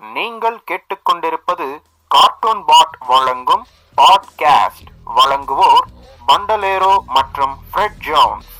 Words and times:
நீங்கள் 0.00 0.58
கேட்டுக்கொண்டிருப்பது 0.70 1.66
கார்ட்டூன் 2.10 2.62
பாட் 2.64 2.96
வழங்கும் 3.06 3.64
பாட்காஸ்ட் 3.96 4.90
வழங்குவோர் 5.14 5.86
பண்டலேரோ 6.28 6.94
மற்றும் 7.08 7.54
ஃப்ரெட் 7.66 7.98
ஜோன்ஸ் 8.00 8.50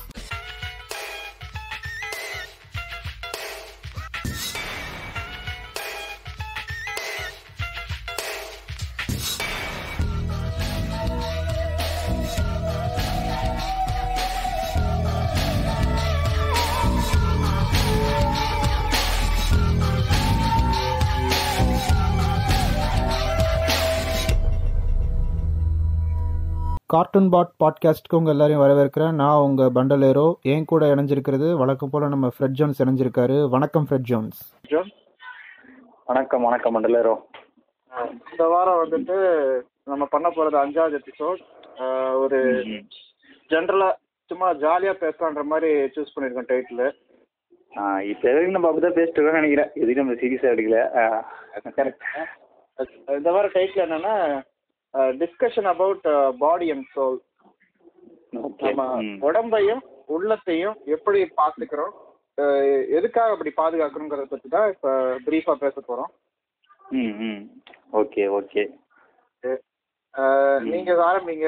கார்ட்டூன் 26.91 27.27
பாட் 27.33 27.51
பாட்காஸ்ட்க்கு 27.61 28.17
உங்கள் 28.17 28.33
எல்லாரையும் 28.33 28.61
வரவேற்கிறேன். 28.61 29.17
நான் 29.21 29.41
உங்கள் 29.47 29.73
பண்டலேரோ 29.75 30.23
என் 30.51 30.65
கூட 30.71 30.83
இணைஞ்சிருக்கிறது 30.93 31.47
வழக்கம் 31.61 31.91
போல் 31.91 32.05
நம்ம 32.13 32.27
ஃப்ரெட் 32.35 32.55
ஜோன்ஸ் 32.59 32.79
இணைஞ்சிருக்காரு. 32.83 33.35
வணக்கம் 33.55 33.85
ஃப்ரெட் 33.89 34.07
ஜோன்ஸ் 34.11 34.39
ஜோன் 34.71 34.89
வணக்கம் 36.11 36.45
வணக்கம் 36.47 36.75
மண்டலேரோ 36.75 37.13
இந்த 38.31 38.43
வாரம் 38.53 38.79
வந்துட்டு 38.83 39.17
நம்ம 39.91 40.07
பண்ண 40.15 40.27
போறது 40.37 40.59
அஞ்சாவது 40.63 40.99
எபிசோட் 41.01 41.43
ஒரு 42.23 42.39
ஜென்ரலா 43.53 43.89
சும்மா 44.31 44.49
ஜாலியா 44.65 44.95
பேசலான்ற 45.05 45.45
மாதிரி 45.53 45.71
சூஸ் 45.95 46.13
பண்ணிருக்கோம் 46.15 46.51
டைட்டில் 46.51 46.85
இப்போ 48.11 48.25
எதுக்கு 48.33 48.55
நம்ம 48.57 48.69
அப்படிதான் 48.71 48.99
பேசிட்டு 48.99 49.17
இருக்கோம்னு 49.17 49.41
நினைக்கிறேன். 49.41 49.73
எதுக்கு 49.81 50.01
நம்ம 50.03 50.19
சீரியஸாக 50.21 50.53
எடுக்கல. 50.55 50.79
கரெக்ட் 51.79 52.07
இந்த 53.19 53.31
வாரம் 53.37 53.55
டைட்டில் 53.57 53.85
என்னன்னா 53.87 54.15
discussion 54.93 55.69
about 55.73 56.07
body 56.37 56.67
and 56.71 56.87
soul 56.95 57.17
okay 58.41 58.69
நம்ம 58.69 58.85
உடம்பையும் 59.27 59.81
உள்ளத்தையும் 60.07 60.77
எப்படி 60.85 61.19
பாத்துக்கிறோம் 61.37 61.93
அஹ் 62.37 62.85
எதுக்காக 62.97 63.31
அப்படி 63.31 63.51
பாதுகாக்கணுங்கிறத 63.57 64.25
பத்தி 64.25 64.49
தான் 64.49 64.69
இப்ப 64.69 64.89
பிரீஃபா 65.25 65.53
பேச 65.55 65.75
போறோம். 65.81 66.11
ம் 66.99 67.15
ம் 67.27 67.41
ஓகே 67.93 68.23
ஓகே 68.39 68.63
அஹ் 70.13 70.61
நீங்க 70.63 70.91
ஆரம்பிங்க? 71.09 71.47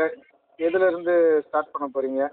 எதுல 0.59 0.88
இருந்து 0.88 1.14
ஸ்டார்ட் 1.47 1.72
பண்ண 1.72 1.86
போறீங்க? 1.94 2.23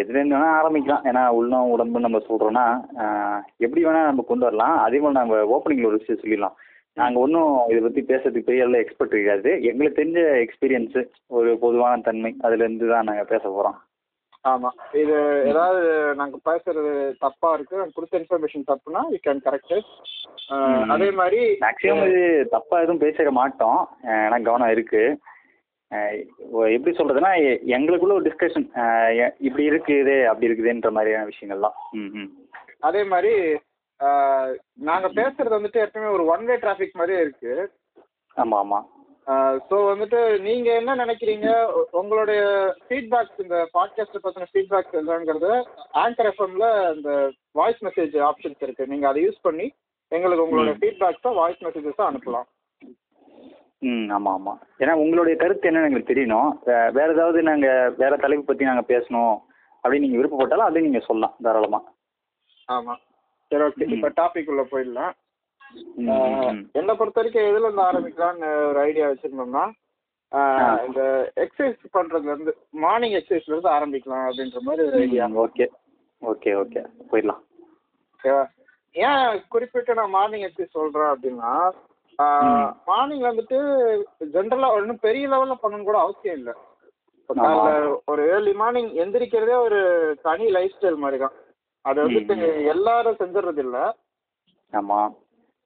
எதுல 0.00 0.16
இருந்து 0.16 0.36
வேணா 0.36 0.50
ஆரம்பிக்கலாம். 0.58 1.04
ஏன்னா 1.04 1.22
உள்ளம் 1.28 1.72
உடம்பு 1.74 2.00
நம்ம 2.00 2.18
சொல்றோம்னா 2.28 2.64
எப்படி 3.56 3.84
வேணா 3.84 4.02
நம்ம 4.04 4.24
கொண்டு 4.28 4.44
வரலாம். 4.44 4.78
அதே 4.78 4.98
மாதிரி 4.98 5.18
நம்ம 5.18 5.40
ஓப்பனிங்ல 5.54 5.90
ஒரு 5.90 6.00
விஷயம் 6.00 6.22
சொல்லிடலாம். 6.22 6.56
நாங்கள் 6.96 7.22
ஒன்றும் 7.22 7.68
இதை 7.68 7.80
பற்றி 7.80 8.02
பேசுறதுக்கு 8.02 8.42
பெரிய 8.42 8.64
அளவு 8.64 8.82
எக்ஸ்பர்ட் 8.82 9.10
கிடையாது. 9.10 9.62
எங்களுக்கு 9.62 10.04
தெரிஞ்ச 10.04 10.20
எக்ஸ்பீரியன்ஸு 10.44 11.06
ஒரு 11.26 11.58
பொதுவான 11.58 12.00
தன்மை 12.00 12.36
அதுலேருந்து 12.42 12.88
தான் 12.88 13.04
நாங்கள் 13.04 13.24
பேச 13.24 13.48
போகிறோம் 13.48 13.78
ஆமா. 14.48 14.96
இது 14.96 15.42
ஏதாவது 15.46 16.14
நாங்க 16.14 16.38
பேசுறது 16.44 17.14
தப்பா 17.18 17.54
இருக்கு 17.54 17.76
நாங்க 17.76 17.90
கொடுத்த 17.94 18.18
இன்ஃபர்மேஷன் 18.18 18.68
தப்புனா 18.68 19.00
யூ 19.10 19.16
கேன் 19.26 19.40
கரெக்ட் 19.44 20.84
அதே 20.88 21.10
மாதிரி 21.10 21.56
மேக்ஸிமம் 21.60 22.08
இது 22.08 22.48
தப்பாக 22.52 22.82
எதுவும் 22.82 23.00
பேசிட 23.00 23.30
மாட்டோம். 23.30 23.88
ஏன்னா 24.02 24.42
கவனம் 24.42 24.70
இருக்கு. 24.70 25.18
அஹ் 25.90 26.22
ஒ- 26.50 26.64
எப்படி 26.64 26.96
சொல்றதுன்னா 26.96 27.32
எ- 27.44 27.78
எங்களுக்குள்ள 27.78 28.12
ஒரு 28.12 28.20
டிஸ்கஷன் 28.20 29.30
இப்படி 29.38 29.68
இருக்குது 29.70 30.24
அப்படி 30.24 30.52
இருக்குதுன்ற 30.52 30.90
மாதிரியான 30.90 31.26
விஷயங்கள்லாம். 31.26 31.76
ம் 31.90 32.18
ம். 32.18 32.30
அதே 32.80 33.04
மாதிரி 33.04 33.32
அஹ், 34.00 34.50
நாங்க 34.86 35.06
பேசுறது 35.18 35.56
வந்துட்டு 35.56 35.82
எப்பவுமே 35.82 36.08
ஒரு 36.12 36.24
ஒன் 36.26 36.44
வே 36.44 36.56
டிராஃபிக் 36.56 36.98
மாதிரியே 36.98 37.20
இருக்கு. 37.20 37.52
ஆமாம் 38.36 38.60
ஆமாம் 38.60 38.86
ஸோ 39.68 39.76
வந்துட்டு 39.86 40.18
நீங்க 40.42 40.68
என்ன 40.74 40.94
நினைக்கிறீங்க? 40.94 41.46
உங்களுடைய 41.92 42.40
ஃபீட்பேக்ஸ் 42.84 43.40
இந்த 43.40 43.56
பாட்காஸ்ட் 43.72 44.24
பத்தின 44.24 44.48
ஃபீட்பேக்ஸ் 44.50 44.98
என்னங்கிறது 45.00 45.50
ஆங்கர் 46.02 46.28
எஃப்எம்ல 46.30 46.66
இந்த 46.94 47.10
வாய்ஸ் 47.54 47.82
மெசேஜ் 47.82 48.14
ஆப்ஷன்ஸ் 48.28 48.62
இருக்கு. 48.62 48.86
நீங்க 48.86 49.06
அதை 49.08 49.22
யூஸ் 49.24 49.40
பண்ணி 49.42 49.66
எங்களுக்கு 50.12 50.44
உங்களோட 50.44 50.74
ஃபீட்பேக்ஸை 50.78 51.32
வாய்ஸ் 51.34 51.64
மெசேஜஸாக 51.66 52.10
அனுப்பலாம். 52.10 52.46
ம் 53.82 54.06
ஆமாம் 54.10 54.34
ஆமாம் 54.34 54.60
ஏன்னா 54.80 54.92
உங்களுடைய 55.02 55.34
கருத்து 55.36 55.68
என்னன்னு 55.70 55.88
எங்களுக்கு 55.88 56.12
தெரியணும். 56.12 56.50
வேற 56.94 57.08
ஏதாவது 57.12 57.40
நாங்கள் 57.42 57.92
வேற 57.98 58.12
தலைப்பு 58.16 58.44
பற்றி 58.44 58.64
நாங்கள் 58.64 58.90
பேசணும் 58.92 59.34
அப்படின்னு 59.84 60.04
நீங்கள் 60.04 60.20
விருப்பப்பட்டாலும் 60.20 60.68
அதையும் 60.68 60.88
நீங்கள் 60.88 61.08
சொல்லலாம் 61.08 61.36
தாராளமாக 61.44 61.84
ஆமா. 62.68 62.94
சரி 63.50 63.64
ஓகே 63.68 63.86
இப்போ 63.94 64.08
டாபிக் 64.20 64.50
உள்ள 64.52 64.62
போயிடலாம். 64.72 65.14
என்னை 66.78 66.92
பொறுத்த 66.98 67.18
வரைக்கும் 67.20 67.48
எதுல 67.48 67.66
இருந்து 67.66 67.86
ஆரம்பிக்கலாம்னு 67.88 68.50
ஒரு 68.70 68.78
ஐடியா 68.88 69.06
வச்சிருந்தோம்னா. 69.10 69.64
இந்த 70.86 71.00
எக்ஸசைஸ் 71.44 71.94
பண்றதுல 71.96 72.32
இருந்து 72.34 72.52
மார்னிங் 72.84 73.16
எக்ஸசைஸ்ல 73.18 73.54
இருந்து 73.54 73.74
ஆரம்பிக்கலாம் 73.76 74.26
அப்படின்ற 74.28 74.60
மாதிரி 74.68 74.86
ஒரு 74.88 75.00
ஐடியா 75.06 75.26
ஓகே 75.44 75.66
ஓகே 76.22 76.52
ஓகே 76.62 76.82
போயிடலாம். 77.10 77.42
ஏன் 78.94 79.26
குறிப்பிட்டு 79.54 79.98
நான் 79.98 80.14
மார்னிங் 80.18 80.46
எக்ஸசைஸ் 80.46 80.78
சொல்றேன் 80.78 81.12
அப்படின்னா 81.14 81.52
மார்னிங் 82.90 83.24
வந்துட்டு 83.28 83.58
ஜென்ரலா 84.34 84.68
ஒன்றும் 84.76 85.04
பெரிய 85.06 85.24
லெவல்ல 85.32 85.56
பண்ணணும் 85.62 85.88
கூட 85.88 85.98
அவசியம் 86.04 86.38
இல்லை. 86.40 86.54
ஒரு 88.10 88.22
ஏர்லி 88.34 88.54
மார்னிங் 88.60 88.90
எந்திரிக்கிறதே 89.02 89.56
ஒரு 89.66 89.80
தனி 90.26 90.46
லைஃப் 90.56 90.76
ஸ்டைல் 90.76 91.02
மாதிரி 91.04 91.18
தான் 91.24 91.36
அது 91.86 91.98
வந்துட்டு 92.04 92.34
எல்லாரும் 92.66 93.18
செஞ்சுறது 93.18 93.58
இல்லை 93.58 93.84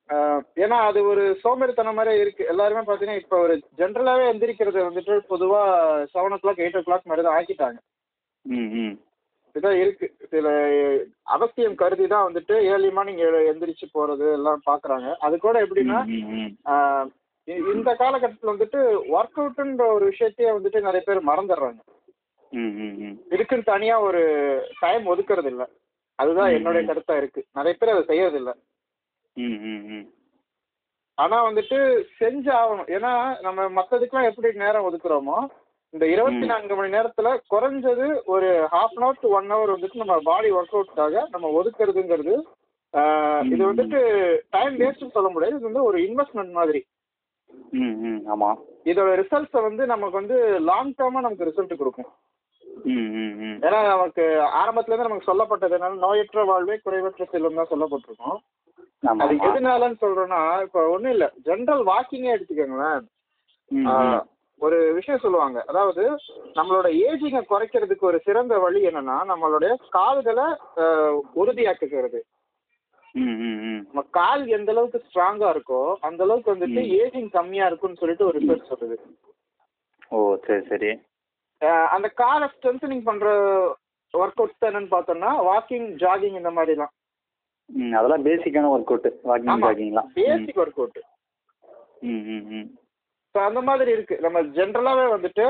ஆஹ் 0.09 0.41
ஏன்னா 0.57 0.77
அது 0.87 1.01
ஒரு 1.05 1.25
சோம்பேறித்தனம் 1.43 1.95
மாதிரி 1.95 2.21
இருக்கு. 2.21 2.43
எல்லாருமே 2.47 2.81
பாத்தீங்கன்னா 2.81 3.21
இப்ப 3.21 3.37
ஒரு 3.39 3.55
ஜென்ரலாவே 3.79 4.25
எந்திரிக்கிறது 4.31 4.81
வந்துட்டு 4.87 5.15
பொதுவா 5.29 5.61
செவன் 6.15 6.35
ஓ 6.35 6.41
கிளாக் 6.43 6.63
எயிட் 6.63 6.79
ஓ 6.79 6.83
கிளாக் 6.83 7.07
மாதிரி 7.07 7.27
தான் 7.27 7.37
ஆக்கிட்டாங்க. 7.39 7.79
ம் 8.45 8.71
ம். 8.81 8.95
இதுதான் 9.55 9.79
இருக்கு. 9.79 10.07
சில 10.31 10.49
அவசியம் 11.29 11.75
கருதி 11.75 12.07
தான் 12.07 12.27
வந்துட்டு 12.29 12.55
ஏர்லி 12.71 12.91
மார்னிங் 12.91 13.23
எந்திரிச்சு 13.53 13.87
போறது 13.95 14.27
எல்லாம் 14.33 14.63
பாக்குறாங்க. 14.67 15.09
அது 15.19 15.39
கூட 15.39 15.57
எப்படின்னா 15.65 16.01
இந்த 17.69 17.91
காலகட்டத்தில் 17.95 18.53
வந்துட்டு 18.53 18.81
ஒர்க் 19.15 19.39
அவுட்ன்ற 19.39 19.85
ஒரு 19.95 20.05
விஷயத்தையே 20.11 20.51
வந்துட்டு 20.53 20.81
நிறைய 20.81 21.03
பேர் 21.07 21.29
மறந்துடுறாங்க. 21.29 21.81
ம், 22.53 22.73
ம், 22.81 22.95
ம். 23.01 23.17
இதுக்குன்னு 23.31 23.65
தனியா 23.65 24.01
ஒரு 24.01 24.21
டைம் 24.81 25.05
ஒதுக்குறது 25.07 25.47
இல்ல 25.47 25.65
அதுதான் 26.21 26.53
என்னுடைய 26.53 26.83
கருத்தா 26.87 27.17
இருக்கு. 27.17 27.41
நிறைய 27.53 27.75
பேர் 27.79 27.93
அதை 27.93 28.03
செய்யறது 28.05 28.39
இல்ல 28.39 28.53
ம், 29.37 29.59
ம், 29.67 29.83
ம். 29.91 30.07
ஆனா 31.19 31.37
வந்துட்டு 31.47 31.79
செஞ்சு 32.21 32.51
ஆகணும் 32.59 32.89
ஏன்னா 32.97 33.13
நம்ம 33.41 33.67
மத்ததுக்கெல்லாம் 33.77 34.29
எப்படி 34.31 34.51
நேரம் 34.57 34.87
ஒதுக்குறோமோ 34.87 35.39
இந்த 35.95 36.05
இருபத்தி 36.07 36.47
நான்கு 36.47 36.77
மணி 36.77 36.91
நேரத்துல 36.97 37.29
குறைஞ்சது 37.51 38.07
ஒரு 38.27 38.49
half 38.73 38.95
an 38.95 39.03
hour 39.03 39.21
to 39.21 39.31
one 39.31 39.51
hour 39.51 39.75
வந்துட்டு 39.75 40.03
நம்ம 40.03 40.17
பாடி 40.23 40.51
ஒர்க் 40.53 40.75
அவுட்காக 40.75 41.25
நம்ம 41.29 41.51
ஒதுக்குறதுங்கிறது 41.59 42.35
இது 43.49 43.63
வந்துட்டு 43.71 44.01
டைம் 44.51 44.79
வேஸ்ட்னு 44.79 45.15
சொல்ல 45.17 45.29
முடியாது. 45.29 45.57
இது 45.57 45.69
வந்து 45.69 45.85
ஒரு 45.85 45.99
இன்வெஸ்ட்மெண்ட் 46.01 46.53
மாதிரி. 46.53 46.81
ம், 47.81 47.97
ம், 48.07 48.23
ஆமாம் 48.27 48.59
இதோட 48.85 49.11
ரிசல்ட்ஸை 49.21 49.61
வந்து 49.63 49.83
நமக்கு 49.87 50.19
வந்து 50.21 50.37
லாங் 50.61 50.93
டேர்மா 50.93 51.21
நமக்கு 51.25 51.49
ரிசல்ட் 51.49 51.77
கொடுக்கும். 51.77 52.11
ஏன்னா 53.63 53.87
நமக்கு 53.87 54.23
ஆரம்பத்துல 54.63 54.93
இருந்து 54.93 55.09
நமக்கு 55.09 55.31
சொல்லப்பட்டது 55.33 55.77
என்னன்னா 55.79 56.05
நோயற்ற 56.07 56.45
வாழ்வே 56.45 56.81
குறைவற்ற 56.85 57.25
செல்வம் 57.25 57.55
தான் 57.55 57.71
சொல்லப்பட்டிருக்கும். 57.71 58.39
அது 59.03 59.35
எதனாலன்னு 59.35 59.97
சொல்றேன்னா 60.01 60.63
இப்ப 60.63 60.89
ஒண்ணும் 60.89 61.11
இல்ல. 61.11 61.33
ஜென்ரல் 61.45 61.85
வாக்கிங்கே 61.85 62.33
எடுத்துக்கோங்களேன். 62.35 64.23
ஒரு 64.59 64.93
விஷயம் 64.93 65.21
சொல்லுவாங்க. 65.21 65.65
அதாவது 65.67 66.11
நம்மளோட 66.55 66.87
ஏஜிங்கை 67.05 67.43
குறைக்கிறதுக்கு 67.51 68.01
ஒரு 68.01 68.21
சிறந்த 68.21 68.59
வழி 68.59 68.87
என்னன்னா 68.87 69.17
நம்மளுடைய 69.29 69.75
கால்களை 69.91 70.45
உறுதியாக்குகிறது. 71.37 72.21
ம், 73.13 73.37
ம், 73.41 73.61
ம். 73.61 73.83
நம்ம 73.85 74.03
கால் 74.11 74.47
எந்த 74.47 74.71
அளவுக்கு 74.73 75.03
ஸ்ட்ராங்கா 75.07 75.49
இருக்கோ 75.51 75.95
அந்த 76.01 76.23
அளவுக்கு 76.23 76.55
வந்துட்டு 76.55 76.83
ஏஜிங் 77.01 77.31
கம்மியா 77.31 77.67
இருக்கும்னு 77.67 77.97
சொல்லிட்டு 77.97 78.27
ஒரு 78.27 78.39
ரிசர்ச் 78.39 78.73
சொல்லுது. 78.73 78.97
ஓ 80.09 80.37
சரி 80.47 80.67
சரி. 80.67 80.91
அந்த 81.95 82.09
காலை 82.21 82.47
ஸ்ட்ரென்தனிங் 82.53 83.07
பண்ற 83.09 83.27
ஒர்க் 84.15 84.41
அவுட்ஸ் 84.41 84.67
என்னன்னு 84.69 84.95
பார்த்தோம்னா 84.95 85.33
வாக்கிங் 85.49 85.89
ஜாகிங் 86.03 86.39
இந்த 86.41 86.51
மாதிரி 86.51 86.75
தான் 86.75 86.93
ம் 87.71 87.95
அதெல்லாம் 87.99 88.27
பேசிக்கான 88.29 88.71
ஒர்க் 88.75 88.93
அவுட் 88.93 89.09
வாக்கிங் 89.31 89.65
ஜாகிங்லாம் 89.65 90.09
பேசிக் 90.19 90.61
ஒர்க் 90.63 90.81
அவுட் 90.81 91.01
ம் 92.11 92.23
ம் 92.35 92.47
ம் 92.51 92.69
ஸோ 93.35 93.39
அந்த 93.49 93.61
மாதிரி 93.61 93.91
இருக்கு. 93.93 94.17
நம்ம 94.21 94.39
ஜென்ரலாகவே 94.57 95.09
வந்துட்டு 95.13 95.45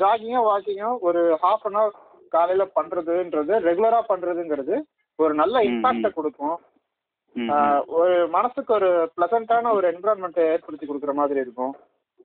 ஜாகிங்கோ 0.00 0.42
வாக்கிங்கோ 0.48 0.90
ஒரு 1.00 1.22
ஹாஃப் 1.42 1.64
அன் 1.68 1.78
ஹவர் 1.78 1.96
காலையில 2.32 2.64
பண்றதுன்றது 2.76 3.54
ரெகுலரா 3.68 4.00
பண்றதுங்கிறது 4.10 4.76
ஒரு 5.18 5.32
நல்ல 5.34 5.56
இம்பாக்டை. 5.62 6.10
கொடுக்கும். 6.12 6.56
ஒரு 7.96 8.14
மனசுக்கு 8.28 8.72
ஒரு 8.74 8.88
ப்ளசண்டான 9.16 9.72
ஒரு 9.72 9.86
என்விரான்மெண்ட்டை 9.92 10.44
ஏற்படுத்தி 10.52 10.86
கொடுக்குற 10.86 11.14
மாதிரி 11.14 11.40
இருக்கும். 11.40 11.72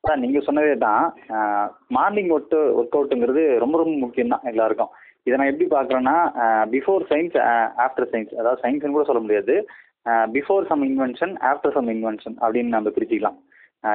அதான் 0.03 0.21
நீங்கள் 0.23 0.45
சொன்னதே 0.47 0.75
தான். 0.85 1.05
மார்னிங் 1.95 2.31
ஒர்க் 2.35 2.55
ஒர்க் 2.79 2.97
அவுட்டுங்கிறது 2.97 3.43
ரொம்ப 3.63 3.75
ரொம்ப 3.81 3.95
முக்கியம் 4.03 4.33
தான் 4.33 4.47
எல்லாருக்கும். 4.51 4.91
இதை 5.27 5.35
நான் 5.39 5.51
எப்படி 5.51 5.67
பார்க்குறேன்னா 5.73 6.15
பிஃபோர் 6.73 7.03
சயின்ஸ் 7.11 7.35
ஆஃப்டர் 7.85 8.09
சயின்ஸ் 8.11 8.33
அதாவது 8.39 8.61
சயின்ஸ்னு 8.63 8.95
கூட 8.95 9.05
சொல்ல 9.09 9.21
முடியாது. 9.25 9.55
Before 10.35 10.67
some 10.69 10.83
invention 10.89 11.33
after 11.51 11.75
some 11.77 11.89
invention 11.95 12.35
அப்படின்னு 12.43 12.75
நம்ம 12.75 12.91
பிரிச்சுக்கலாம். 12.97 13.37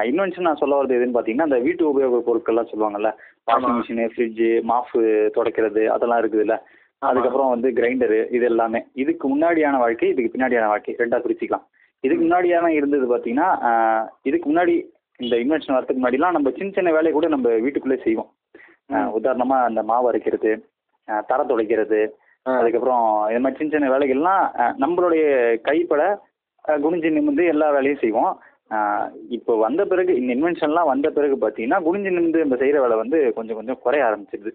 இன்வென்ஷன் 0.09 0.47
நான் 0.47 0.61
சொல்ல 0.61 0.77
வரது 0.77 0.97
எதுன்னு 0.97 1.15
பார்த்தீங்கன்னா 1.15 1.49
அந்த 1.49 1.59
வீட்டு 1.65 1.83
உபயோக 1.91 2.21
பொருட்கள்லாம் 2.27 2.71
சொல்லுவாங்கல்ல. 2.71 3.09
வாஷிங் 3.49 3.77
மிஷினு 3.79 4.05
ஃப்ரிட்ஜு 4.13 4.49
மாஃபு 4.71 5.01
துடைக்கிறது 5.35 5.83
அதெல்லாம் 5.95 6.21
இருக்குதுல்ல. 6.21 6.57
அதுக்கப்புறம் 7.01 7.53
வந்து 7.53 7.69
கிரைண்டரு 7.77 8.19
இது 8.35 8.45
எல்லாமே. 8.51 8.79
இதுக்கு 9.03 9.25
முன்னாடியான 9.33 9.79
வாழ்க்கை 9.83 10.09
இதுக்கு 10.13 10.33
பின்னாடியான 10.35 10.69
வாழ்க்கை. 10.73 10.95
ரெண்டா 11.01 11.17
பிரிச்சுக்கலாம். 11.25 11.65
இதுக்கு 12.05 12.23
முன்னாடியான 12.25 12.67
இருந்தது 12.77 13.05
பார்த்தீங்கன்னா 13.11 13.49
இதுக்கு 14.29 14.47
முன்னாடி 14.51 14.75
இந்த 15.19 15.35
இன்வென்ஷன் 15.37 15.75
வரதுக்கு 15.75 15.99
முன்னாடிலாம் 15.99 16.35
நம்ம 16.35 16.51
சின்ன 16.51 16.73
சின்ன 16.73 16.91
வேலையை 16.91 17.13
கூட 17.13 17.27
நம்ம 17.27 17.49
வீட்டுக்குள்ளே 17.63 17.97
செய்வோம். 18.03 18.29
ஆஹ், 18.89 19.09
உதாரணமா 19.17 19.57
அந்த 19.63 19.81
மாவு 19.83 20.09
அரைக்கிறது 20.11 20.51
தரை 21.27 21.43
துடைக்கிறது 21.45 21.99
அதுக்கப்புறம் 22.45 23.03
இது 23.29 23.39
மாதிரி 23.39 23.59
சின்ன 23.59 23.73
சின்ன 23.73 23.91
வேலைகள்லாம் 23.93 24.43
நம்மளுடைய 24.79 25.23
கைப்பட 25.61 26.01
குனிஞ்சு 26.65 27.09
நிமிர்ந்து 27.09 27.45
எல்லா 27.45 27.67
வேலையும் 27.69 27.99
செய்வோம். 27.99 28.33
இப்போ 29.29 29.53
வந்த 29.57 29.81
பிறகு 29.85 30.11
இந்த 30.15 30.31
இன்வென்ஷன்லாம் 30.33 30.91
வந்த 30.91 31.07
பிறகு 31.09 31.35
பார்த்தீங்கன்னா 31.37 31.79
குனிஞ்சு 31.85 32.09
நிமிர்ந்து 32.09 32.43
நம்ம 32.43 32.55
செய்கிற 32.55 32.79
வேலை 32.81 32.95
வந்து 32.97 33.17
கொஞ்சம் 33.33 33.57
கொஞ்சம் 33.57 33.79
குறைய 33.83 34.07
ஆரம்பிச்சிருது. 34.07 34.51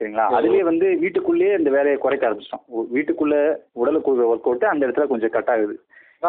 சரிங்களா? 0.00 0.26
அதுலேயே 0.38 0.64
வந்து 0.68 0.86
வீட்டுக்குள்ளேயே 1.00 1.54
இந்த 1.58 1.70
வேலையை 1.70 1.96
குறைக்க 1.98 2.28
ஆரம்பிச்சிட்டோம். 2.28 2.64
வீட்டுக்குள்ள 2.94 3.34
உடலுக்கு 3.74 4.12
ஒர்க் 4.26 4.48
அவுட் 4.48 4.72
அந்த 4.72 4.86
இடத்துல 4.86 5.06
கொஞ்சம் 5.06 5.30
கட் 5.30 5.50
ஆகுது. 5.50 5.74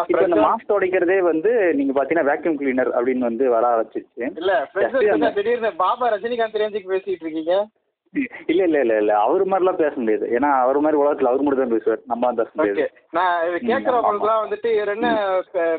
இப்போ 0.03 0.23
இந்த 0.23 0.39
மாஸ்க் 0.43 0.69
துடைக்கிறதே 0.69 1.19
வந்து 1.27 1.49
நீங்க 1.79 1.93
பாத்தீங்கன்னா 1.95 2.29
வேக்யூம் 2.29 2.59
கிளீனர் 2.59 2.91
அப்படின்னு 2.97 3.29
வந்து 3.29 3.45
வர 3.55 3.65
ஆரம்பிச்சிருச்சு. 3.73 4.27
இல்ல 4.41 5.31
திடீர்னு 5.37 5.71
பாபா 5.83 6.11
ரஜினிகாந்த் 6.13 6.61
ரேஞ்சுக்கு 6.61 6.93
பேசிட்டு 6.93 7.25
இருக்கீங்க? 7.25 7.55
இல்ல 8.51 8.61
இல்ல 8.67 8.77
இல்ல 8.83 8.95
இல்ல. 9.01 9.13
அவர் 9.25 9.43
மாதிரிலாம் 9.51 9.79
பேச 9.81 9.93
முடியாது. 9.99 10.25
ஏன்னா 10.35 10.49
அவர் 10.63 10.77
மாதிரி 10.85 10.99
உலகத்துல 11.01 11.29
அவர் 11.29 11.43
மட்டும் 11.45 11.63
தான் 11.63 11.73
பேசுவார். 11.75 12.01
நம்ம 12.11 12.31
பேச 12.39 12.49
முடியாது 12.57 12.83
நான் 13.17 13.37
கேட்கறவங்களுக்குலாம் 13.69 14.43
வந்துட்டு 14.43 14.69
இவர் 14.75 14.93
என்ன 14.95 15.07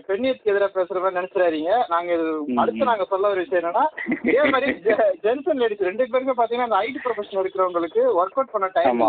பெண்ணியத்துக்கு 0.09 0.53
எதிராக 0.53 0.73
பேசுற 0.79 1.03
மாதிரி 1.03 1.19
நினைச்சிடாதீங்க. 1.21 1.75
நாங்க 1.95 2.11
இது 2.17 2.27
அடுத்து. 2.63 2.91
நாங்க 2.91 3.07
சொல்ல 3.13 3.33
ஒரு 3.35 3.45
விஷயம் 3.45 3.63
என்னன்னா 3.63 3.85
இதே 4.31 4.45
மாதிரி 4.55 4.71
அண்ட் 5.51 5.63
லேடிஸ் 5.63 5.89
ரெண்டு 5.91 6.11
பேருமே 6.15 6.39
பாத்தீங்கன்னா 6.41 6.71
அந்த 6.71 6.81
ஐடி 6.85 7.01
ப்ரொஃபஷன் 7.05 7.43
இருக்கிறவங்களுக்கு 7.43 8.03
ஒர்க் 8.21 8.39
அவுட் 8.39 8.55
பண்ண 8.57 8.71
டைம் 8.79 9.05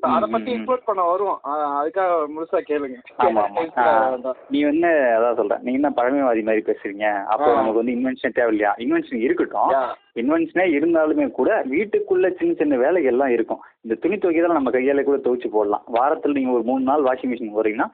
அதை 0.00 0.28
பத்தி. 0.32 0.50
இன்க்ளூட் 0.54 0.84
பண்ண 0.84 1.02
வருவோம். 1.02 1.40
அதுக்காக 1.80 2.26
முழுசா 2.36 2.58
கேளுங்க. 2.68 4.32
நீ 4.48 4.60
என்ன 4.60 4.88
அதான் 5.16 5.36
சொல்றேன் 5.36 5.62
நீங்க 5.62 5.78
என்ன 5.80 5.90
பழமைவாதி 5.96 6.42
மாதிரி 6.42 6.62
பேசுறீங்க? 6.70 7.24
அப்போ. 7.24 7.54
நமக்கு 7.54 7.80
வந்து 7.82 7.92
இன்வென்ஷன் 7.92 8.36
தேவையில்லையா? 8.38 8.72
இன்வென்ஷன் 8.78 9.24
இருக்கட்டும். 9.26 9.72
இன்வென்ஷனே 10.14 10.66
இருந்தாலுமே 10.78 11.30
கூட 11.30 11.64
வீட்டுக்குள்ள 11.64 12.28
சின்ன 12.38 12.54
சின்ன 12.54 12.76
வேலைகள்லாம் 12.76 13.34
இருக்கும். 13.38 13.64
இந்த 13.80 13.96
துணி 14.00 14.16
துவைக்கிறதால 14.16 14.58
நம்ம 14.58 14.70
கையால 14.70 15.02
கூட 15.02 15.18
துவைச்சு 15.26 15.48
போடலாம். 15.48 15.82
வாரத்தில் 15.86 16.32
நீங்க 16.32 16.50
ஒரு 16.50 16.62
மூணு 16.62 16.84
நாள் 16.84 17.02
வாஷிங் 17.02 17.32
மிஷின் 17.32 17.56
போறீங்கன்னா 17.58 17.88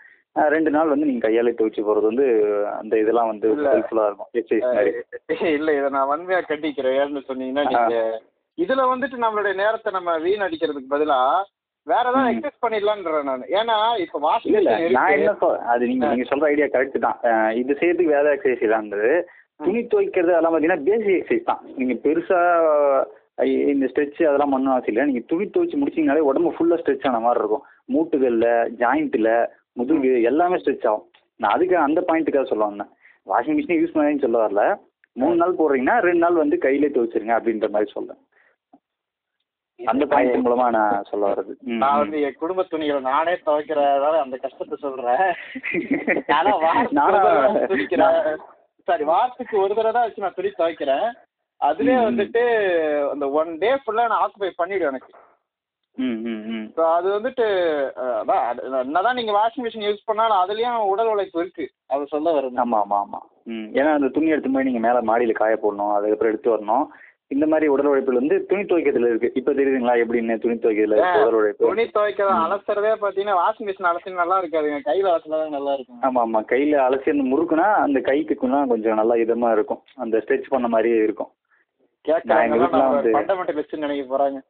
ரெண்டு 0.54 0.70
நாள் 0.70 0.88
வந்து 0.88 1.06
நீங்க 1.06 1.26
கையாலே 1.26 1.50
துவைச்சு 1.50 1.82
போறது 1.82 2.08
வந்து 2.10 2.26
அந்த 2.80 2.98
இதெல்லாம் 2.98 3.26
வந்து. 3.26 3.48
ஹெல்ப்ஃபுல்லா 3.56 4.06
இருக்கும். 4.06 4.30
எக்ஸசைஸ் 4.32 4.74
மாதிரி. 4.74 5.52
இல்ல 5.52 5.76
இதை 5.78 5.88
நான் 5.88 6.10
வன்மையா 6.10 6.40
கண்டிக்கிறேன். 6.48 6.96
ஏன்னு 7.02 7.22
சொன்னீங்கன்னா 7.28 7.64
நீங்க 7.72 8.22
இதுல 8.58 8.82
வந்துட்டு 8.90 9.16
நம்மளுடைய 9.22 9.54
நேரத்தை 9.54 9.92
நம்ம 9.92 10.18
வீணடிக்கிறதுக்கு 10.18 10.90
பதிலா 10.90 11.18
வேற 11.86 12.04
ஏதாவது 12.10 12.28
ம். 12.28 12.30
எக்ஸசைஸ் 12.32 12.62
பண்ணிடலான்றேன் 12.64 13.28
நான். 13.30 13.42
ஏன்னா 13.58 13.76
இப்ப 14.04 14.20
வாஷிங் 14.26 14.56
இல்ல 14.60 14.70
நான் 14.96 15.12
என்ன 15.16 15.34
அது 15.72 15.88
நீங்க 15.90 16.06
நீங்க 16.12 16.26
சொல்ற 16.30 16.46
ஐடியா 16.52 16.66
கரெக்ட் 16.66 17.04
தான். 17.06 17.18
இது 17.60 17.78
செய்யறதுக்கு 17.80 18.16
வேற 18.16 18.34
எக்ஸசைஸ் 18.36 18.64
இல்லாண்டது 18.68 19.10
துணி 19.60 19.80
துவைக்கிறது 19.82 20.32
அதெல்லாம் 20.32 20.54
பார்த்தீங்கன்னா 20.54 20.86
பேசிக் 20.88 21.18
எக்ஸசைஸ் 21.20 21.48
தான். 21.50 21.62
நீங்க 21.76 21.94
பெருசா 22.06 22.40
இந்த 23.72 23.86
ஸ்ட்ரெச் 23.86 24.20
அதெல்லாம் 24.28 24.52
பண்ணணும் 24.54 24.74
அவசியம் 24.74 24.92
இல்லை. 24.94 25.04
நீங்க 25.04 25.22
துணி 25.26 25.44
துவைச்சு 25.44 25.80
முடிச்சீங்கனாலே 25.80 26.26
உடம்பு 26.30 26.50
ஃபுல்லா 26.56 26.78
ஸ்ட்ரெச் 26.82 27.06
ஆன 27.08 27.20
மாதிரி 27.20 27.40
இருக்கும். 27.40 27.64
மூட்டுகள்ல 27.94 28.48
ஜாயிண்ட்ல 28.82 29.30
முதுகு 29.72 30.22
எல்லாமே 30.22 30.56
ஸ்ட்ரெச் 30.56 30.86
ஆகும். 30.90 31.06
நான் 31.40 31.52
அதுக்கு 31.52 31.76
அந்த 31.78 32.00
பாயிண்ட்டுக்காக 32.08 32.46
சொல்ல 32.46 32.64
வந்தேன். 32.64 32.90
வாஷிங் 33.26 33.56
மிஷினை 33.58 33.78
யூஸ் 33.80 33.94
பண்ணாதீங்கன்னு 33.94 34.26
சொல்ல 34.26 34.46
வரல. 34.46 34.62
மூணு 35.16 35.36
நாள் 35.36 35.58
போடுறீங்கன்னா 35.58 35.96
ரெண்டு 35.98 36.22
நாள் 36.24 36.42
வந்து 36.42 36.58
கையிலே 36.58 36.88
துவைச்சிருங்க 36.88 37.34
அப்படின்ற 37.38 37.68
மாதிரி 37.70 37.90
சொல்றேன். 37.90 38.20
அந்த 39.80 40.04
பாயிண்ட் 40.06 40.44
மூலமா 40.44 40.66
நான் 40.70 41.06
சொல்ல 41.10 41.24
வர்றது. 41.26 41.52
நான். 41.74 41.98
வந்து 41.98 42.18
என் 42.26 42.38
குடும்ப 42.38 42.62
துணிகளை 42.64 43.00
நானே 43.06 43.34
துவைக்கிறதால 43.46 44.20
அந்த 44.20 44.36
கஷ்டத்தை 44.36 44.76
சொல்றேன். 44.78 45.24
ஆனா 46.36 47.20
துணிக்கிறேன் 47.64 48.18
சாரி 48.88 49.04
வாரத்துக்கு 49.04 49.54
ஒரு 49.58 49.72
தடவை 49.74 49.92
தான் 49.92 50.04
வச்சு 50.04 50.24
நான் 50.24 50.36
துணி 50.36 50.50
துவைக்கிறேன். 50.52 51.06
அதுலயே. 51.60 51.98
வந்துட்டு 52.06 52.42
அந்த 53.12 53.26
ஒன் 53.38 53.50
டே 53.58 53.70
ஃபுல்லா 53.78 54.04
நான் 54.06 54.22
ஆக்குபை 54.24 54.50
பண்ணிடுவேன் 54.58 54.92
எனக்கு. 54.92 55.12
ம் 55.98 56.18
ம் 56.26 56.42
ம். 56.50 56.64
ஸோ 56.76 56.82
அது 56.94 57.08
வந்துட்டு 57.12 57.44
அதான் 58.16 58.42
அது 58.48 58.60
என்னதான் 58.80 59.16
நீங்க 59.16 59.32
வாஷிங் 59.32 59.64
மிஷின் 59.66 59.86
யூஸ் 59.86 60.06
பண்ணாலும் 60.06 60.42
அதுலயும் 60.42 60.90
உடல் 60.90 61.12
உழைப்பு 61.12 61.40
இருக்கு. 61.40 61.64
அது 61.88 62.04
சொல்ல 62.06 62.32
வருது 62.32 62.62
ஆமா 62.64 62.78
ஆமா 62.82 62.98
ஆமா. 63.04 63.20
ம். 63.46 63.68
ஏன்னா 63.78 63.90
அந்த 63.94 64.08
துணி 64.08 64.32
எடுத்து 64.34 64.54
போய் 64.54 64.68
நீங்க 64.68 64.82
மேல 64.86 65.00
மாடியில 65.08 65.34
காய 65.34 65.54
போடணும். 65.56 65.94
அதுக்கப்புறம் 65.96 66.32
எடுத்து 66.32 66.54
வரணும். 66.54 66.84
இந்த 67.30 67.46
மாதிரி 67.46 67.68
உடல் 67.68 67.86
உழைப்புல 67.86 68.12
வந்து 68.12 68.46
துணி 68.46 68.62
துவைக்கிறதுல 68.62 69.08
இருக்கு. 69.08 69.32
இப்ப 69.34 69.52
தெரியுதுங்களா 69.52 70.02
எப்படின்னு 70.02 70.38
துணி 70.38 70.54
துவைக்கிறதுல 70.54 71.20
உடல் 71.20 71.34
உழைப்பு? 71.34 71.66
துணி 71.66 71.86
துவைக்கிற 71.86 72.44
அலசுறதே 72.44 72.94
பாத்தீங்கன்னா 72.94 73.38
வாஷிங் 73.38 73.60
மிஷின் 73.60 73.84
அலசி 73.84 74.12
நல்லா 74.12 74.42
இருக்காதுங்க 74.42 74.80
கையில 74.84 75.06
அலசினாதான் 75.06 75.48
நல்லா 75.48 75.72
இருக்கும். 75.72 76.02
ஆமா 76.02 76.26
ஆமா. 76.26 76.44
கையில 76.44 76.86
அலசி 76.86 77.10
அந்த 77.10 77.32
முறுக்குனா 77.32 77.76
அந்த 77.76 78.00
கைக்கு 78.00 78.34
கொஞ்சம் 78.34 78.68
கொஞ்சம் 78.68 78.94
நல்லா 78.94 79.14
இதமா 79.14 79.52
இருக்கும். 79.52 79.82
அந்த 79.94 80.18
ஸ்ட்ரெச் 80.18 80.48
பண்ண 80.48 80.68
மாதிரியே 80.68 81.02
இருக்கும். 81.02 81.32
நினைக்க 82.04 82.56
போறாங்க. 84.10 84.40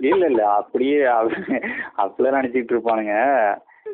இல்ல 0.00 0.26
இல்ல. 0.26 0.52
அப்படியே 0.52 1.04
அப்படிலாம் 1.96 2.38
நினைச்சிட்டு 2.38 2.74
இருப்பானுங்க. 2.74 3.14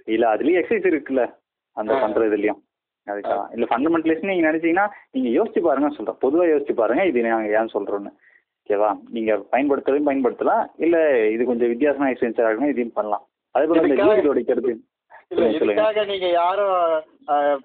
இல்ல 0.05 0.35
அதுலயும் 0.35 0.61
எக்ஸசைஸ் 0.61 0.87
இருக்குல்ல. 0.87 1.39
அந்த. 1.77 1.95
பண்றதுலயும் 1.95 2.66
அதுக்காக 3.07 3.43
இல்ல 3.55 3.67
ஃபண்டமெண்டலிஸ்ட் 3.71 4.29
நீங்க 4.29 4.45
நினைச்சீங்கன்னா 4.49 4.87
நீங்க 5.11 5.31
யோசிச்சு 5.37 5.61
பாருங்க 5.61 5.91
சொல்றேன். 5.97 6.21
பொதுவா 6.25 6.47
யோசிச்சு 6.51 6.75
பாருங்க 6.77 7.05
இது 7.07 7.27
நாங்க 7.27 7.59
ஏன் 7.59 7.75
சொல்றோம்னு. 7.75 8.13
ஓகேவா 8.61 8.91
நீங்க 9.09 9.33
பயன்படுத்துறதும் 9.53 10.09
பயன்படுத்தலாம். 10.09 10.65
இல்ல 10.85 10.97
இது 11.35 11.43
கொஞ்சம் 11.45 11.73
வித்தியாசமா 11.73 12.11
எக்ஸ்பீரியன்ஸா 12.11 12.49
இருக்கணும் 12.49 12.73
இதையும் 12.73 12.97
பண்ணலாம். 12.99 13.25
அதே 13.55 13.67
போல 13.67 13.83
இந்த 13.85 13.97
துடைக்கிறது 14.25 14.73
இல்ல 15.31 15.37
சொல்லுங்க, 15.37 15.59
சொல்லுங்க. 15.59 15.77
இதுக்காக 15.77 16.03
நீங்க 16.11 16.27
யாரும் 16.33 16.75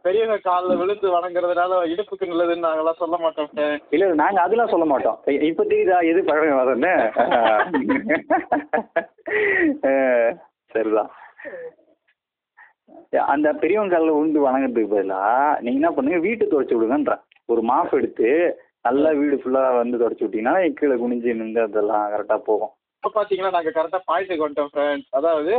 பெரியவங்க 0.03 0.37
காலில் 0.45 0.79
விழுந்து 0.79 1.07
வணங்குறதுனால 1.15 1.81
இடுப்புக்கு 1.91 2.29
நல்லதுன்னு 2.29 2.65
நாங்கெல்லாம் 2.65 3.01
சொல்ல 3.01 3.15
மாட்டோம். 3.17 3.49
இல்ல 3.93 4.03
இல்ல, 4.03 4.15
நாங்க 4.21 4.39
அதெல்லாம் 4.41 4.71
சொல்ல 4.73 4.85
மாட்டோம். 4.85 5.17
இ- 5.33 5.43
இப்ப 5.49 5.65
தெரியுதா 5.65 5.99
எது 6.11 6.21
பழமை 6.23 6.55
வரன்னு 6.59 6.93
சரிதான் 10.71 11.11
அந்த 13.33 13.47
பெரியவங்க 13.61 13.93
காலில் 13.95 14.19
உண்டு 14.19 14.39
வணங்குறதுக்கு 14.39 14.93
பதிலா 14.93 15.21
நீங்க 15.61 15.79
என்ன 15.79 15.91
பண்ணுங்க 15.91 16.19
வீட்டை 16.19 16.45
துடைச்சு 16.45 16.75
விடுங்கன்ற. 16.75 17.15
ஒரு 17.49 17.61
மாஃப் 17.61 17.97
எடுத்து 17.99 18.29
நல்லா 18.83 19.09
வீடு 19.17 19.35
ஃபுல்லா 19.41 19.63
வந்து 19.75 19.97
துடைச்சு 19.97 20.23
விட்டீங்கன்னா 20.25 20.53
கீழே 20.79 20.95
குனிஞ்சு 20.95 21.39
நின்று 21.39 21.61
அதெல்லாம் 21.61 22.05
கரெக்டா 22.13 22.37
போகும். 22.45 22.71
இப்ப 23.03 23.11
பாத்தீங்கன்னா 23.15 23.51
நாங்க 23.51 23.71
கரெக்டா 23.71 23.99
பாயிண்ட்டுக்கு 24.09 24.45
வந்துட்டோம் 24.45 24.71
ஃப்ரெண்ட்ஸ் 24.73 25.09
அதாவது 25.11 25.53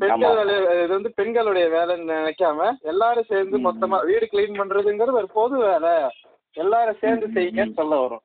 பெண்கள் 0.00 0.36
வேலை 0.40 0.54
இது 0.82 0.92
வந்து 0.94 1.10
பெண்களுடைய 1.18 1.66
வேலைன்னு 1.74 2.10
நினைக்காம 2.12 2.68
எல்லாரும் 2.82 3.28
சேர்ந்து 3.28 3.56
ம். 3.58 3.64
மொத்தமா 3.66 3.98
வீடு 4.04 4.26
கிளீன் 4.26 4.60
பண்றதுங்கிறது 4.60 5.20
ஒரு 5.22 5.30
பொது 5.32 5.56
வேலை. 5.64 5.94
எல்லாரும் 6.56 7.00
சேர்ந்து 7.00 7.26
செய்யுங்கன்னு 7.36 7.78
சொல்ல 7.80 7.94
வரும். 8.00 8.22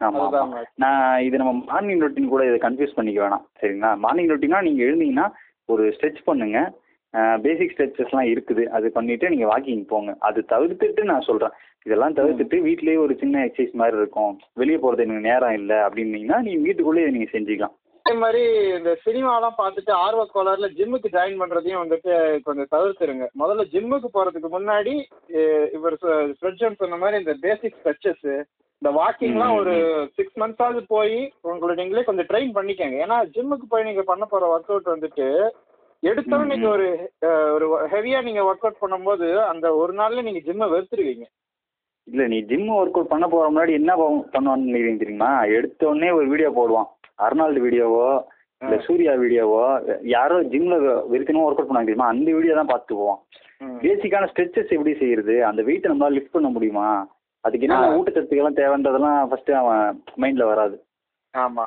ஆமா 0.00 0.08
ஆமா. 0.08 0.22
அதுதான் 0.22 0.48
மேம். 0.52 0.68
நான் 0.76 1.20
இது 1.20 1.36
நம்ம 1.38 1.52
மார்னிங் 1.66 2.00
ரொட்டீன் 2.00 2.32
கூட 2.32 2.44
இதை 2.46 2.58
கன்ஃபியூஸ் 2.58 2.96
பண்ணிக்க 2.96 3.20
வேணாம் 3.22 3.44
சரிங்களா? 3.60 3.90
மார்னிங் 3.96 4.30
ரொட்டீனா 4.32 4.60
நீங்க 4.62 4.82
எழுந்தீங்கன்னா 4.84 5.26
ஒரு 5.68 5.84
ஸ்ட்ரெச் 5.96 6.22
பண்ணுங்க. 6.24 6.58
பேசிக் 7.44 7.72
ஸ்ட்ரெச்சஸ்லாம் 7.74 8.30
இருக்குது. 8.32 8.62
அது 8.76 8.86
பண்ணிட்டு 8.96 9.30
நீங்க 9.34 9.46
வாக்கிங் 9.52 9.86
போங்க. 9.92 10.12
அது 10.28 10.40
தவிர்த்துட்டு 10.52 11.04
நான் 11.10 11.28
சொல்றேன். 11.28 11.54
இதெல்லாம் 11.86 12.16
தவிர்த்துட்டு 12.18 12.58
வீட்லயே 12.66 12.98
ஒரு 13.04 13.14
சின்ன 13.22 13.44
எக்ஸசைஸ் 13.46 13.80
மாதிரி 13.80 13.96
இருக்கும். 14.00 14.34
வெளியே 14.60 14.78
போறது 14.82 15.04
எனக்கு 15.06 15.28
நேரம் 15.30 15.56
இல்லை 15.60 15.78
அப்படின்னீங்கன்னா 15.86 16.38
நீங்க 16.46 16.60
வீட்டுக்குள்ளேயே 16.66 17.14
நீங்க 17.16 17.28
செஞ்சுக்கலாம். 17.32 17.74
அதே 18.06 18.14
மாதிரி 18.22 18.42
இந்த 18.78 18.90
சினிமாலாம் 19.04 19.58
பார்த்துட்டு 19.60 19.92
ஆர்வ 20.04 20.22
கோளாறுல 20.32 20.68
ஜிம்முக்கு 20.78 21.12
ஜாயின் 21.14 21.38
பண்றதையும் 21.42 21.82
வந்துட்டு 21.82 22.12
கொஞ்சம் 22.46 22.72
தவிர்த்துருங்க. 22.74 23.26
முதல்ல 23.42 23.64
ஜிம்முக்கு 23.74 24.08
போறதுக்கு 24.16 24.48
முன்னாடி 24.56 24.94
இவர் 25.76 25.96
ஃப்ரெட்ஜன் 26.40 26.80
சொன்ன 26.82 26.98
மாதிரி 27.02 27.22
இந்த 27.22 27.34
பேசிக் 27.46 27.78
ஸ்ட்ரெச்சஸ் 27.78 28.26
இந்த 28.82 28.90
வாக்கிங்லாம் 28.98 29.54
ஒரு 29.60 29.74
சிக்ஸ் 30.16 30.38
மந்த்ஸாவது 30.40 30.80
போய் 30.94 31.16
உங்களை 31.52 31.74
நீங்களே 31.78 32.06
கொஞ்சம் 32.08 32.28
ட்ரெயின் 32.30 32.52
பண்ணிக்கங்க. 32.56 32.96
ஏன்னா 33.04 33.18
ஜிம்முக்கு 33.36 33.68
போய் 33.68 33.88
நீங்க 33.88 34.02
பண்ண 34.10 34.24
போற 34.32 34.50
ஒர்க் 34.54 34.70
அவுட் 34.72 34.92
வந்துட்டு 34.94 35.28
எடுத்தோம் 36.04 36.46
நீங்க. 36.46 36.68
ஒரு 36.68 37.10
ஒரு 37.54 37.86
ஹெவியா 37.86 38.22
நீங்க 38.22 38.40
ஒர்க் 38.40 38.66
அவுட் 38.66 38.80
பண்ணும்போது 38.80 39.44
அந்த 39.44 39.74
ஒரு 39.74 39.92
நாள்ல 39.92 40.22
நீங்க 40.22 40.38
ஜிம்மை 40.38 40.68
வெறுத்துருவீங்க. 40.70 41.22
இல்ல 42.04 42.26
நீ 42.26 42.40
ஜிம் 42.40 42.68
ஒர்க் 42.68 42.90
அவுட் 42.90 43.08
பண்ண 43.08 43.28
போற 43.28 43.50
முன்னாடி 43.50 43.70
என்ன 43.70 43.96
பண்- 43.96 44.24
பண்ணுவான்னு 44.32 44.68
நினைக்கிறீங்க 44.68 44.98
தெரியுமா? 44.98 45.42
எடுத்த 45.42 45.88
உடனே 45.88 46.10
ஒரு 46.10 46.28
வீடியோ 46.28 46.50
போடுவான். 46.50 47.12
அர்னால்டு 47.22 47.60
வீடியோவோ 47.62 48.24
இல்ல 48.58 48.82
சூர்யா 48.82 49.12
வீடியோவோ 49.12 49.64
யாரோ 50.06 50.42
ஜிம்ல 50.42 50.74
வெறுக்கணும் 51.12 51.44
ஒர்க் 51.44 51.54
அவுட் 51.54 51.68
பண்ணாங்க 51.68 51.78
தெரியுமா? 51.78 52.06
அந்த 52.06 52.32
வீடியோ 52.32 52.54
தான் 52.54 52.66
பார்த்து 52.66 52.94
போவான். 52.94 53.18
ம். 53.58 53.64
பேசிக்கான 53.64 54.28
ஸ்ட்ரெச்சஸ் 54.34 54.68
எப்படி 54.68 54.94
செய்யறது? 54.94 55.44
அந்த 55.44 55.62
வெயிட்டை 55.62 55.90
நம்மளால 55.90 56.10
லிஃப்ட் 56.10 56.30
பண்ண 56.30 56.48
முடியுமா? 56.48 57.08
அதுக்கு 57.40 57.66
என்ன. 57.66 57.96
ஊட்டச்சத்துக்கெல்லாம் 57.96 58.56
தேவைன்றதெல்லாம் 58.56 59.26
ஃபர்ஸ்ட் 59.26 59.50
அவன் 59.50 60.02
மைண்ட்ல 60.16 60.44
வராது. 60.44 60.84
ஆமா. 61.38 61.64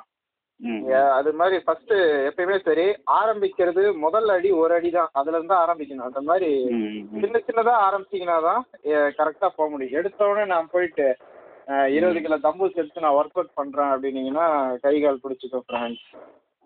அது 1.11 1.33
மாதிரி 1.33 1.57
ஃபர்ஸ்ட் 1.59 1.93
எப்பயுமே 2.29 2.57
சரி 2.59 2.85
ஆரம்பிக்கிறது 3.21 3.97
முதல் 3.97 4.29
அடி 4.29 4.51
ஒரு 4.51 4.73
அடி 4.73 4.89
தான் 4.89 5.09
அதுல 5.11 5.37
இருந்து 5.37 5.55
ஆரம்பிக்கணும். 5.55 6.07
அந்த 6.09 6.21
மாதிரி. 6.21 6.49
சின்ன 7.19 7.41
சின்னதா 7.47 7.75
ஆரம்பிச்சீங்கன்னா 7.87 8.41
தான் 8.41 8.65
கரெக்டா 9.17 9.47
போக 9.55 9.69
முடியும். 9.69 9.93
எடுத்த 9.93 10.27
உடனே 10.27 10.45
நான் 10.45 10.69
போயிட்டு 10.71 11.17
இருபது 11.87 12.21
கிலோ 12.21 12.37
தம்பூஸ் 12.37 12.73
எடுத்து 12.73 13.01
நான் 13.01 13.13
ஒர்க் 13.13 13.37
அவுட் 13.37 13.53
பண்றேன் 13.53 13.93
அப்படின்னீங்கன்னா 13.93 14.45
கை 14.81 15.01
கால் 15.01 15.23
பிடிச்சிக்கும் 15.23 15.65
ஃப்ரெண்ட்ஸ் 15.67 16.07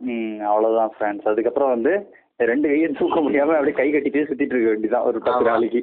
ம் 0.02 0.40
அவ்வளோதான் 0.40 0.94
ஃப்ரெண்ட்ஸ் 1.00 1.28
அதுக்கப்புறம் 1.28 1.70
வந்து 1.70 1.94
ரெண்டு 2.38 2.68
கையும் 2.68 2.94
தூக்க 2.94 3.20
முடியாம 3.20 3.56
அப்படியே 3.56 3.72
கை 3.72 3.94
கட்டிட்டே 3.94 4.24
சுத்திட்டு 4.26 4.56
இருக்க 4.56 4.70
வேண்டியதான் 4.70 5.04
ஒரு 5.04 5.20
பத்து. 5.20 5.46
நாளைக்கு. 5.46 5.82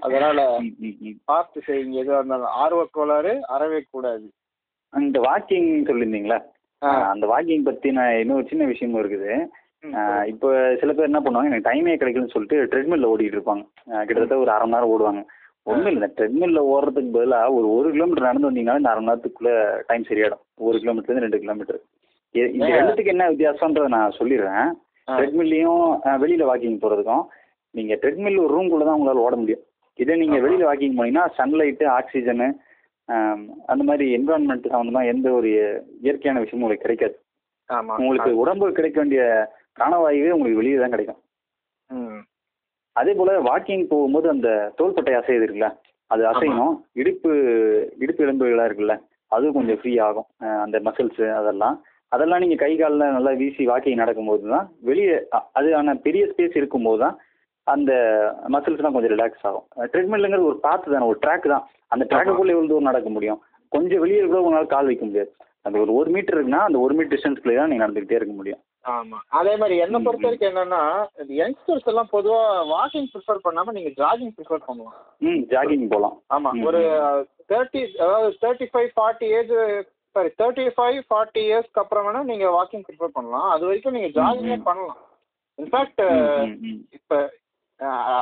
அதனால. 0.00 0.58
பார்த்து 1.24 1.62
செய்யுங்க 1.66 1.92
எதுவாக 1.92 2.18
இருந்தாலும் 2.18 2.52
ஆர்வ 2.56 2.88
கோளாறு 2.90 3.46
அறவே 3.46 3.84
கூடாது. 3.90 4.30
அந்த 4.92 5.20
வாக்கிங் 5.20 5.70
சொல்லியிருந்தீங்களா. 5.88 6.38
அந்த 7.12 7.24
வாக்கிங் 7.32 7.68
பத்தி 7.68 7.88
நான் 7.98 8.18
இன்னொரு 8.22 8.44
சின்ன 8.50 8.64
விஷயமும் 8.72 9.00
இருக்குது. 9.02 9.32
இப்போ 10.32 10.48
சில 10.80 10.92
பேர் 10.92 11.10
என்ன 11.10 11.20
பண்ணுவாங்க 11.24 11.50
எனக்கு 11.50 11.68
டைமே 11.68 11.92
கிடைக்கலன்னு 12.00 12.34
சொல்லிட்டு 12.34 12.56
ட்ரெட்மில்ல 12.72 13.10
ஓடிட்டு 13.12 13.36
இருப்பாங்க. 13.38 13.64
கிட்டத்தட்ட 14.06 14.38
ஒரு 14.44 14.50
அரை 14.54 14.64
மணி 14.64 14.76
நேரம் 14.76 14.92
ஓடுவாங்க. 14.94 15.22
ஒன்றும் 15.72 15.92
இல்லை 15.94 16.08
ட்ரெட்மில்ல 16.16 16.60
ஓடுறதுக்கு 16.72 17.14
பதிலாக 17.16 17.54
ஒரு 17.58 17.68
ஒரு 17.76 17.88
கிலோமீட்டர் 17.94 18.28
நடந்து 18.28 18.48
வந்தீங்கன்னா 18.48 18.80
இந்த 18.80 18.90
அரை 18.92 19.00
மணி 19.00 19.10
நேரத்துக்குள்ள 19.10 19.52
டைம் 19.88 20.08
சரியாயிடும். 20.10 20.42
ஒரு 20.66 20.76
கிலோமீட்டர்லேருந்து 20.82 21.26
ரெண்டு 21.26 21.42
கிலோமீட்டர் 21.44 21.80
இந்த? 22.34 22.66
ரெண்டுத்துக்கு 22.78 23.14
என்ன 23.14 23.26
வித்தியாசம்ன்றதை 23.32 23.88
நான் 23.96 24.16
சொல்லிடுறேன். 24.18 24.68
ட்ரெட்மில்லையும் 25.08 25.84
வெளியில 26.22 26.44
வாக்கிங் 26.50 26.82
போறதுக்கும் 26.84 27.24
நீங்க 27.74 27.94
ட்ரெட்மில் 28.02 28.42
ஒரு 28.44 28.52
ரூம்குள்ள 28.56 28.84
தான் 28.88 28.98
உங்களால 28.98 29.24
ஓட 29.26 29.34
முடியும். 29.40 29.64
இதே 29.98 30.16
நீங்க 30.22 30.36
ஆமா. 30.36 30.44
வெளியில 30.44 30.64
வாக்கிங் 30.68 30.96
போனீங்கன்னா 30.98 31.26
சன்லைட்டு 31.38 31.84
ஆக்சிஜனு 31.98 32.48
அந்த 33.72 33.82
மாதிரி 33.88 34.06
என்விரான்மெண்ட் 34.16 34.72
சம்மந்தமா 34.72 35.02
எந்த 35.12 35.26
ஒரு 35.38 35.48
இயற்கையான 36.04 36.40
விஷயமும் 36.42 36.64
உங்களுக்கு 36.64 36.86
கிடைக்காது. 36.86 37.16
ஆமா 37.70 37.94
உங்களுக்கு 38.00 38.30
உடம்புக்கு 38.42 38.78
கிடைக்க 38.78 38.98
வேண்டிய 39.00 39.22
பிராணவாயுவே 39.78 40.30
உங்களுக்கு 40.36 40.60
வெளியே 40.60 40.78
தான் 40.78 40.94
கிடைக்கும். 40.94 41.20
அதே 42.96 43.12
போல 43.18 43.32
வாக்கிங் 43.48 43.90
போகும்போது 43.90 44.26
அந்த 44.34 44.48
தோள்பட்டை 44.78 45.14
அசையுது 45.18 45.44
இருக்குல்ல 45.46 45.68
அது 46.10 46.22
அசையணும். 46.30 46.74
இடுப்பு 47.00 47.30
இடுப்பு 48.04 48.24
எலும்புகளா 48.26 48.66
இருக்குல்ல 48.68 48.94
அது 49.32 49.46
கொஞ்சம் 49.56 49.78
ஃப்ரீ 49.80 49.92
ஆகும். 50.06 50.28
அந்த 50.64 50.76
மசில்ஸ் 50.86 51.22
அதெல்லாம். 51.40 51.76
அதெல்லாம் 52.12 52.42
நீங்க 52.42 52.56
கை 52.58 52.72
காலில் 52.80 53.14
நல்லா 53.16 53.32
வீசி 53.40 53.62
வாக்கிங் 53.70 54.02
நடக்கும்போது 54.02 54.44
தான் 54.54 54.66
வெளியே 54.88 55.14
அதுக்கான 55.58 55.94
பெரிய 56.06 56.24
ஸ்பேஸ் 56.30 56.58
இருக்கும்போது 56.60 57.00
தான் 57.04 57.16
அந்த 57.66 57.92
மசில்ஸ்லாம் 58.48 58.94
கொஞ்சம் 58.94 59.14
ரிலாக்ஸ் 59.14 59.46
ஆகும். 59.48 59.64
ட்ரெட்மில்லுங்கிறது 59.92 60.50
ஒரு 60.50 60.58
பாத்து 60.60 60.92
தானே 60.92 61.08
ஒரு 61.08 61.18
ட்ராக் 61.22 61.52
தான். 61.54 61.64
அந்த 61.92 62.04
ட்ராக்குக்குள்ளே 62.10 62.54
எவ்வளோ 62.54 62.70
தூரம் 62.70 62.90
நடக்க 62.90 63.08
முடியும். 63.10 63.40
கொஞ்சம் 63.72 64.02
வெளியே 64.02 64.22
கூட 64.22 64.40
உங்களால் 64.42 64.74
கால் 64.74 64.88
வைக்க 64.90 65.04
முடியாது. 65.04 65.30
அந்த 65.64 65.76
ஒரு 65.80 65.92
ஒரு 65.94 66.08
மீட்டர் 66.10 66.36
இருக்குன்னா 66.36 66.62
அந்த 66.66 66.78
ஒரு 66.78 66.94
மீட்டர் 66.94 67.14
டிஸ்டன்ஸ்க்குள்ளே 67.14 67.56
தான் 67.56 67.70
நீங்கள் 67.70 67.84
நடந்துக்கிட்டே 67.84 68.18
இருக்க 68.18 68.34
முடியும். 68.36 68.60
ஆமா. 68.90 69.18
அதே 69.38 69.52
மாதிரி 69.56 69.76
என்ன 69.84 69.96
பொறுத்த 69.98 70.26
வரைக்கும் 70.26 70.50
என்னன்னா 70.50 70.82
யங்ஸ்டர்ஸ் 71.38 71.88
எல்லாம் 71.92 72.10
பொதுவா 72.12 72.42
வாக்கிங் 72.68 73.08
ப்ரிஃபர் 73.12 73.44
பண்ணாம 73.46 73.72
நீங்க 73.72 73.90
ஜாகிங் 73.98 74.34
ப்ரிஃபர் 74.36 74.66
பண்ணலாம் 74.66 74.96
ம் 75.22 75.42
ஜாகிங் 75.52 75.88
போகலாம் 75.88 76.16
ஆமா. 76.30 76.50
ம், 76.52 76.62
ஒரு. 76.68 76.82
தேர்ட்டி 77.50 77.82
அதாவது 78.04 78.36
thirty 78.42 78.68
five 78.72 78.90
forty 78.96 79.28
age 79.38 79.52
sorry 80.16 80.30
thirty 80.38 80.66
five 80.76 81.00
forty 81.08 81.42
இயர்ஸ்க்கு 81.48 81.82
அப்புறம் 81.82 82.06
வேணா 82.06 82.22
நீங்க 82.24 82.46
வாக்கிங் 82.50 82.86
ப்ரிஃபர் 82.86 83.16
பண்ணலாம். 83.16 83.48
அது 83.50 83.66
வரைக்கும் 83.66 83.96
நீங்க 83.98 84.10
ஜாகிங்கே. 84.16 84.58
பண்ணலாம். 84.68 85.00
In fact. 85.58 86.04
இப்ப 86.98 87.18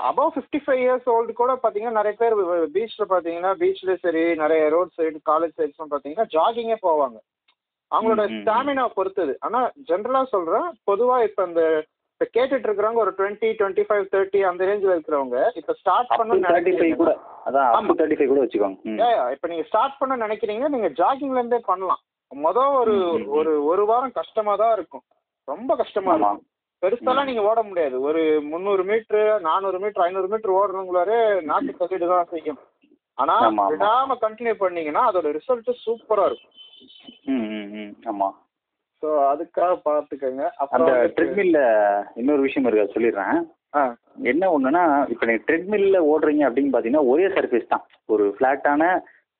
above 0.08 0.32
fifty 0.34 0.58
five 0.62 0.80
years 0.82 1.08
old 1.12 1.32
கூட 1.34 1.52
பாத்தீங்கன்னா 1.62 1.98
நிறைய 1.98 2.14
பேர் 2.20 2.34
பீச்ல 2.74 3.04
பாத்தீங்கன்னா 3.10 3.52
பீச்ல 3.60 3.94
சரி 4.04 4.22
நிறைய 4.40 4.62
ரோட் 4.74 4.94
சைடு 4.96 5.18
காலேஜ் 5.28 5.56
சைட்ஸ்லாம் 5.58 5.92
பாத்தீங்கன்னா 5.92 6.28
ஜாகிங்கே 6.34 6.78
போவாங்க 6.82 7.18
அவங்களோட. 7.90 8.22
ஸ்டாமினா 8.36 8.84
பொறுத்தது 8.96 9.32
ஆனா 9.46 9.58
ஜென்ரலா 9.88 10.22
சொல்றேன் 10.30 10.68
பொதுவா 10.88 11.16
இப்ப 11.26 11.44
இந்த 11.46 11.62
இப்ப 12.14 12.26
கேட்டுட்டு 12.34 12.66
இருக்கிறவங்க 12.68 13.00
ஒரு 13.02 13.12
டுவெண்ட்டி 13.18 13.48
டுவெண்ட்டி 13.58 13.84
ஃபைவ் 13.86 14.04
தேர்ட்டி 14.12 14.40
அந்த 14.48 14.66
ரேஞ்சில் 14.66 14.94
இருக்கிறவங்க 14.94 15.38
இப்ப 15.60 15.74
ஸ்டார்ட் 15.80 16.10
பண்ண 16.12 16.34
35 16.40 16.90
கூட 17.00 17.12
அதான் 17.46 17.68
ஆமா. 17.70 17.80
35 17.90 18.28
கூட 18.28 18.40
வச்சுக்கோங்க. 18.42 19.06
இப்ப 19.34 19.48
நீங்க 19.48 19.64
ஸ்டார்ட் 19.68 19.98
பண்ண 20.00 20.16
நினைக்கிறீங்க 20.22 20.68
நீங்க 20.68 20.88
ஜாகிங்ல 21.00 21.40
இருந்தே 21.40 21.60
பண்ணலாம் 21.66 22.02
மொதல் 22.32 22.76
ஒரு. 22.80 22.94
ஒரு 23.38 23.52
ஒரு 23.66 23.82
வாரம் 23.86 24.16
கஷ்டமா 24.16 24.54
தான் 24.56 24.74
இருக்கும் 24.76 25.04
ரொம்ப 25.48 25.72
கஷ்டமா 25.76 26.12
ஆமா. 26.12 26.30
இருக்கும் 26.30 26.50
பெருசாலாம். 26.84 27.28
நீங்க 27.28 27.42
ஓட 27.42 27.62
முடியாது. 27.62 27.96
ஒரு 28.02 28.20
முந்நூறு 28.50 28.84
மீட்டர் 28.84 29.26
நானூறு 29.40 29.78
மீட்டர் 29.78 30.04
ஐநூறு 30.04 30.28
மீட்டர் 30.28 30.56
ஓடுறவங்களாரே 30.58 31.18
நாட்டு 31.44 31.74
தகுதி 31.74 32.06
தான் 32.06 32.32
செய்யும் 32.32 32.60
ஆனா. 33.18 33.34
விடாம 33.72 34.16
கண்டினியூ 34.22 34.54
பண்ணீங்கன்னா 34.62 35.02
அதோட 35.10 35.28
ரிசல்ட் 35.36 35.70
சூப்பரா 35.84 36.24
இருக்கும். 36.26 36.54
ம், 37.26 37.46
ம், 37.56 37.68
ம். 37.80 37.92
ஆமா. 38.04 38.28
ஸோ 39.02 39.08
அதுக்காக 39.30 39.72
பார்த்துக்கோங்க 39.86 40.44
அந்த 40.74 40.92
ட்ரெட்மில்ல 41.16 41.60
இன்னொரு 42.16 42.42
விஷயம் 42.42 42.66
இருக்கு 42.68 42.94
சொல்லிடுறேன். 42.94 43.36
என்ன 44.32 44.48
ஒண்ணுன்னா 44.54 44.82
இப்போ 45.12 45.24
நீங்க 45.26 45.42
ட்ரெட்மில்ல 45.46 45.98
ஓடுறீங்க 46.10 46.42
அப்படின்னு 46.48 46.72
பார்த்தீங்கன்னா 46.72 47.08
ஒரே 47.12 47.26
சர்ஃபேஸ் 47.36 47.72
தான். 47.72 47.84
ஒரு 48.06 48.24
ஃப்ளாட்டான 48.36 48.82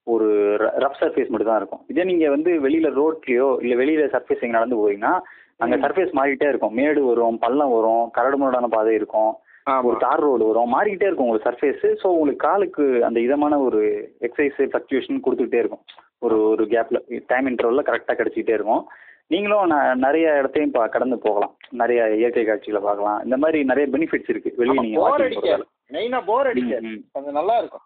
ஒரு 0.05 0.57
ரஃப் 0.57 0.95
சர்ஃபேஸ் 1.01 1.29
மட்டும் 1.29 1.49
தான் 1.49 1.57
இருக்கும். 1.57 1.81
இதே 1.87 2.05
நீங்க 2.05 2.31
வந்து 2.31 2.69
வெளியில 2.69 3.03
ரோட்லயோ 3.03 3.65
இல்ல 3.65 3.85
வெளியில 3.85 4.11
சர்ஃபேஸ் 4.11 4.41
எங்க 4.41 4.47
நடந்து 4.47 4.77
போறீங்கன்னா 4.77 5.21
அங்க. 5.57 5.77
சர்ஃபேஸ் 5.89 6.15
மாறிட்டே 6.15 6.49
இருக்கும். 6.49 6.75
மேடு 6.75 7.05
வரும் 7.05 7.39
பள்ளம் 7.39 7.71
வரும் 7.71 8.11
கரடுமுரடான 8.19 8.67
பாதை 8.67 8.95
இருக்கும். 8.95 9.35
ஒரு 9.83 9.97
தார் 9.99 10.21
ரோடு 10.21 10.47
வரும். 10.47 10.75
மாறிக்கிட்டே 10.75 11.03
இருக்கும் 11.03 11.29
உங்களுக்கு 11.29 11.51
சர்ஃபேஸ் 11.51 12.05
ஸோ 12.05 12.07
உங்களுக்கு 12.07 12.49
காலுக்கு 12.49 13.05
அந்த 13.05 13.21
இதமான 13.21 13.59
ஒரு 13.59 14.11
எக்ஸசைஸ் 14.21 14.53
ஃப்ளக்சுவேஷன் 14.59 15.21
கொடுத்துக்கிட்டே 15.25 15.55
இருக்கும். 15.55 15.85
ஒரு 16.19 16.49
ஒரு 16.49 16.65
கேப்ல 16.65 17.23
டைம் 17.27 17.47
இன்டர்வல்ல 17.47 17.83
கரெக்டாக 17.83 18.13
கிடைச்சிக்கிட்டே 18.13 18.53
இருக்கும். 18.53 18.89
நீங்களும் 19.27 19.71
ந- 19.71 19.95
நிறைய 19.95 20.39
இடத்தையும் 20.39 20.75
பா- 20.75 20.89
கடந்து 20.89 21.19
போகலாம். 21.19 21.57
நிறைய 21.71 22.17
இயற்கை 22.17 22.45
காட்சிகளை 22.45 22.81
பார்க்கலாம். 22.81 23.25
இந்த 23.25 23.37
மாதிரி 23.37 23.65
நிறைய 23.65 23.91
பெனிஃபிட்ஸ் 23.93 24.29
இருக்கு. 24.29 24.55
வெளியே 24.57 24.81
நீங்க 24.81 24.99
போர் 24.99 25.23
அடிக்க. 25.23 25.65
மெயினா 25.93 26.23
போர் 26.27 26.47
அடிக்க. 26.47 26.79
கொஞ்சம் 27.13 27.33
நல்லா 27.33 27.59
இருக்கும். 27.59 27.81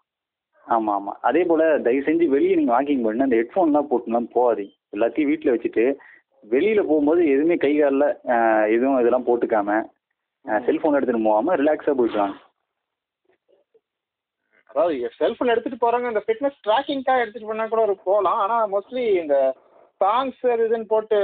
ஆமா 0.69 0.93
ஆமா. 0.95 1.13
அதே 1.27 1.41
போல 1.45 1.63
தயவு 1.85 2.05
செஞ்சு 2.05 2.25
வெளியே 2.33 2.55
நீங்க 2.55 2.73
வாக்கிங் 2.73 3.05
பண்ண. 3.05 3.25
அந்த 3.25 3.37
ஹெட்ஃபோன்லாம் 3.39 3.89
போட்டுலாம் 3.89 4.33
போகாதீங்க 4.33 4.75
எல்லாத்தையும் 4.95 5.29
வீட்டில் 5.31 5.53
வச்சுட்டு 5.53 5.85
வெளியில 6.43 6.81
போகும்போது 6.83 7.21
எதுவுமே 7.31 7.55
கை 7.59 7.71
காலில் 7.75 8.07
எதுவும் 8.73 8.99
இதெல்லாம் 8.99 9.27
போட்டுக்காம 9.27 9.71
செல்போன் 10.65 10.97
எடுத்துட்டு 10.97 11.25
போகாம 11.25 11.55
ரிலாக்ஸா 11.61 11.93
போயிட்டு 11.93 12.21
வாங்க. 12.21 12.37
அதாவது 14.69 14.93
செல்ஃபோன் 15.19 15.51
எடுத்துட்டு 15.51 15.77
போறாங்க 15.79 16.09
இந்த 16.11 16.21
ஃபிட்னஸ் 16.25 16.59
ட்ராக்கிங்காக 16.65 17.21
எடுத்துட்டு 17.21 17.47
போனா 17.47 17.65
கூட 17.67 17.81
ஒரு 17.87 17.95
போகலாம் 18.03 18.39
ஆனா 18.41 18.57
மோஸ்ட்லி 18.73 19.05
இந்த 19.21 19.37
சாங்ஸ் 20.01 20.37
இதுன்னு 20.59 20.87
போட்டு 20.87 21.19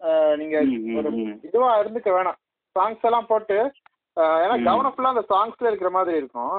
அஹ், 0.00 0.34
நீங்க 0.36 0.56
ம், 0.66 0.78
ம், 0.82 0.94
ஒரு 0.98 1.10
ம். 1.18 1.34
இதுவா 1.44 1.68
இருந்துக்க 1.80 2.10
வேணாம். 2.12 2.38
சாங்ஸ் 2.76 3.06
எல்லாம் 3.08 3.28
போட்டு 3.28 3.56
ஏன்னா. 4.38 4.56
கவனம் 4.66 4.94
ஃபுல்லா 4.94 5.12
அந்த 5.12 5.24
சாங்ஸ்ல 5.30 5.70
இருக்கிற 5.70 5.90
மாதிரி 5.90 6.18
இருக்கும். 6.18 6.56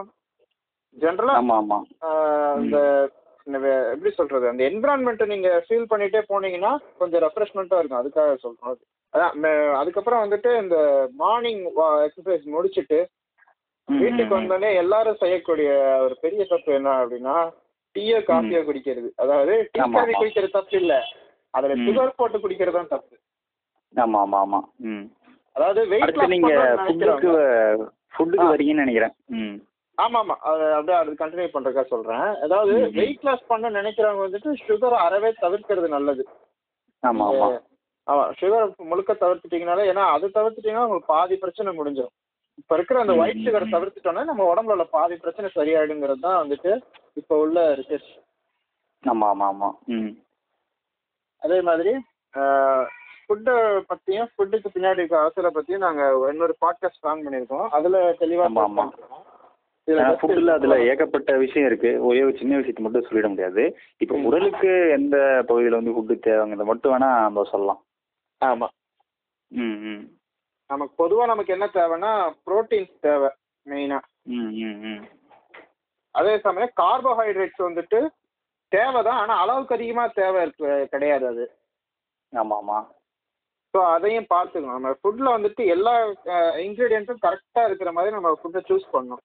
ஜென்ரலா 0.98 1.34
ஆமா 1.36 1.56
ஆமா 1.58 1.78
இந்த 2.60 2.78
எப்படி 3.92 4.12
சொல்றது 4.12 4.46
அந்த 4.50 4.64
என்விரான்மெண்ட்டை 4.70 5.26
நீங்க 5.26 5.50
ஃபீல் 5.66 5.90
பண்ணிட்டே 5.90 6.22
போனீங்கன்னா 6.30 6.72
கொஞ்சம் 6.98 7.24
ரெஃப்ரெஷ்மெண்ட்டாக 7.26 7.80
இருக்கும். 7.80 8.02
அதுக்காக 8.02 8.38
சொல்றோம். 8.44 8.72
அது 8.72 8.82
அதான் 9.14 9.36
அதுக்கப்புறம் 9.80 10.24
வந்துட்டு 10.24 10.50
இந்த 10.62 10.78
மார்னிங் 11.16 11.62
எக்ஸசைஸ் 12.06 12.46
முடிச்சிட்டு 12.56 13.00
வீட்டுக்கு. 13.88 14.34
வந்தோடனே 14.36 14.70
எல்லாரும் 14.76 15.20
செய்யக்கூடிய 15.20 15.70
ஒரு 16.06 16.16
பெரிய 16.22 16.44
தப்பு 16.46 16.72
என்ன 16.72 16.96
அப்படின்னா 17.02 17.36
டீயோ 17.96 18.18
காஃபியோ 18.30 18.62
குடிக்கிறது. 18.66 19.10
அதாவது 19.16 19.54
டீ 19.74 19.80
காஃபி 19.82 20.00
ஆமா. 20.08 20.20
குடிக்கிறது 20.22 20.58
தப்பு 20.58 20.76
இல்ல. 20.82 20.94
அதுல. 21.54 21.76
சுகர் 21.86 22.18
போட்டு 22.18 22.38
குடிக்கிறது 22.40 22.78
தான் 22.78 22.92
தப்பு 22.94 23.16
ஆமா 23.94 24.20
ஆமா 24.22 24.40
ஆமா 24.40 24.60
அதாவது 25.56 25.82
வெயிட் 25.88 26.18
நீங்க 26.34 26.50
ஃபுட்டுக்கு 26.80 27.32
ஃபுட்டுக்கு. 28.14 28.48
வரீங்கன்னு 28.48 28.84
நினைக்கிறேன். 28.84 29.16
ம் 29.98 30.02
ஆமா 30.04 30.20
ஆமா 30.22 30.36
அது 30.50 30.64
அப்படியே 30.74 30.98
அது 30.98 31.12
கண்டினியூ 31.20 31.50
பண்றதுக்கா 31.52 31.84
சொல்றேன். 31.92 32.26
அதாவது. 32.46 32.74
வெயிட் 32.98 33.26
லாஸ் 33.28 33.46
பண்ண 33.48 33.70
நினைக்கிறவங்க 33.78 34.24
வந்துட்டு 34.26 34.50
சுகர் 34.64 34.96
அறவே 35.04 35.30
தவிர்க்கிறது 35.42 35.88
நல்லது. 35.94 36.24
ஆமா 37.04 37.26
ஆமா. 37.32 37.48
ஆமா 38.08 38.24
சுகர் 38.40 38.66
முழுக்க 38.90 39.12
தவிர்த்துட்டீங்கனாலே 39.22 39.84
ஏன்னா 39.92 40.04
அது 40.16 40.26
தவிர்த்துட்டீங்கன்னா 40.36 40.86
உங்களுக்கு 40.88 41.14
பாதி 41.14 41.36
பிரச்சனை 41.38 41.72
முடிஞ்சிடும் 41.78 42.14
இப்ப 42.58 42.76
இருக்கிற 42.78 42.98
அந்த 43.04 43.14
ஒயிட் 43.22 43.42
சுகரை. 43.46 43.68
தவிர்த்துட்டோம்னா 43.72 44.26
நம்ம 44.26 44.44
உடம்புல 44.52 44.76
உள்ள 44.76 44.86
பாதி 44.92 45.16
பிரச்சனை 45.24 45.48
சரியாயிடுங்கிறது 45.56 46.26
தான் 46.26 46.42
வந்துட்டு 46.42 46.72
இப்ப 47.18 47.40
உள்ள 47.44 47.58
ரிசர்ச் 47.80 48.12
ஆமா 49.04 49.26
ஆமா 49.32 49.48
ஆமா. 49.54 49.70
ம் 49.94 50.14
அதே 51.42 51.58
மாதிரி 51.64 51.92
ஃபுட்டை 53.26 53.56
பத்தியும் 53.90 54.30
ஃபுட்டுக்கு 54.32 54.70
பின்னாடி 54.72 55.02
இருக்க 55.02 55.18
அவசர 55.22 55.50
பத்தியும் 55.52 55.86
நாங்க 55.86 56.02
இன்னொரு 56.32 56.56
பாட்காஸ்ட் 56.62 57.02
பிளான் 57.04 57.24
பண்ணியிருக்கோம். 57.26 57.68
அதுல 57.78 57.98
தெளிவா 58.22 58.48
ஆமா, 58.64 58.86
ஃபுட்டில் 59.88 60.50
அதுல 60.50 60.76
ஏகப்பட்ட 60.84 61.32
விஷயம் 61.38 61.68
இருக்கு. 61.68 61.90
ஒரே 62.02 62.24
ஒரு 62.24 62.36
சின்ன 62.38 62.58
விஷயத்தை 62.58 62.84
மட்டும் 62.84 63.06
சொல்லிட 63.08 63.28
முடியாது. 63.30 63.64
இப்போ. 64.02 64.16
உடலுக்கு 64.24 64.70
எந்த 64.90 65.16
பகுதியில் 65.48 65.78
வந்து 65.80 65.94
ஃபுட்டு 65.94 66.16
தேவைங்கிறத 66.26 66.66
மட்டும் 66.66 66.94
வேணா 66.94 67.10
நம்ம 67.22 67.44
சொல்லலாம். 67.52 67.82
ஆமா. 68.42 68.68
ம் 69.52 69.78
ம். 69.86 70.04
நமக்கு 70.70 70.94
பொதுவா 70.98 71.26
நமக்கு 71.26 71.54
என்ன 71.54 71.66
தேவைன்னா 71.74 72.12
புரோட்டீன்ஸ் 72.46 72.94
தேவை 73.00 73.30
மெயினா 73.66 74.00
ம் 74.30 74.52
ம் 74.62 74.80
ம். 74.86 75.04
அதே 76.16 76.34
சமயம் 76.40 76.74
கார்போஹைட்ரேட்ஸ் 76.82 77.62
வந்துட்டு 77.62 78.00
தேவை 78.72 79.00
தான் 79.04 79.20
ஆனா 79.20 79.34
அளவுக்கு 79.38 79.76
அதிகமா 79.76 80.08
தேவை 80.14 80.42
கிடையாது 80.86 81.28
அது. 81.28 81.46
ஆமா 82.34 82.56
ஆமா 82.58 82.80
ஸோ 83.74 83.80
அதையும் 83.94 84.30
பார்த்துக்கணும். 84.30 84.78
நம்ம 84.78 84.92
ஃபுட்ல 85.00 85.30
வந்துட்டு 85.36 85.64
எல்லா 85.66 85.94
இன்க்ரீடியன்ட்டும் 86.66 87.24
கரெக்டா 87.24 87.64
இருக்கிற 87.66 87.92
மாதிரி 87.92 88.16
நம்ம 88.16 88.32
ஃபுட்டை 88.42 88.62
சூஸ் 88.70 88.94
பண்ணணும். 88.94 89.24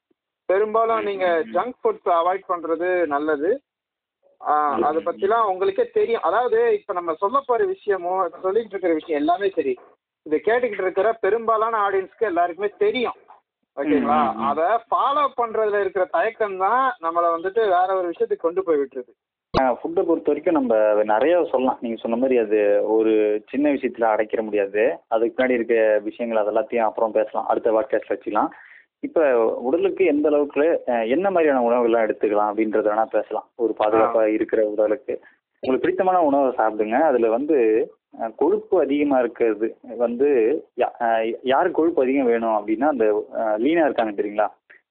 பெரும்பாலும் 0.50 1.08
நீங்க 1.08 1.26
ஜங்க் 1.54 1.76
ஃபுட்ஸ் 1.80 2.10
அவாய்ட் 2.18 2.50
பண்றது 2.52 2.88
நல்லது. 3.14 3.50
அதை 4.88 4.98
பத்திலாம் 5.06 5.48
உங்களுக்கே 5.52 5.84
தெரியும். 5.96 6.26
அதாவது 6.28 6.58
இப்ப 6.78 6.92
நம்ம 6.98 7.14
சொல்ல 7.22 7.38
போற 7.46 7.64
விஷயமும் 7.74 8.22
இப்ப 8.28 8.52
இருக்கிற 8.52 8.92
விஷயம் 9.00 9.20
எல்லாமே 9.22 9.48
சரி. 9.56 9.74
இதை 10.26 10.38
கேட்டுக்கிட்டு 10.46 10.84
இருக்கிற 10.84 11.08
பெரும்பாலான 11.24 11.74
ஆடியன்ஸ்க்கு 11.86 12.30
எல்லாருக்குமே 12.30 12.70
தெரியும். 12.84 13.18
ஓகேங்களா. 13.76 14.20
அதை 14.50 14.64
ஃபாலோ 14.88 15.24
பண்றதுல 15.40 15.82
இருக்கிற 15.82 16.04
தயக்கம் 16.16 16.56
தான் 16.62 16.82
நம்மளை 17.04 17.28
வந்துட்டு 17.34 17.60
வேற 17.74 17.88
ஒரு 17.98 18.06
விஷயத்துக்கு 18.12 18.46
கொண்டு 18.46 18.62
போய் 18.64 18.80
விட்டுருது. 18.80 19.12
ஃபுட்டை 19.54 20.02
பொறுத்த 20.08 20.30
வரைக்கும் 20.30 20.58
நம்ம 20.58 20.74
நிறைய 21.12 21.34
சொல்லலாம். 21.52 21.78
நீங்கள் 21.84 22.02
சொன்ன 22.02 22.18
மாதிரி 22.22 22.36
அது 22.42 22.58
ஒரு 22.96 23.12
சின்ன 23.52 23.66
விஷயத்தில் 23.76 24.10
அடைக்கிற 24.12 24.40
முடியாது. 24.48 24.82
அதுக்கு 25.14 25.36
பின்னாடி 25.36 25.56
இருக்க 25.58 25.76
விஷயங்கள் 26.08 26.42
அது 26.42 26.52
எல்லாத்தையும் 26.52 26.88
அப்புறம் 26.88 27.16
பேசலாம். 27.18 27.48
அடுத்த 27.52 27.74
வாட்காஸ்ட் 27.76 28.12
வச்சுக்கலாம். 28.14 28.50
இப்போ 29.06 29.22
உடலுக்கு 29.68 30.02
எந்த 30.12 30.26
அளவுக்கு 30.30 30.64
என்ன 31.14 31.26
மாதிரியான 31.34 31.62
உணவுகள்லாம் 31.68 32.06
எடுத்துக்கலாம் 32.06 32.50
அப்படின்றத 32.50 32.88
வேணா 32.90 33.04
பேசலாம். 33.16 33.46
ஒரு 33.64 33.72
பாதுகாப்பாக 33.80 34.34
இருக்கிற 34.36 34.60
உடலுக்கு. 34.72 35.14
உங்களுக்கு 35.62 35.84
பிடித்தமான 35.84 36.18
உணவை 36.28 36.50
சாப்பிடுங்க. 36.60 36.98
அதில் 37.08 37.34
வந்து 37.36 37.56
கொழுப்பு 38.40 38.76
அதிகமாக 38.84 39.22
இருக்கிறது 39.24 39.66
வந்து 40.04 40.28
யாருக்கு 41.52 41.78
கொழுப்பு 41.80 42.02
அதிகம் 42.04 42.30
வேணும் 42.32 42.56
அப்படின்னா 42.58 42.88
அந்த 42.94 43.06
லீனாக 43.64 43.88
இருக்காங்க 43.88 44.14
தெரியுங்களா? 44.20 44.48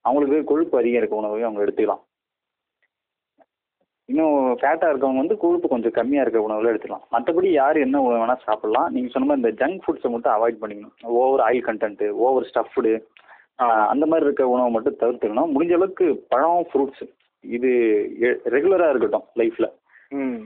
அவங்களுக்கு 0.08 0.38
கொழுப்பு 0.52 0.76
அதிகம் 0.82 1.02
இருக்க 1.02 1.22
உணவை 1.22 1.42
அவங்க 1.48 1.66
எடுத்துக்கலாம். 1.66 2.04
இன்னும் 4.12 4.36
ஃபேட்டாக 4.60 4.92
இருக்கவங்க 4.92 5.22
வந்து 5.22 5.36
கொழுப்பு 5.42 5.68
கொஞ்சம் 5.72 5.96
கம்மியாக 5.98 6.24
இருக்க 6.26 6.40
உணவுல 6.46 6.72
எடுத்துக்கலாம். 6.72 7.08
மற்றபடி 7.16 7.50
யார் 7.62 7.78
என்ன 7.86 8.02
உணவு 8.06 8.22
வேணால் 8.22 8.46
சாப்பிடலாம். 8.48 8.88
நீங்கள் 8.96 9.14
சொன்ன 9.16 9.28
மாதிரி 9.30 9.42
இந்த 9.44 9.52
ஜங்க் 9.62 9.84
ஃபுட்ஸை 9.86 10.10
மட்டும் 10.14 10.36
அவாய்ட் 10.36 10.62
பண்ணிக்கணும். 10.62 10.96
Over 11.24 11.44
oil 11.48 11.68
content 11.68 12.08
over 12.28 12.48
stuffed 12.52 12.94
அந்த 13.92 14.06
மாதிரி 14.06 14.26
இருக்க 14.26 14.44
உணவை 14.48 14.70
மட்டும் 14.72 15.00
தவிர்த்துக்கணும். 15.02 15.52
முடிஞ்ச 15.56 15.74
அளவுக்கு 15.74 16.06
பழம் 16.28 16.66
ஃப்ரூட்ஸ் 16.72 17.04
இது 17.44 17.72
ரெகுலராக 18.56 18.94
இருக்கட்டும் 18.94 19.28
லைஃப்பில் 19.40 19.70
ம். 20.20 20.40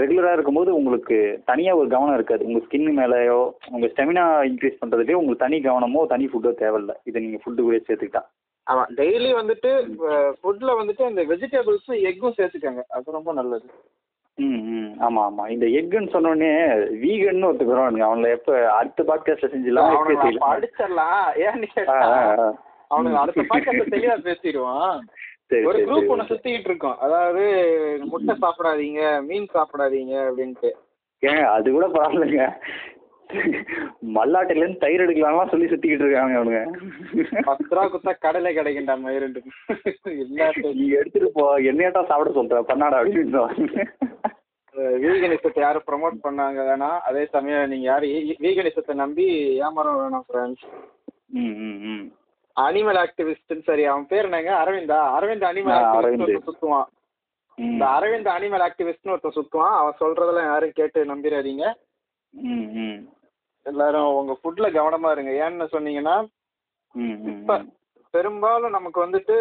ரெகுலராக 0.00 0.36
இருக்கும்போது 0.36 0.70
உங்களுக்கு 0.74 1.16
தனியாக 1.44 1.78
ஒரு 1.78 1.88
கவனம் 1.88 2.14
இருக்காது. 2.14 2.44
உங்கள் 2.44 2.64
ஸ்கின் 2.66 2.88
மேலேயோ 3.00 3.40
உங்கள் 3.70 3.92
ஸ்டெமினா 3.92 4.24
இன்க்ரீஸ் 4.50 4.80
பண்ணுறதுலேயோ 4.80 5.20
உங்களுக்கு 5.20 5.44
தனி 5.46 5.58
கவனமோ 5.60 6.06
தனி 6.06 6.26
ஃபுட்டோ 6.26 6.52
தேவையில்லை. 6.62 6.96
இதை 7.04 7.22
நீங்கள் 7.22 7.42
ஃபுட்டு 7.44 7.66
கூட 7.66 7.76
சேர்த்துக்கிட்டா. 7.76 8.22
ஆமா 8.66 8.82
டெய்லி 9.00 9.30
வந்துட்டு 9.38 9.70
ஃபுட்ல 10.40 10.72
வந்துட்டு 10.80 11.08
இந்த 11.08 11.22
வெஜிடபிள்ஸும் 11.22 12.02
எக்கும் 12.10 12.36
சேர்த்துக்கங்க. 12.36 12.82
அது 12.88 13.16
ரொம்ப 13.18 13.32
நல்லது. 13.32 13.68
ம் 14.38 14.60
ம். 14.68 14.92
ஆமாம் 14.98 15.24
ஆமாம் 15.24 15.48
இந்த 15.48 15.66
எக்குன்னு 15.78 16.12
சொன்னோடனே 16.12 16.50
வீகன்னு 17.02 17.48
ஒருத்தர் 17.48 17.80
அவங்கள 18.02 18.28
எப்போ 18.28 18.68
அடுத்த 18.70 19.02
பாட்காஸ்ட்டில் 19.02 19.52
செஞ்சிடலாம் 19.52 19.92
எப்போ 19.92 20.14
செய்யலாம். 20.22 20.52
அடிச்சிடலாம் 20.52 21.26
ஏன்னு. 21.42 21.68
அவனுக்கு 22.88 23.18
அடுத்த 23.18 23.42
பாக்கெட்ல 23.42 23.84
தெளிவா 23.86 24.16
பேசிடுவான். 24.22 24.96
ஒரு 25.64 25.78
குரூப் 25.78 25.98
சரி 25.98 26.08
ஒண்ணு 26.08 26.28
சுத்திக்கிட்டு 26.28 26.64
இருக்கோம். 26.64 26.98
அதாவது 26.98 27.42
முட்டை 28.04 28.36
சாப்பிடாதீங்க 28.36 29.22
மீன் 29.22 29.48
சாப்பிடாதீங்க 29.54 30.14
அப்படின்ட்டு. 30.28 30.70
ஏங்க 31.22 31.42
அது 31.48 31.72
கூட 31.72 31.86
பரவாயில்லைங்க. 31.88 32.46
மல்லாட்டையிலேருந்து 34.16 34.82
தயிர் 34.84 35.04
எடுக்கலாமா 35.04 35.42
சொல்லி 35.50 35.66
சுற்றிக்கிட்டு 35.70 36.04
இருக்காங்க 36.06 36.38
அவனுங்க. 36.38 36.62
பத்து 37.48 37.68
ரூபா 37.76 37.84
குத்தா 37.92 38.12
கடையில 38.24 38.52
கிடைக்கின்ற 38.58 38.96
மாதிரி 39.02 39.26
நீ 40.78 40.86
எடுத்துட்டு 41.00 41.30
போ 41.38 41.44
என்னையாட்டா 41.70 42.02
சாப்பிட 42.10 42.32
சொல்ற? 42.38 42.62
பண்ணாடா 42.70 43.00
அப்படின்னு 43.02 43.44
வீகனிசத்தை 45.02 45.60
யாரும் 45.62 45.86
ப்ரோமோட் 45.88 46.22
பண்ணாங்க 46.24 46.60
வேணா 46.68 46.90
அதே 47.08 47.22
சமயம் 47.34 47.70
நீங்க 47.72 47.86
யாரும் 47.90 48.12
வீகனிசத்தை 48.44 48.94
நம்பி 49.02 49.26
ஏமாறம் 49.66 50.00
வேணாம் 50.02 50.26
ஃப்ரெண்ட்ஸ் 50.28 50.64
அனிமல் 52.56 52.98
ஆக்டிவிஸ்ட்னு 53.02 53.66
சரி 53.68 53.84
அவன் 53.90 54.08
பேர் 54.10 54.26
என்னங்க? 54.28 54.50
அரவிந்தா. 54.62 54.98
Aravind 55.16 55.46
animal 55.50 55.76
activist. 55.76 56.48
சுத்துவான். 56.48 56.88
இந்த 57.58 57.84
அரவிந்த் 57.96 58.28
அனிமல் 58.34 58.64
ஆக்டிவிஸ்ட்னு 58.66 59.12
ஒருத்தன் 59.14 59.36
சுத்துவான். 59.38 59.76
அவன் 59.80 60.00
சொல்றதெல்லாம் 60.00 60.50
யாரும் 60.50 60.76
கேட்டு 60.80 61.00
நம்பிடாதீங்க 61.12 61.64
ம் 62.34 62.68
ம். 62.84 62.98
எல்லாரும் 63.66 64.14
உங்க 64.14 64.32
ஃபுட்ல 64.40 64.66
கவனமா 64.72 65.10
இருங்க. 65.12 65.32
ஏன்னு 65.44 65.68
சொன்னீங்கன்னா 65.72 66.16
இப்ப 67.32 67.60
பெரும்பாலும் 68.14 68.70
நமக்கு 68.70 68.98
வந்துட்டு 69.06 69.34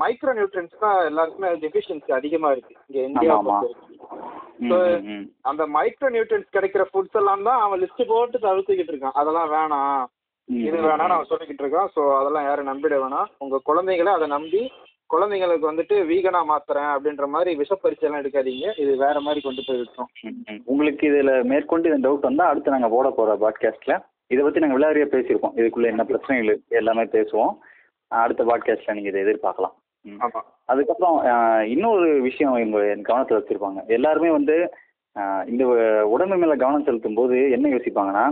மைக்ரோ 0.00 0.32
நியூட்ரியன்ஸ் 0.32 0.76
தான் 0.78 1.04
எல்லாருக்குமே 1.04 1.48
டெஃபிஷியன்சி 1.54 2.12
அதிகமா 2.12 2.50
இருக்கு. 2.50 2.74
இங்க 2.88 3.00
இந்தியா 3.08 3.34
ம். 5.06 5.24
அந்த 5.42 5.66
மைக்ரோ 5.66 6.08
நியூட்ரியன்ஸ் 6.08 6.54
கிடைக்கிற 6.56 6.82
ஃபுட்ஸ் 6.90 7.12
எல்லாம் 7.12 7.42
தான் 7.42 7.60
அவன் 7.60 7.80
லிஸ்ட் 7.80 8.06
போட்டு 8.06 8.38
தவிர்த்துக்கிட்டு 8.38 8.92
இருக்கான். 8.94 9.12
அதெல்லாம் 9.12 9.50
வேணாம். 9.50 10.04
இது 10.48 10.76
வேணாம்னு 10.76 11.16
அவன் 11.16 11.30
சொல்லிக்கிட்டு 11.30 11.62
இருக்கான். 11.64 11.90
ஸோ 11.94 12.16
அதெல்லாம் 12.20 12.44
யாரும் 12.44 12.70
நம்பிட 12.70 12.96
வேணாம். 12.98 13.28
உங்க 13.38 13.58
குழந்தைகளை 13.58 14.12
அதை 14.12 14.26
நம்பி 14.26 14.62
குழந்தைங்களுக்கு 15.14 15.70
வந்துட்டு 15.70 15.96
வீகனா 16.10 16.40
மாத்துறேன் 16.52 16.90
அப்படின்ற 16.94 17.26
மாதிரி 17.34 17.50
விஷப்பரிச்சை 17.60 18.06
எல்லாம் 18.06 18.22
எடுக்காதீங்க. 18.22 18.66
இது 18.84 18.92
வேற 19.04 19.16
மாதிரி 19.26 19.40
கொண்டு 19.44 19.62
போய் 19.66 19.80
விட்டுரும். 19.82 20.10
உங்களுக்கு 20.72 21.04
இதுல 21.10 21.32
மேற்கொண்டு 21.52 21.90
இந்த 21.90 22.02
டவுட் 22.06 22.28
வந்தா 22.28 22.50
அடுத்து 22.52 22.74
நாங்க 22.74 22.90
போட 22.96 23.10
போற 23.18 23.36
பாட்காஸ்ட்ல 23.44 23.96
இதை 24.32 24.40
பத்தி 24.44 24.62
நாங்க 24.62 24.76
விளையாடியா 24.76 25.06
பேசியிருக்கோம். 25.14 25.56
இதுக்குள்ள 25.60 25.86
என்ன 25.92 26.04
பிரச்சனைகள் 26.10 26.50
இருக்கு 26.50 26.78
எல்லாமே 26.80 27.04
பேசுவோம். 27.16 27.54
அடுத்த 28.10 28.42
பாட்காஸ்ட்ல 28.50 28.94
நீங்க 28.96 29.10
இதை 29.10 29.20
எதிர்பார்க்கலாம். 29.24 29.74
அதுக்கப்புறம் 30.72 31.16
இன்னொரு 31.74 32.08
விஷயம் 32.26 32.56
இவங்க 32.62 32.80
என் 32.92 33.08
கவனத்தில் 33.08 33.38
வச்சிருப்பாங்க. 33.38 33.80
எல்லாருமே 33.96 34.30
வந்து 34.38 34.56
இந்த 35.50 35.64
உடம்பு 36.14 36.36
மேல 36.42 36.54
கவனம் 36.62 36.86
செலுத்தும் 36.86 37.18
போது 37.18 37.36
என்ன 37.56 37.66
யோசிப்பாங்கன்னா 37.74 38.24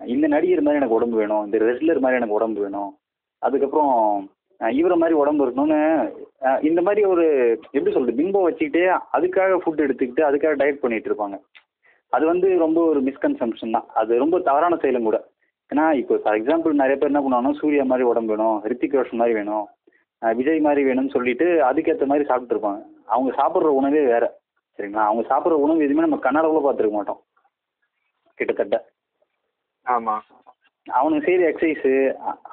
இந்த 0.00 0.26
நடிகர் 0.34 0.64
மாதிரி 0.66 0.80
எனக்கு 0.80 0.98
உடம்பு 0.98 1.16
வேணும் 1.20 1.44
இந்த 1.46 1.58
ரெஸ்லர் 1.68 2.02
மாதிரி 2.04 2.20
எனக்கு 2.20 2.38
உடம்பு 2.38 2.60
வேணும். 2.64 2.92
அதுக்கப்புறம் 3.42 3.94
இவரை 4.60 4.96
மாதிரி 4.96 5.18
உடம்பு 5.18 5.44
இருக்கணும்னு 5.46 5.78
இந்த 6.60 6.82
மாதிரி 6.82 7.02
ஒரு 7.04 7.24
எப்படி 7.70 7.92
சொல்றது 7.94 8.18
பிம்பம் 8.20 8.46
வச்சுக்கிட்டே 8.48 8.84
அதுக்காக 9.16 9.58
ஃபுட் 9.62 9.84
எடுத்துக்கிட்டு 9.86 10.22
அதுக்காக 10.28 10.54
டயட் 10.60 10.82
பண்ணிட்டு 10.84 11.10
இருப்பாங்க. 11.10 11.36
அது 12.12 12.26
வந்து 12.26 12.48
ரொம்ப 12.58 12.80
ஒரு 12.90 13.00
மிஸ்கன்சம்ஷன் 13.02 13.76
தான். 13.76 13.86
அது 13.94 14.18
ரொம்ப 14.18 14.38
தவறான 14.38 14.76
செயலும் 14.76 15.08
கூட. 15.08 15.18
ஏன்னா 15.70 15.92
இப்போ 15.92 16.16
ஃபார் 16.16 16.38
எக்ஸாம்பிள் 16.40 16.80
நிறைய 16.82 16.96
பேர் 16.96 17.10
என்ன 17.12 17.22
பண்ணுவாங்கன்னா 17.24 17.58
சூர்யா 17.60 17.84
மாதிரி 17.84 18.08
உடம்பு 18.08 18.32
வேணும் 18.34 18.58
ரித்திக் 18.70 18.96
ரோஷன் 18.98 19.20
மாதிரி 19.22 19.36
வேணும் 19.38 19.66
விஜய் 20.22 20.60
மாதிரி 20.60 20.82
வேணும்னு 20.88 21.14
சொல்லிட்டு 21.16 21.46
அதுக்கேற்ற 21.68 22.06
மாதிரி 22.06 22.28
சாப்பிட்ருப்பாங்க 22.30 22.80
அவங்க 23.04 23.30
சாப்பிட்ற 23.40 23.70
உணவே 23.80 24.02
வேற 24.12 24.24
சரிங்களா? 24.78 25.04
அவங்க 25.08 25.22
சாப்பிட்ற 25.30 25.56
உணவு 25.64 25.84
எதுவுமே 25.86 26.06
நம்ம 26.06 26.18
கண்ணால 26.22 26.46
பார்த்துருக்க 26.66 26.90
மாட்டோம். 26.90 27.20
கிட்டத்தட்ட. 28.38 28.76
ஆமா. 29.86 30.14
அவனுக்கு 30.86 31.26
செய்கிற 31.26 31.44
எக்ஸசைஸு 31.50 31.92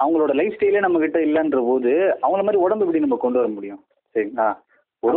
அவங்களோட 0.00 0.32
லைஃப் 0.34 0.54
ஸ்டைலே 0.54 0.80
நம்ம 0.80 1.00
கிட்ட 1.00 1.18
இல்லைன்ற 1.20 1.60
போது 1.66 1.90
அவங்கள 2.22 2.42
மாதிரி 2.42 2.62
உடம்பு 2.64 2.84
எப்படி 2.84 3.04
நம்ம 3.04 3.18
கொண்டு 3.18 3.40
வர 3.40 3.48
முடியும்? 3.48 3.80
சரிங்களா? 4.14 4.46
ஒரு 5.02 5.16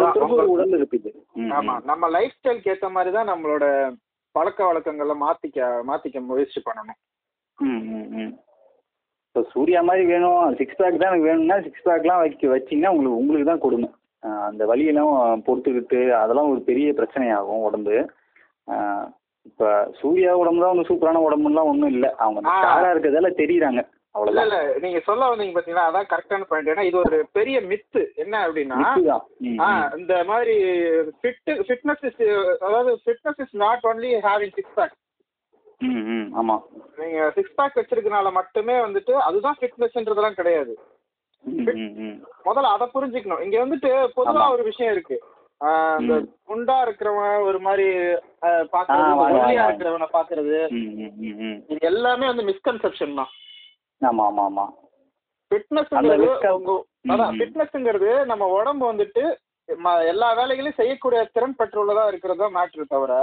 உடம்பு 0.53 0.77
இருக்குது 0.79 1.09
ம், 1.35 1.51
ஆமா. 1.51 1.73
ம். 1.75 1.85
நம்ம 1.85 2.07
லைஃப் 2.09 2.35
ஸ்டைலுக்கு 2.37 2.71
ஏத்த 2.73 2.89
மாதிரி 2.91 3.11
தான் 3.11 3.29
நம்மளோட 3.29 3.65
பழக்க 4.35 4.59
வழக்கங்களை 4.65 5.15
மாத்திக்க 5.17 5.59
மாத்திக்க 5.89 6.21
முயற்சி 6.23 6.59
பண்ணணும். 6.61 6.99
ம் 7.59 7.83
ம் 7.91 8.07
ம். 8.17 8.33
இப்போ 9.27 9.41
சூர்யா 9.53 9.79
மாதிரி 9.81 10.03
வேணும் 10.05 10.55
சிக்ஸ் 10.59 10.79
பேக் 10.79 10.99
தான் 10.99 11.09
எனக்கு 11.09 11.29
வேணும்னா 11.29 11.57
சிக்ஸ் 11.63 11.85
பேக்லாம் 11.87 12.21
வைக்க 12.21 12.47
வச்சிங்கன்னா 12.47 12.91
உங்களுக்கு 12.93 13.21
உங்களுக்கு 13.21 13.49
தான் 13.51 13.63
கொடுமை. 13.65 13.89
அந்த 14.47 14.63
வலியெல்லாம் 14.65 15.13
பொறுத்துக்கிட்டு 15.47 15.99
அதெல்லாம் 16.19 16.51
ஒரு 16.51 16.61
பெரிய 16.69 16.87
பிரச்சனையாகும் 16.93 17.65
உடம்பு. 17.67 17.95
இப்போ 19.45 19.67
சூர்யா 19.99 20.31
உடம்பு 20.35 20.61
தான் 20.61 20.71
ஒன்றும் 20.71 20.89
சூப்பரான 20.89 21.21
உடம்புலாம் 21.25 21.69
ஒன்றும் 21.69 21.91
இல்லை. 21.91 22.09
அவங்க 22.19 22.39
ஆ. 22.45 22.55
ஸ்டாராக 22.55 22.93
இருக்கிறதால 22.93 23.29
தெரியுறாங்க. 23.37 23.81
இல்ல 24.25 24.41
இல்ல. 24.43 24.57
நீங்க 24.83 24.99
சொல்ல 25.05 25.23
வந்தீங்க 25.29 25.55
பாத்தீங்களா? 25.55 25.87
அதான் 25.87 26.09
கரெக்டான 26.11 26.45
பாயிண்ட் 26.45 26.71
ஏன்னா 26.73 26.83
இது 26.83 26.97
ஒரு 27.01 27.17
பெரிய 27.33 27.57
மித்து 27.61 28.01
என்ன 28.15 28.35
அப்படின்னா. 28.45 28.77
இந்த 29.97 30.13
மாதிரி 30.23 30.55
ஃபிட் 31.17 31.41
ஃபிட்னஸ் 31.65 32.05
இஸ் 32.05 32.21
அதாவது 32.61 32.91
fitness 33.03 33.41
is 33.45 33.55
not 33.63 33.85
only 33.85 34.11
having 34.25 34.55
six 34.55 34.75
pack 34.75 34.95
ம் 35.81 36.03
ம். 36.11 36.27
ஆமாம் 36.35 36.61
நீங்க 36.97 37.21
சிக்ஸ் 37.35 37.55
பேக் 37.55 37.79
வச்சிருக்கனால 37.79 38.31
மட்டுமே 38.33 38.75
வந்துட்டு 38.81 39.13
அதுதான் 39.23 39.57
ஃபிட்னஸ்ன்றதெல்லாம் 39.59 40.37
கிடையாது. 40.37 40.73
முதல்ல 42.45 42.69
அதை 42.71 42.85
புரிஞ்சுக்கணும். 42.93 43.43
இங்க 43.43 43.57
வந்துட்டு 43.63 43.89
பொதுவா 44.15 44.39
ஆமா. 44.39 44.53
ஒரு 44.53 44.63
விஷயம் 44.63 44.93
இருக்கு. 44.93 45.17
ம். 45.61 46.25
குண்டா 46.45 46.75
இருக்கிறவன் 46.85 47.45
ஒரு 47.47 47.59
மாதிரி 47.65 47.85
பாக்குறது. 48.73 49.51
இருக்கிறவனை 49.61 50.07
பாக்குறது 50.11 50.57
இது 51.67 51.79
எல்லாமே 51.89 52.25
வந்து 52.27 52.45
மிஸ்கன்செப்ஷன் 52.49 53.17
தான் 53.19 53.31
ஆமாம் 54.01 54.25
ஆமாம் 54.27 54.47
ஆமாம் 54.47 54.73
ஃபிட்னஸ்ங்கிறது 55.51 56.29
அதான். 57.07 57.33
ஃபிட்னஸ்ங்கிறது 57.37 58.11
நம்ம 58.31 58.45
உடம்பு 58.55 58.85
வந்துட்டு 58.89 59.23
எல்லா 60.09 60.29
வேலைகளையும் 60.37 60.79
செய்யக்கூடிய 60.79 61.19
திறன் 61.35 61.57
பெற்றுள்ளதா 61.59 62.03
இருக்கிறது 62.09 62.41
தான் 62.41 62.55
மேட்ரு 62.55 62.85
தவிர 62.89 63.13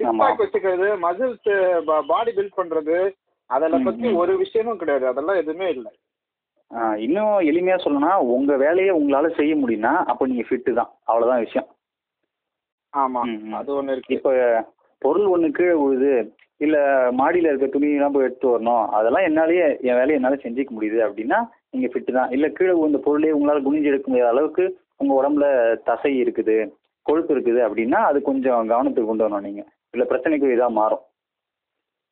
சிக்ஸ் 0.00 0.10
ஆமா. 0.10 0.22
பேக் 0.24 0.42
வச்சுக்கிறது 0.42 0.88
மசில்ஸ் 1.02 1.50
பாடி 2.08 2.32
பில்ட் 2.36 2.58
பண்றது 2.58 2.96
அதெல்லாம் 3.50 3.82
ம், 3.82 3.88
பத்தி. 3.88 4.08
ஒரு 4.20 4.32
விஷயமும் 4.42 4.80
கிடையாது 4.80 5.06
அதெல்லாம் 5.08 5.40
எதுவுமே 5.40 5.68
இல்லை 5.70 5.92
இன்னும் 6.96 7.32
எளிமையாக 7.50 7.80
சொல்லணும்னா 7.84 8.14
உங்கள் 8.34 8.56
வேலையை 8.56 8.90
உங்களால் 8.90 9.36
செய்ய 9.38 9.54
முடியும்னா 9.56 9.92
அப்போ 10.10 10.26
நீங்கள் 10.26 10.48
ஃபிட்டு 10.48 10.72
தான். 10.72 10.90
அவ்வளோதான் 11.04 11.40
விஷயம். 11.40 11.68
ஆமா. 12.92 13.20
ம், 13.22 13.40
ம். 13.46 13.54
அது 13.54 13.70
ஒண்ணு 13.74 13.92
இருக்கு. 13.92 14.14
இப்போ 14.14 14.30
பொருள் 15.02 15.26
ஒன்று 15.26 15.50
கீழே 15.50 15.74
விழுது 15.82 16.12
இல்லை 16.60 16.80
மாடியில் 17.12 17.48
இருக்க 17.50 17.66
துணியெல்லாம் 17.66 18.14
போய் 18.14 18.24
எடுத்து 18.24 18.48
வரணும். 18.48 18.84
அதெல்லாம் 18.88 19.26
என்னாலேயே 19.28 19.66
என் 19.88 19.98
வேலையை 20.00 20.16
என்னால் 20.18 20.42
செஞ்சுக்க 20.42 20.70
முடியுது 20.70 20.98
அப்படின்னா 21.06 21.38
நீங்கள் 21.70 21.92
ஃபிட்டு 21.92 22.12
தான். 22.12 22.30
இல்லை 22.30 22.48
கீழே 22.52 22.72
விழுந்த 22.72 22.98
பொருளே 22.98 23.34
உங்களால் 23.36 23.66
குனிஞ்சு 23.66 23.90
எடுக்க 23.92 24.08
முடியாத 24.10 24.32
அளவுக்கு 24.34 24.64
உங்கள் 24.96 25.18
உடம்புல 25.20 25.46
தசை 25.84 26.12
இருக்குது 26.24 26.56
கொழுப்பு 27.06 27.32
இருக்குது 27.34 27.60
அப்படின்னா 27.66 28.00
அது 28.08 28.22
கொஞ்சம் 28.22 28.68
கவனத்துக்கு 28.72 29.10
கொண்டு 29.10 29.24
வரணும் 29.24 29.46
நீங்கள் 29.48 29.68
இல்லை 29.94 30.06
பிரச்சனைக்கு 30.10 30.54
இதாக 30.56 30.72
மாறும். 30.80 31.04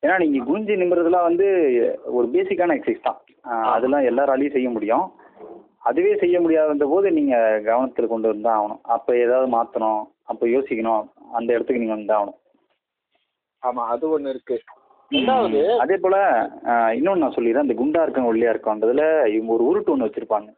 ஏன்னா 0.02 0.16
நீங்கள் 0.22 0.46
குனிஞ்சு 0.48 0.74
நிமிறதுலாம் 0.80 1.28
வந்து 1.28 1.46
ஒரு 2.16 2.26
பேசிக்கான 2.34 2.74
எக்ஸசைஸ் 2.76 3.06
தான். 3.06 3.18
அதெல்லாம் 3.74 4.08
எல்லாராலையும் 4.10 4.56
செய்ய 4.56 4.68
முடியும். 4.70 5.06
அதுவே 5.88 6.12
செய்ய 6.22 6.36
முடியாத 6.40 6.86
போது 6.92 7.08
நீங்கள் 7.18 7.62
கவனத்தில் 7.68 8.12
கொண்டு 8.12 8.30
வந்து 8.30 8.46
தான் 8.46 8.58
ஆகணும். 8.58 8.82
அப்போ 8.94 9.10
ஏதாவது 9.24 9.48
மாற்றணும் 9.54 10.00
அப்போ 10.28 10.44
யோசிக்கணும். 10.54 11.04
அந்த 11.38 11.48
இடத்துக்கு 11.56 11.82
நீங்கள் 11.82 11.98
வந்து 11.98 12.14
ஆகணும். 12.18 12.38
ஆமா 13.62 13.82
அது 13.92 14.04
ஒண்ணு 14.14 14.32
இருக்கு. 14.34 14.56
ரெண்டாவது 15.10 15.60
அதே 15.82 15.96
போல 15.96 16.16
ஆஹ், 16.70 16.92
இன்னொன்னு 16.98 17.22
நான் 17.24 17.36
சொல்லிடுறேன். 17.36 17.66
இந்த 17.66 17.76
குண்டா 17.78 18.02
இருக்கவங்க 18.04 18.32
ஒல்லியா 18.32 18.52
இருக்கவன்றதுல 18.52 19.04
இவங்க 19.34 19.52
ஒரு 19.56 19.64
உருட்டு 19.68 19.92
ஒன்று 19.94 20.08
வச்சிருப்பாங்க. 20.08 20.48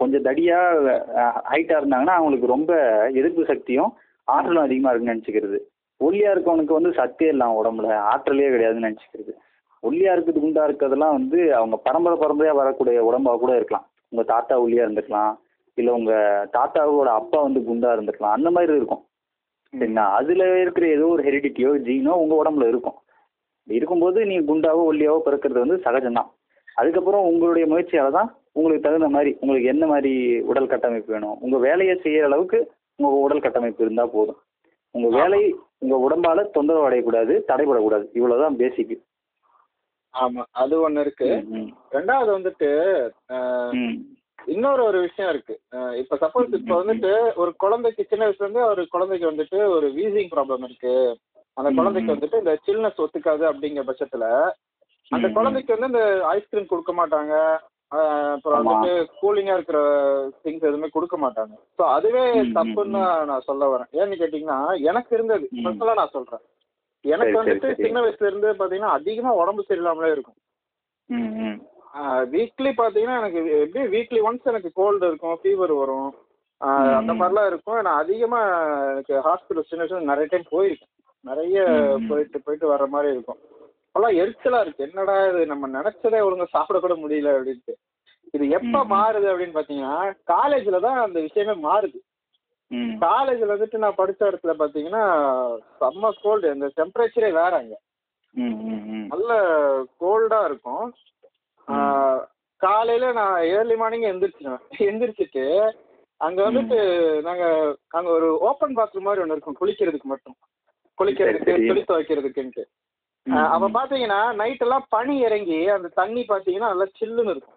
கொஞ்சம் 0.00 0.24
தடியா 0.26 0.58
ஹைட்டா 1.50 1.74
இருந்தாங்கன்னா 1.78 2.16
அவங்களுக்கு 2.18 2.54
ரொம்ப 2.54 2.72
எதிர்ப்பு 3.20 3.44
சக்தியும் 3.50 3.90
ஆற்றலும் 4.28 4.64
அதிகமா 4.64 4.90
இருக்குன்னு 4.90 5.14
நினைச்சுக்கிறது. 5.14 5.58
ஒல்லியா 6.06 6.30
இருக்கவனுக்கு 6.34 6.78
வந்து 6.78 6.90
சத்தே 6.90 7.26
இல்லை 7.28 7.46
அவன் 7.46 7.60
உடம்புல. 7.60 7.88
ஆற்றலே 8.12 8.48
கிடையாதுன்னு 8.48 8.88
நினைச்சுக்கிறது. 8.88 9.32
ஒல்லியா 9.82 10.12
இருக்குது 10.14 10.42
குண்டா 10.44 10.62
இருக்கிறதெல்லாம் 10.68 11.16
வந்து 11.18 11.54
அவங்க 11.54 11.76
பரம்பரை 11.76 12.16
பரம்பரையா 12.18 12.54
வரக்கூடிய 12.54 13.02
உடம்பா 13.10 13.38
கூட 13.38 13.52
இருக்கலாம். 13.54 13.86
உங்க 14.08 14.22
தாத்தா 14.32 14.54
ஒல்லியா 14.62 14.84
இருந்திருக்கலாம். 14.84 15.32
இல்ல 15.74 15.92
உங்க 15.92 16.12
தாத்தாவோட 16.52 17.08
அப்பா 17.20 17.38
வந்து 17.40 17.60
குண்டா 17.60 17.90
இருந்திருக்கலாம். 17.96 18.36
அந்த 18.36 18.50
மாதிரி 18.50 18.76
இருக்கும். 18.76 19.02
சரிங்களா? 19.72 20.04
அதுல 20.12 20.60
இருக்கிற 20.60 20.86
ஏதோ 20.88 21.06
ஒரு 21.06 21.22
ஹெரிடிட்டியோ 21.22 21.70
ஜீனோ 21.86 22.12
உங்க 22.22 22.34
உடம்புல 22.42 22.68
இருக்கும். 22.68 22.98
இருக்கும்போது 23.68 24.18
நீங்க 24.26 24.44
குண்டாவோ 24.52 24.82
ஒல்லியாவோ 24.90 25.18
பிறக்கிறது 25.26 25.64
வந்து 25.64 25.76
சகஜம்தான். 25.84 26.30
அதுக்கப்புறம் 26.74 27.24
உங்களுடைய 27.24 27.64
முயற்சியால 27.72 28.10
தான் 28.10 28.30
உங்களுக்கு 28.52 28.86
தகுந்த 28.86 29.08
மாதிரி 29.08 29.30
உங்களுக்கு 29.40 29.68
என்ன 29.68 29.84
மாதிரி 29.86 30.40
உடல் 30.40 30.66
கட்டமைப்பு 30.66 31.12
வேணும்? 31.12 31.36
உங்க 31.40 31.56
வேலையை 31.58 31.94
செய்யற 32.02 32.22
அளவுக்கு 32.22 32.58
உங்க 32.96 33.16
உடல் 33.16 33.40
கட்டமைப்பு 33.40 33.84
இருந்தா 33.84 34.04
போதும். 34.06 34.40
உங்க 34.94 35.08
வேலை 35.18 35.40
உங்க 35.82 35.94
உடம்பால 36.04 36.42
தொந்தரவு 36.56 36.86
அடையக்கூடாது 36.88 37.34
தடைபடக்கூடாது. 37.48 38.06
இவ்வளவுதான் 38.18 38.56
பேசிக் 38.56 38.94
ஆமா 40.14 40.42
அது 40.62 40.74
ஒண்ணு 40.88 41.00
இருக்கு. 41.00 41.28
ரெண்டாவது 41.96 42.30
வந்துட்டு 42.36 42.68
இன்னொரு 44.46 44.82
ஒரு 44.84 44.98
விஷயம் 45.00 45.30
இருக்கு. 45.30 45.54
இப்ப 46.00 46.16
சப்போஸ் 46.22 46.56
இப்ப 46.58 46.74
வந்துட்டு 46.82 47.12
ஒரு 47.34 47.50
குழந்தைக்கு 47.56 48.02
சின்ன 48.08 48.26
வயசுல 48.26 48.44
இருந்து 48.44 48.62
ஒரு 48.72 48.82
குழந்தைக்கு 48.88 49.30
வந்துட்டு 49.30 49.58
ஒரு 49.76 49.86
வீசிங் 49.96 50.32
ப்ராப்ளம் 50.34 50.66
இருக்கு. 50.68 50.94
அந்த 51.56 51.70
குழந்தைக்கு. 51.78 52.14
வந்துட்டு 52.14 52.42
இந்த 52.42 52.54
சில்னஸ் 52.66 53.02
ஒத்துக்காது 53.04 53.44
அப்படிங்கிற 53.50 53.84
பட்சத்துல 53.90 54.26
அந்த 55.10 55.26
குழந்தைக்கு 55.28 55.74
வந்து 55.76 55.90
இந்த 55.92 56.02
ஐஸ்கிரீம் 56.34 56.70
கொடுக்க 56.72 56.92
மாட்டாங்க. 56.92 57.34
அப்புறம். 57.94 58.58
வந்துட்டு 58.58 58.92
கூலிங்கா 59.20 59.54
இருக்கிற 59.56 59.78
திங்ஸ் 60.44 60.66
எதுவுமே 60.68 60.88
கொடுக்க 60.94 61.16
மாட்டாங்க 61.24 61.54
ஸோ 61.76 61.82
அதுவே 61.96 62.22
தப்புன்னு 62.56 63.02
நான் 63.30 63.46
சொல்ல 63.48 63.68
வரேன் 63.72 63.90
ஏன்னு 64.00 64.20
கேட்டீங்கன்னா 64.22 64.58
எனக்கு 64.90 65.10
இருந்தது. 65.16 65.46
பர்சனலா 65.64 65.98
நான் 66.00 66.14
சொல்றேன் 66.16 66.44
எனக்கு 67.04 67.36
வந்துட்டு. 67.40 67.68
சின்ன 67.84 68.00
வயசுல 68.04 68.30
இருந்து 68.30 68.50
பாத்தீங்கன்னா 68.60 68.96
அதிகமா 68.98 69.32
உடம்பு 69.42 69.68
சரியில்லாமலே 69.68 70.12
இருக்கும். 70.14 70.38
வீக்லி 72.34 72.70
பார்த்தீங்கன்னா 72.78 73.18
எனக்கு 73.22 73.40
எப்படி 73.64 73.82
வீக்லி 73.94 74.20
ஒன்ஸ் 74.28 74.50
எனக்கு 74.52 74.70
கோல்டு 74.80 75.08
இருக்கும் 75.10 75.40
ஃபீவர் 75.42 75.74
வரும். 75.80 76.10
அந்த 76.98 77.12
மாதிரிலாம் 77.18 77.48
இருக்கும் 77.50 77.82
நான் 77.86 78.00
அதிகமாக 78.02 78.48
எனக்கு 78.92 79.14
ஹாஸ்பிட்டல் 79.26 79.68
சின்ன 79.70 79.82
வயசுல 79.82 80.10
நிறைய 80.12 80.28
டைம் 80.32 80.52
போயிருக்கேன் 80.54 80.92
நிறைய. 81.24 81.58
போயிட்டு 82.08 82.38
போயிட்டு 82.46 82.66
வர்ற 82.72 82.86
மாதிரி 82.94 83.10
இருக்கும் 83.14 83.40
அப்போல்லாம் 83.94 84.16
எரிச்சலா 84.20 84.60
இருக்கு. 84.60 84.84
என்னடா 84.86 85.16
இது? 85.28 85.40
நம்ம 85.46 85.66
நினைச்சதே 85.68 86.20
ஒழுங்கா 86.26 86.46
சாப்பிட 86.50 86.78
கூட 86.80 86.94
முடியல 86.94 87.34
அப்படின்ட்டு. 87.34 87.74
இது 88.34 88.44
எப்போ. 88.48 88.78
மாறுது 88.92 89.26
அப்படின்னு 89.32 89.56
பார்த்தீங்கன்னா 89.56 89.96
காலேஜ்ல 90.32 90.80
தான் 90.80 90.98
அந்த 91.02 91.18
விஷயமே 91.20 91.54
மாறுது. 91.66 91.98
காலேஜ்ல 93.04 93.48
வந்துட்டு 93.52 93.76
நான் 93.76 93.98
படிச்ச 93.98 94.20
இடத்துல 94.30 94.52
பார்த்தீங்கன்னா 94.60 95.02
செம்ம 95.80 96.10
கோல்டு 96.22 96.50
அந்த 96.50 96.66
டெம்பரேச்சரே 96.78 97.30
வேற 97.32 97.52
அங்க. 97.56 97.74
நல்ல 99.12 99.32
கோல்டா 100.00 100.44
இருக்கும். 100.44 100.86
காலையில 102.60 103.12
நான் 103.12 103.36
ஏர்லி 103.54 103.76
மார்னிங் 103.76 104.10
எந்திரிச்சிடுவேன் 104.12 104.64
எந்திரிச்சிட்டு 104.88 105.44
அங்க 106.20 106.50
வந்துட்டு 106.50 106.78
நாங்க 107.22 107.44
அங்க 107.88 108.08
ஒரு 108.10 108.28
ஓப்பன் 108.40 108.76
பாத்ரூம் 108.76 109.06
மாதிரி 109.08 109.22
ஒன்று 109.22 109.36
இருக்கும். 109.36 109.58
குளிக்கிறதுக்கு 109.60 110.10
மட்டும். 110.14 110.36
குளிக்கிறதுக்கு. 110.98 111.54
துணி 111.68 111.82
துவைக்கிறதுக்குன்ட்டு 111.82 112.64
அப்ப. 113.26 113.68
பாத்தீங்கன்னா 113.74 114.34
நைட் 114.34 114.60
எல்லாம் 114.60 114.86
பனி 114.88 115.18
இறங்கி 115.18 115.68
அந்த 115.68 115.88
தண்ணி 115.94 116.24
பாத்தீங்கன்னா 116.28 116.72
நல்லா 116.72 116.86
சில்லுன்னு 117.00 117.30
இருக்கும். 117.30 117.50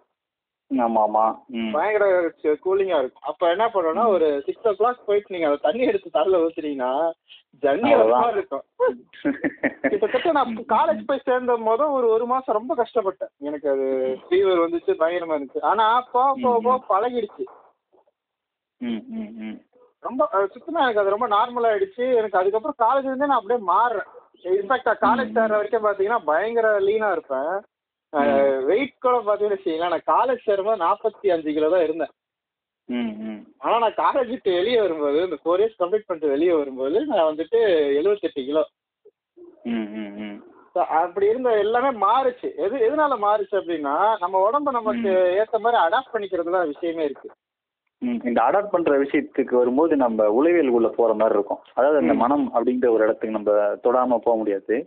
ஆமா 0.71 1.01
ஆமா. 1.01 1.25
பயங்கர 1.71 2.05
கூலிங்கா 2.63 2.97
இருக்கும். 2.99 3.21
அப்ப 3.21 3.49
என்ன 3.49 3.65
பண்ணுவோம்னா 3.67 4.05
ஒரு 4.07 4.43
சிக்ஸ் 4.45 4.67
ஓ 4.67 4.71
கிளாக் 4.71 5.05
போயிட்டு 5.05 5.27
நீங்க 5.29 5.45
அந்த 5.45 5.57
தண்ணி 5.57 5.83
எடுத்து 5.83 6.09
தரல 6.13 6.41
ஊத்துறீங்கன்னா 6.41 6.91
ஜன்னி 7.63 7.91
அவ்வளவுதான். 7.91 8.21
மாதிரி 8.21 8.37
இருக்கும். 8.37 8.65
கிட்டத்தட்ட 9.91 10.31
நான் 10.31 10.55
காலேஜ் 10.67 11.05
போய் 11.05 11.25
சேர்ந்த 11.25 11.55
போது 11.57 11.91
ஒரு 11.91 12.09
ஒரு 12.09 12.25
மாசம் 12.25 12.55
ரொம்ப 12.55 12.75
கஷ்டப்பட்டேன். 12.75 13.31
எனக்கு 13.39 13.69
அது 13.69 13.85
ஃபீவர் 14.25 14.63
வந்துச்சு 14.65 14.93
பயங்கரமா 14.93 15.37
இருந்துச்சு. 15.37 15.61
ஆனா 15.61 16.01
போக 16.11 16.35
போக 16.41 16.59
போக 16.59 16.77
பழகிடுச்சு. 16.91 17.45
ரொம்ப 20.03 20.23
சுத்தமா 20.53 20.81
எனக்கு 20.81 20.99
அது 20.99 21.09
ரொம்ப 21.09 21.27
நார்மல் 21.27 21.67
ஆயிடுச்சு. 21.67 22.15
எனக்கு 22.15 22.37
அதுக்கப்புறம் 22.37 22.81
காலேஜ் 22.85 23.07
இருந்தே 23.07 23.25
நான் 23.25 23.39
அப்படியே 23.39 23.61
மாறுறேன். 23.67 24.09
இன்ஃபேக்ட் 24.45 24.89
காலேஜ் 25.01 25.35
சேர்ற 25.37 25.55
வரைக்கும் 25.57 25.85
பாத்தீங்கன்னா 25.85 26.19
பயங்கர 26.25 26.79
லீனா 26.79 27.11
இருப்பேன். 27.11 27.51
வெயிட் 28.65 28.93
கூட 28.99 29.15
பாத்தீங்கன்னு 29.19 29.55
வச்சுக்கீங்களேன் 29.55 29.93
நான் 29.95 30.09
காலேஜ் 30.13 30.45
சேரும்போது 30.45 30.83
நாற்பத்தி 30.85 31.31
அஞ்சு 31.35 31.53
கிலோ 31.53 31.69
தான் 31.69 31.83
இருந்தேன். 31.83 32.13
ம், 32.89 33.13
ம். 33.29 33.39
ஆனா 33.57 33.77
நான் 33.79 33.99
காலேஜ் 34.03 34.27
விட்டு 34.27 34.51
வெளியே 34.51 34.79
வரும்போது 34.79 35.23
இந்த 35.23 35.37
ஃபோர் 35.43 35.61
இயர்ஸ் 35.61 35.79
கம்ப்ளீட் 35.79 36.07
பண்ணிட்டு 36.07 36.33
வெளியே 36.33 36.53
வரும்போது 36.53 37.05
நான் 37.05 37.29
வந்துட்டு 37.31 37.59
எழுபத்தெட்டு 37.99 38.43
கிலோ 38.45 38.63
அப்படி 40.99 41.25
இருந்த 41.27 41.49
எல்லாமே 41.57 41.89
மாறுச்சு. 42.05 42.47
எது 42.55 42.75
எதனால 42.87 43.13
மாறுச்சு 43.23 43.55
அப்படின்னா 43.59 43.95
நம்ம 44.19 44.41
உடம்ப 44.47 44.71
நமக்கு 44.71 45.09
ஏத்த 45.41 45.59
மாதிரி 45.59 45.77
அடாப்ட் 45.85 46.13
பண்ணிக்கிறதுல 46.13 46.59
விஷயமே 46.67 47.05
இருக்கு. 47.05 47.29
இந்த 48.01 48.41
அடாப்ட் 48.41 48.71
பண்ற 48.71 48.99
விஷயத்துக்கு 48.99 49.55
வரும்போது 49.55 49.95
நம்ம 49.95 50.23
உளவியலுக்குள்ள 50.37 50.89
போற 50.89 51.13
மாதிரி 51.13 51.37
இருக்கும். 51.37 51.57
அதாவது 51.73 51.99
அந்த. 51.99 52.13
மனம் 52.13 52.51
அப்படிங்கிற 52.55 52.89
ஒரு 52.89 53.03
இடத்துக்கு 53.03 53.37
நம்ம 53.39 53.51
தொடாம 53.83 54.17
போக 54.17 54.37
முடியாது. 54.37 54.77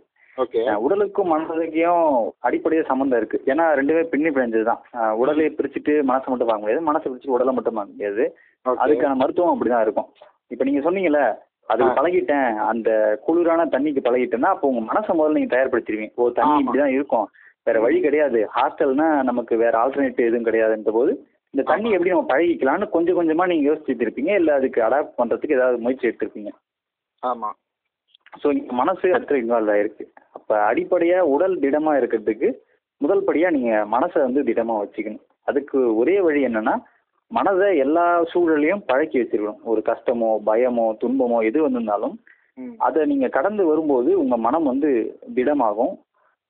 உடலுக்கும் 0.79 1.31
மனதுக்கும் 1.31 2.05
அடிப்படையே 2.39 2.83
சம்மந்தம் 2.83 3.17
இருக்கு. 3.17 3.41
ஏன்னா 3.45 3.65
ரெண்டுமே 3.79 4.03
பின்னி 4.03 4.29
பிணைஞ்சது 4.29 4.63
தான் 4.63 4.81
உடலை 5.15 5.45
பிரிச்சுட்டு 5.49 5.93
மனசை 6.01 6.27
மட்டும் 6.27 6.51
பார்க்க 6.51 6.59
முடியாது. 6.59 6.91
மனசை 6.91 7.11
பிரிச்சுட்டு 7.11 7.29
உடலை 7.29 7.53
மட்டும் 7.53 7.73
பார்க்க 7.73 7.91
முடியாது. 7.91 8.23
அதுக்கான 8.65 9.15
மருத்துவம் 9.15 9.53
அப்படிதான் 9.55 9.81
இருக்கும். 9.81 10.09
இப்போ 10.47 10.63
நீங்க 10.63 10.91
சொன்னீங்கல்ல 10.91 11.21
ஆ. 11.69 11.95
பழகிட்டேன். 11.95 12.55
அந்த 12.55 12.89
குளிரான 13.27 13.65
தண்ணிக்கு 13.65 14.01
பழகிட்டேன்னா 14.07 14.51
அப்போ 14.55 14.67
உங்க 14.67 14.93
மனசை 14.93 15.13
முதல்ல 15.13 15.31
நீங்க 15.31 15.55
தயார்படுத்திடுவீங்க. 15.55 16.11
ஓ 16.15 16.29
தண்ணி. 16.29 16.63
இப்படிதான் 16.63 16.95
இருக்கும். 16.97 17.27
வேற 17.63 17.79
வழி 17.79 17.99
கிடையாது. 17.99 18.47
ஹாஸ்டல்னா 18.55 19.23
நமக்கு 19.23 19.57
வேற 19.57 19.79
ஆல்டர்னேட்டிவ் 19.83 20.29
எதுவும் 20.29 20.45
கிடையாதுன்ற 20.45 20.91
போது 20.91 21.11
இந்த 21.53 21.63
தண்ணி. 21.69 21.89
எப்படி 21.95 22.11
நம்ம 22.13 22.27
பழகிக்கலாம்னு 22.31 22.87
கொஞ்சம் 22.93 23.17
கொஞ்சமா 23.19 23.45
நீங்க 23.51 23.65
யோசிச்சுட்டு 23.69 24.05
இருப்பீங்க 24.05 24.31
இல்ல 24.41 24.51
அதுக்கு 24.59 24.79
அடாப்ட் 24.87 25.17
பண்றதுக்கு 25.19 25.57
ஏதாவது 25.57 25.83
முயற்சி 25.85 26.07
எடுத்திருப்பீங்க? 26.09 26.51
ஆமா. 27.23 27.49
ஸோ 28.41 28.47
இங்க 28.57 28.73
மனசு 28.81 29.05
இடத்துல 29.13 29.41
இன்வால்வ் 29.41 29.73
ஆயிருக்கு. 29.73 30.05
அப்ப 30.37 30.49
அடிப்படையா 30.69 31.19
உடல் 31.33 31.55
திடமா 31.63 31.93
இருக்கிறதுக்கு 31.99 32.49
முதல் 33.01 33.25
படியா 33.27 33.47
நீங்க 33.55 33.73
மனசை 33.93 34.19
வந்து 34.25 34.41
திடமா 34.49 34.75
வச்சுக்கணும். 34.79 35.23
அதுக்கு 35.49 35.77
ஒரே 36.01 36.15
வழி 36.25 36.41
என்னன்னா 36.49 36.75
மனதை 37.31 37.67
எல்லா 37.83 38.05
சூழலையும் 38.31 38.83
பழக்கி 38.89 39.17
வச்சிருக்கணும். 39.19 39.61
ஒரு 39.71 39.81
கஷ்டமோ 39.89 40.29
பயமோ 40.49 40.85
துன்பமோ 41.01 41.37
எது 41.49 41.59
வந்திருந்தாலும். 41.65 42.15
அதை 42.87 43.01
நீங்க 43.11 43.27
கடந்து 43.35 43.63
வரும்போது 43.69 44.09
உங்க 44.23 44.35
மனம் 44.45 44.69
வந்து 44.71 44.89
திடமாகும். 45.37 45.93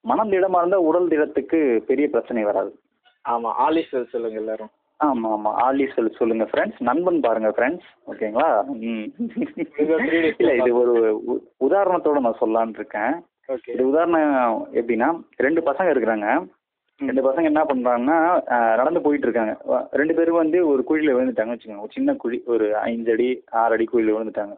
மனம் 0.05 0.31
திடமா 0.33 0.61
இருந்தா 0.61 0.79
உடல் 0.89 1.11
திடத்துக்கு 1.11 1.59
பெரிய 1.89 2.05
பிரச்சனை 2.13 2.43
வராது. 2.49 2.71
ஆமா 3.25 3.49
ஆலிஸ் 3.65 3.93
சொல்லுங்க 4.13 4.39
எல்லாரும். 4.43 4.71
ஆமா 5.01 5.29
ஆமா. 5.31 5.51
ஆலி 5.63 5.85
சொல் 5.91 6.17
சொல்லுங்க 6.17 6.45
ஃப்ரெண்ட்ஸ் 6.49 6.79
நண்பன் 6.87 7.19
பாருங்க 7.21 7.49
ஃப்ரெண்ட்ஸ் 7.51 7.87
ஓகேங்களா 8.07 8.49
ம். 8.83 9.05
இது 9.81 9.93
இல்ல 10.41 10.51
ஒரு 10.81 10.93
உதாரணத்தோட 11.61 12.19
நான் 12.21 12.39
சொல்லலாம்னு 12.41 12.79
இருக்கேன். 12.79 13.13
இது 13.71 13.83
உதாரணம் 13.87 14.25
எப்படின்னா 14.79 15.09
ரெண்டு 15.45 15.61
பசங்க 15.67 15.93
இருக்கிறாங்க. 15.93 16.27
ரெண்டு 16.99 17.21
பசங்க 17.25 17.45
என்ன 17.49 17.61
பண்றாங்கன்னா 17.65 18.17
அஹ், 18.55 18.75
நடந்து 18.77 18.99
போயிட்டு 19.01 19.27
இருக்காங்க. 19.27 19.53
ரெண்டு 19.93 20.13
பேரும் 20.13 20.41
வந்து 20.41 20.59
ஒரு 20.67 20.81
குழியில 20.83 21.15
விழுந்துட்டாங்க 21.15 21.53
வச்சுக்கோங்க. 21.53 21.85
ஒரு 21.85 21.95
சின்ன 21.95 22.13
குழி 22.15 22.37
ஒரு 22.47 22.65
ஐந்து 22.85 23.13
அடி 23.13 23.29
ஆறு 23.61 23.75
அடி 23.75 23.87
குழியில 23.87 24.15
விழுந்துட்டாங்க. 24.15 24.55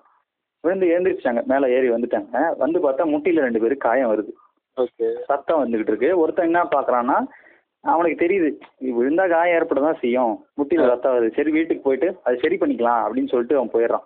விழுந்து 0.64 0.90
எழுந்திரிச்சிட்டாங்க. 0.90 1.44
மேலே 1.48 1.72
ஏறி 1.76 1.90
வந்துட்டாங்க. 1.92 2.36
வந்து 2.60 2.80
பார்த்தா 2.80 3.06
முட்டியில 3.14 3.46
ரெண்டு 3.46 3.62
பேருக்கு 3.62 3.88
காயம் 3.88 4.12
வருது. 4.12 4.34
ஓகே 4.78 5.08
சத்தம் 5.26 5.62
வந்துகிட்டு 5.62 5.92
இருக்கு. 5.92 6.12
ஒருத்தன் 6.22 6.50
என்ன 6.50 6.62
பாக்குறான்னா 6.72 7.18
அவனுக்கு 7.92 8.18
தெரியுது. 8.24 8.50
விழுந்தா 8.98 9.24
காயம் 9.32 9.56
ஏற்பட 9.56 9.80
தான் 9.86 10.02
செய்யும். 10.04 10.34
முட்டியில 10.58 10.86
ரத்தம் 10.92 11.16
வருது. 11.16 11.36
சரி 11.38 11.52
வீட்டுக்கு 11.56 11.86
போயிட்டு 11.88 12.10
அதை 12.26 12.36
சரி 12.44 12.58
பண்ணிக்கலாம் 12.62 13.02
அப்படின்னு 13.06 13.32
சொல்லிட்டு 13.32 13.58
அவன் 13.58 13.74
போயிடுறான். 13.74 14.06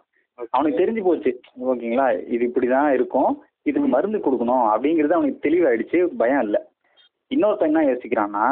அவனுக்கு 0.56 0.82
தெரிஞ்சு 0.82 1.04
போச்சு. 1.08 1.32
ஓகேங்களா? 1.72 2.08
இது 2.34 2.44
இப்படிதான் 2.50 2.90
இருக்கும். 2.98 3.32
இதுக்கு 3.70 3.90
மருந்து 3.94 4.20
கொடுக்கணும் 4.26 4.66
அப்படிங்கிறது 4.74 5.18
அவனுக்கு 5.18 5.46
தெளிவாயிடுச்சு. 5.46 6.00
பயம் 6.22 6.44
இல்லை. 6.48 6.62
இன்னொருத்தன் 7.32 7.72
என்ன 7.72 7.86
யோசிக்கிறான்னா 7.92 8.46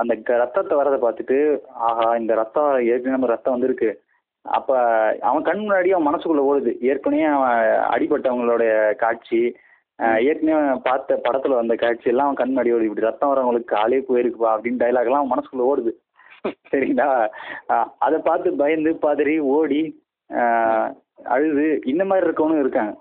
அந்த 0.00 0.12
ரத்தத்தை 0.42 0.74
வரதை 0.78 0.98
பார்த்துட்டு 1.04 1.36
ஆஹா 1.88 2.06
இந்த 2.22 2.32
ரத்தம் 2.40 2.72
ஏற்கனவே 2.92 3.16
நம்ம 3.16 3.30
ரத்தம் 3.32 3.54
வந்திருக்கு. 3.56 3.90
அப்ப 4.44 4.70
அவன் 5.28 5.46
கண் 5.48 5.62
முன்னாடி 5.64 5.90
அவன் 5.92 6.08
மனசுக்குள்ள 6.08 6.42
ஓடுது. 6.50 6.72
ஏற்கனவே 6.88 7.26
அவன் 7.36 7.60
அடிபட்டவங்களுடைய 7.94 8.72
காட்சி 9.02 9.40
ஏற்கனவே 10.22 10.62
பார்த்த 10.82 11.20
படத்துல 11.24 11.54
வந்த 11.54 11.74
காட்சி 11.74 12.08
எல்லாம் 12.08 12.26
அவன் 12.26 12.36
கண் 12.36 12.50
முன்னாடி 12.50 12.86
இப்படி 12.86 13.06
ரத்தம் 13.06 13.30
வரவங்களுக்கு 13.32 13.74
காலே 13.74 14.00
போயிருக்குப்பா 14.08 14.50
அப்படின்னு 14.54 14.82
டைலாக் 14.82 15.08
எல்லாம் 15.08 15.22
அவன் 15.22 15.34
மனசுக்குள்ள 15.34 15.70
ஓடுது. 15.70 15.92
சரிங்களா? 16.70 17.06
அதை 17.98 18.18
பார்த்து 18.20 18.56
பயந்து 18.56 18.90
பதறி 19.02 19.36
ஓடி 19.52 19.82
அழுது 21.26 21.66
இந்த 21.84 22.02
மாதிரி 22.04 22.26
இருக்கவனும் 22.26 22.60
இருக்காங்க. 22.60 22.92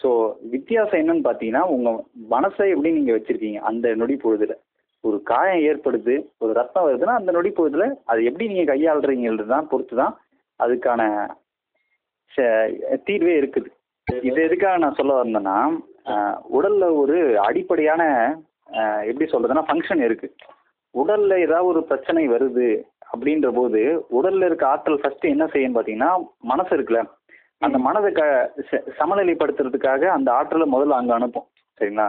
ஸோ 0.00 0.08
வித்தியாசம் 0.50 1.00
என்னன்னு 1.00 1.26
பார்த்தீங்கன்னா 1.26 1.62
உங்க 1.74 1.88
மனசை 2.30 2.66
எப்படி 2.72 2.90
நீங்க 2.92 3.12
வச்சிருக்கீங்க? 3.12 3.60
அந்த 3.62 3.94
நொடி 3.94 4.14
பொழுதுல. 4.14 4.54
ஒரு 5.04 5.22
காயம் 5.22 5.64
ஏற்படுது 5.64 6.14
ஒரு 6.38 6.52
ரத்தம் 6.52 6.86
வருதுன்னா 6.86 7.14
அந்த 7.14 7.32
நொடி 7.32 7.50
பொழுதுல 7.50 7.84
அது 8.04 8.20
எப்படி 8.24 8.48
நீங்க 8.48 8.72
கையாளுறீங்கிறது 8.72 9.46
தான் 9.46 9.68
பொறுத்து 9.68 9.96
தான் 9.96 10.14
அதுக்கான 10.60 11.02
ச- 12.32 12.72
தீர்வே 13.04 13.34
இருக்குது. 13.40 13.68
இது 14.08 14.40
எதுக்காக 14.42 14.78
நான் 14.78 14.94
சொல்ல 14.94 15.14
வந்தேன்னா 15.22 15.56
உடல்ல 16.58 16.84
ஒரு 17.02 17.16
அடிப்படையான 17.46 18.02
எப்படி 19.08 19.26
சொல்றதுன்னா 19.32 19.64
ஃபங்க்ஷன் 19.68 20.02
இருக்கு. 20.06 20.28
உடல்ல 20.94 21.32
ஏதாவது 21.46 21.70
ஒரு 21.72 21.80
பிரச்சனை 21.90 22.22
வருது 22.34 22.68
அப்படின்ற 23.12 23.48
போது 23.58 23.80
உடல்ல 24.18 24.48
இருக்க 24.48 24.64
ஆற்றல் 24.72 25.00
ஃபர்ஸ்ட் 25.02 25.26
என்ன 25.34 25.44
செய்யும் 25.52 25.76
பார்த்தீங்கன்னா 25.76 26.10
மனசு 26.52 26.72
இருக்குல்ல. 26.76 27.02
அந்த 27.66 27.76
மனதை 27.86 28.10
க 28.18 28.22
சமநிலைப்படுத்துறதுக்காக 28.98 30.02
அந்த 30.16 30.28
ஆற்றலை 30.38 30.66
முதல்ல 30.74 30.98
அங்க 31.00 31.12
அனுப்பும். 31.18 31.46
சரிங்களா? 31.78 32.08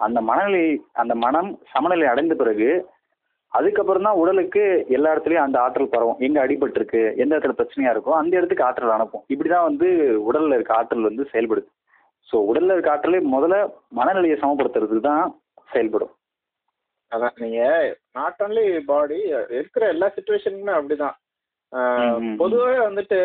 அந்த 0.00 0.18
மனநிலை 0.28 0.62
அந்த 1.02 1.14
மனம் 1.24 1.50
சமநிலை 1.72 2.06
அடைந்த 2.12 2.34
பிறகு 2.34 2.68
அதுக்கப்புறம் 3.52 4.06
தான் 4.06 4.20
உடலுக்கு 4.22 4.62
எல்லா 4.96 5.12
இடத்துலயும் 5.12 5.46
அந்த 5.46 5.58
ஆற்றல் 5.64 5.92
பரவும். 5.92 6.20
எங்க 6.26 6.38
அடிபட்டிருக்கு 6.44 7.02
எந்த 7.22 7.32
இடத்துல 7.34 7.56
பிரச்சனையா 7.58 7.92
இருக்கோ 7.94 8.12
அந்த 8.20 8.32
இடத்துக்கு 8.38 8.66
ஆற்றல் 8.66 8.96
அனுப்பும். 8.96 9.24
இப்படிதான் 9.32 9.68
வந்து 9.68 9.88
உடல்ல 10.28 10.56
இருக்க 10.58 10.72
ஆற்றல் 10.80 11.08
வந்து 11.08 11.24
செயல்படுது. 11.32 11.68
ஸோ 12.30 12.36
உடல்ல 12.48 12.72
இருக்க 12.72 12.90
ஆற்றலை 12.90 13.18
முதல்ல 13.34 13.58
மனநிலையை 13.92 14.36
சமப்படுத்துறதுக்கு 14.38 15.08
தான் 15.10 15.26
செயல்படும். 15.72 16.14
அதான் 17.12 17.36
நீங்க 17.36 17.60
நாட் 18.12 18.42
ஒன்லி 18.42 18.84
பாடி 18.84 19.18
இருக்கிற 19.50 19.88
எல்லா 19.88 20.06
சுச்சுவேஷனுக்குமே 20.08 20.74
அப்படிதான். 20.78 21.16
பொதுவாவே 22.36 22.78
வந்துட்டு 22.78 23.20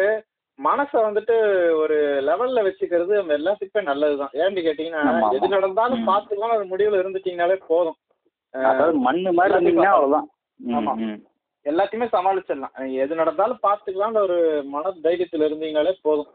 மனசை 0.59 0.97
வந்துட்டு 1.03 1.35
ஒரு 1.73 1.95
லெவல்ல 2.23 2.63
வச்சுக்கிறது 2.63 3.13
நம்ம 3.17 3.33
எல்லாத்துக்குமே 3.33 3.81
நல்லதுதான். 3.81 4.33
ஏன்னு 4.33 4.65
கேட்டீங்கன்னா. 4.65 5.03
எது 5.37 5.47
நடந்தாலும். 5.47 6.07
பார்த்துக்கலாம் 6.07 6.55
ஒரு 6.55 6.65
முடிவுல 6.65 7.01
இருந்துட்டீங்கனாலே 7.01 7.57
போதும். 7.67 7.97
அதாவது 8.53 8.97
மண்ணு 8.97 9.33
மாதிரி 9.33 9.55
இருந்தீங்கன்னா 9.55 9.93
அவ்வளவுதான். 9.93 10.27
ஆமா. 10.59 10.93
எல்லாத்தையுமே 11.65 12.07
சமாளிச்சிடலாம். 12.11 12.73
எது 13.03 13.15
நடந்தாலும் 13.15 13.63
பார்த்துக்கலாம்னு 13.63 14.19
ஒரு 14.19 14.37
மன 14.65 14.93
தைரியத்துல 15.03 15.47
இருந்தீங்கனாலே 15.47 15.93
போதும். 16.01 16.29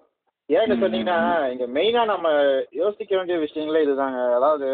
ஏன்னு 0.49 0.75
சொன்னீங்கன்னா 0.83 1.19
இங்க 1.53 1.65
மெயினா 1.75 2.05
நம்ம 2.05 2.29
யோசிக்க 2.73 3.17
வேண்டிய 3.17 3.39
விஷயங்களே 3.39 3.85
இதுதாங்க. 3.87 4.35
அதாவது. 4.35 4.69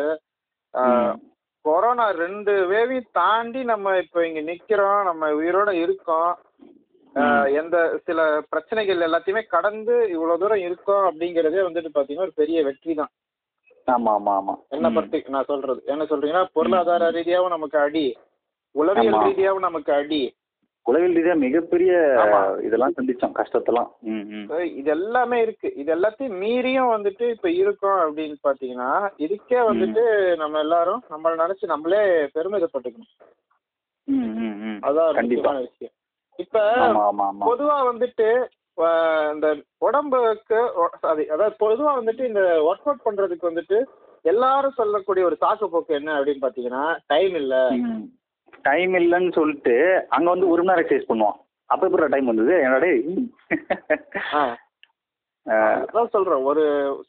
கொரோனா 1.65 2.11
ரெண்டு 2.17 2.53
வேவையும் 2.69 3.11
தாண்டி 3.13 3.65
நம்ம 3.65 3.97
இப்போ 3.97 4.27
இங்க 4.27 4.41
நிக்கிறோம் 4.41 5.03
நம்ம 5.03 5.31
உயிரோட 5.33 5.71
இருக்கோம். 5.77 6.33
எந்த 7.53 7.77
சில 8.05 8.21
பிரச்சனைகள் 8.51 9.01
எல்லாத்தையுமே 9.01 9.43
கடந்து 9.47 10.09
இவ்வளவு 10.11 10.39
தூரம் 10.39 10.59
இருக்கோம் 10.59 11.05
அப்படிங்கறதே 11.05 11.61
வந்துட்டு 11.67 11.91
பாத்தீங்கன்னா 11.95 12.27
ஒரு 12.29 12.33
பெரிய 12.35 12.63
வெற்றி 12.63 12.95
தான். 12.95 13.13
ஆமா 13.89 14.11
ஆமா 14.11 14.33
ஆமா. 14.39 14.55
என்ன. 14.69 14.91
பத்தி 14.91 15.25
நான் 15.29 15.45
சொல்றது. 15.45 15.83
என்ன 15.87 16.05
சொல்றீங்கன்னா 16.05 16.45
பொருளாதார 16.53 17.11
ரீதியாவும் 17.11 17.49
நமக்கு 17.49 17.79
அடி 17.79 18.07
உளவியல் 18.75 19.15
ஆமா. 19.15 19.25
ரீதியாவும் 19.27 19.67
நமக்கு 19.69 19.93
அடி. 19.93 20.23
உளவியல் 20.87 21.17
ரீதியா 21.17 21.35
மிகப்பெரிய. 21.39 21.93
இதெல்லாம் 22.67 22.95
சந்திச்சோம் 22.97 23.37
கஷ்டத்தெல்லாம். 23.39 23.91
இது 24.81 24.91
எல்லாமே 24.91 25.39
இருக்கு. 25.41 25.69
இது 25.75 25.91
எல்லாத்தையும் 25.95 26.37
மீறியும் 26.43 26.91
வந்துட்டு 26.95 27.25
இப்ப 27.31 27.51
இருக்கோம் 27.61 28.01
அப்படின்னு 28.05 28.37
பாத்தீங்கன்னா 28.49 28.91
இதுக்கே 29.19 29.61
வந்துட்டு 29.71 30.03
நம்ம 30.37 30.59
எல்லாரும் 30.59 31.03
நம்மள 31.11 31.33
நினைச்சு 31.43 31.73
நம்மளே 31.73 32.03
பெருமிதப்பட்டுக்கணும். 32.37 33.13
அதான் 34.87 35.09
ஒரு 35.09 35.19
கண்டிப்பா. 35.19 35.43
முக்கியமான 35.43 35.67
விஷயம். 35.69 35.95
இப்ப 36.39 36.61
பொதுவா 37.49 37.77
வந்துட்டு 37.91 38.29
இந்த 39.35 39.49
உடம்புக்கு 39.79 40.61
சாரி 41.01 41.25
அதாவது 41.29 41.57
பொதுவா 41.61 41.91
வந்துட்டு 41.99 42.23
இந்த 42.27 42.43
ஒர்க் 42.69 42.89
அவுட் 42.89 43.05
பண்றதுக்கு 43.05 43.51
வந்துட்டு 43.51 43.79
எல்லாரும் 44.25 44.79
சொல்லக்கூடிய 44.81 45.25
ஒரு 45.27 45.37
சாக்கு 45.41 45.67
போக்கு 45.67 45.95
என்ன 45.95 46.11
அப்படின்னு 46.21 46.45
பாத்தீங்கன்னா 46.45 46.85
டைம் 47.07 47.35
இல்ல. 47.35 47.55
டைம் 48.63 48.95
இல்லைன்னு 48.95 49.35
சொல்லிட்டு 49.35 50.07
அங்க 50.09 50.31
வந்து 50.31 50.49
ஒரு 50.49 50.63
மணி 50.63 50.71
நேரம் 50.73 50.85
எக்ஸசைஸ் 50.85 51.11
பண்ணுவான். 51.11 51.39
அப்ப 51.71 51.87
எப்படி 51.87 52.07
டைம் 52.07 52.27
வந்தது? 52.27 52.55
என்னடா 52.61 52.91
ஆ, 54.37 54.41
அதான் 55.47 56.13
சொல்றேன் 56.13 56.43
ஒரு 56.43 56.63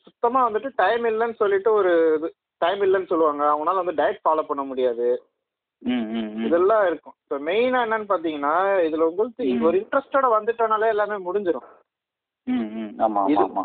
சுத்தமா 0.03 0.49
வந்துட்டு 0.49 0.71
டைம் 0.75 1.03
இல்லைன்னு 1.05 1.33
சொல்லிட்டு 1.33 1.73
ஒரு 1.73 2.15
இது 2.15 2.27
டைம் 2.57 2.81
இல்லைன்னு 2.81 3.07
சொல்லுவாங்க. 3.07 3.43
அவங்களால 3.43 3.83
வந்து 3.83 4.03
டயட் 4.03 4.23
ஃபாலோ 4.25 4.41
பண்ண 4.41 4.63
முடியாது. 4.63 5.07
இதெல்லாம் 6.45 6.87
இருக்கும். 6.87 7.15
இப்போ 7.23 7.37
மெயினா 7.39 7.79
என்னன்னு 7.85 8.11
பாத்தீங்கன்னா 8.11 8.83
இதுல 8.87 9.07
உங்களுக்கு. 9.09 9.65
ஒரு 9.65 9.77
இன்ட்ரெஸ்டோட 9.79 10.27
வந்துட்டனாலே 10.37 10.87
எல்லாமே 10.87 11.31
முடிஞ்சிடும் 11.31 11.67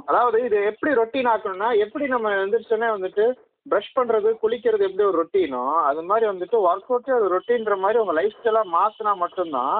அதாவது 0.06 0.44
இது 0.44 0.64
எப்படி 0.64 0.92
ரொட்டீன் 0.92 1.30
ஆக்கணும்னா 1.32 1.78
எப்படி 1.78 2.06
நம்ம 2.06 2.30
எந்திரிச்சோன்னே 2.30 2.88
வந்துட்டு 2.94 3.24
ப்ரஷ் 3.66 3.96
பண்றது 3.96 4.28
குளிக்கிறது 4.42 4.86
எப்படி 4.86 5.04
ஒரு 5.04 5.18
ரொட்டீனோ 5.20 5.60
அது 5.88 6.02
மாதிரி 6.04 6.26
வந்துட்டு 6.28 6.56
ஒர்க் 6.64 6.90
அவுட்டே 6.90 7.12
ஒரு 7.18 7.26
ரொட்டீன்ற 7.34 7.74
மாதிரி 7.80 7.98
உங்க 7.98 8.14
லைஃப் 8.18 8.36
ஸ்டைலா 8.36 8.62
மாத்தினா 8.72 9.12
மட்டும்தான் 9.22 9.74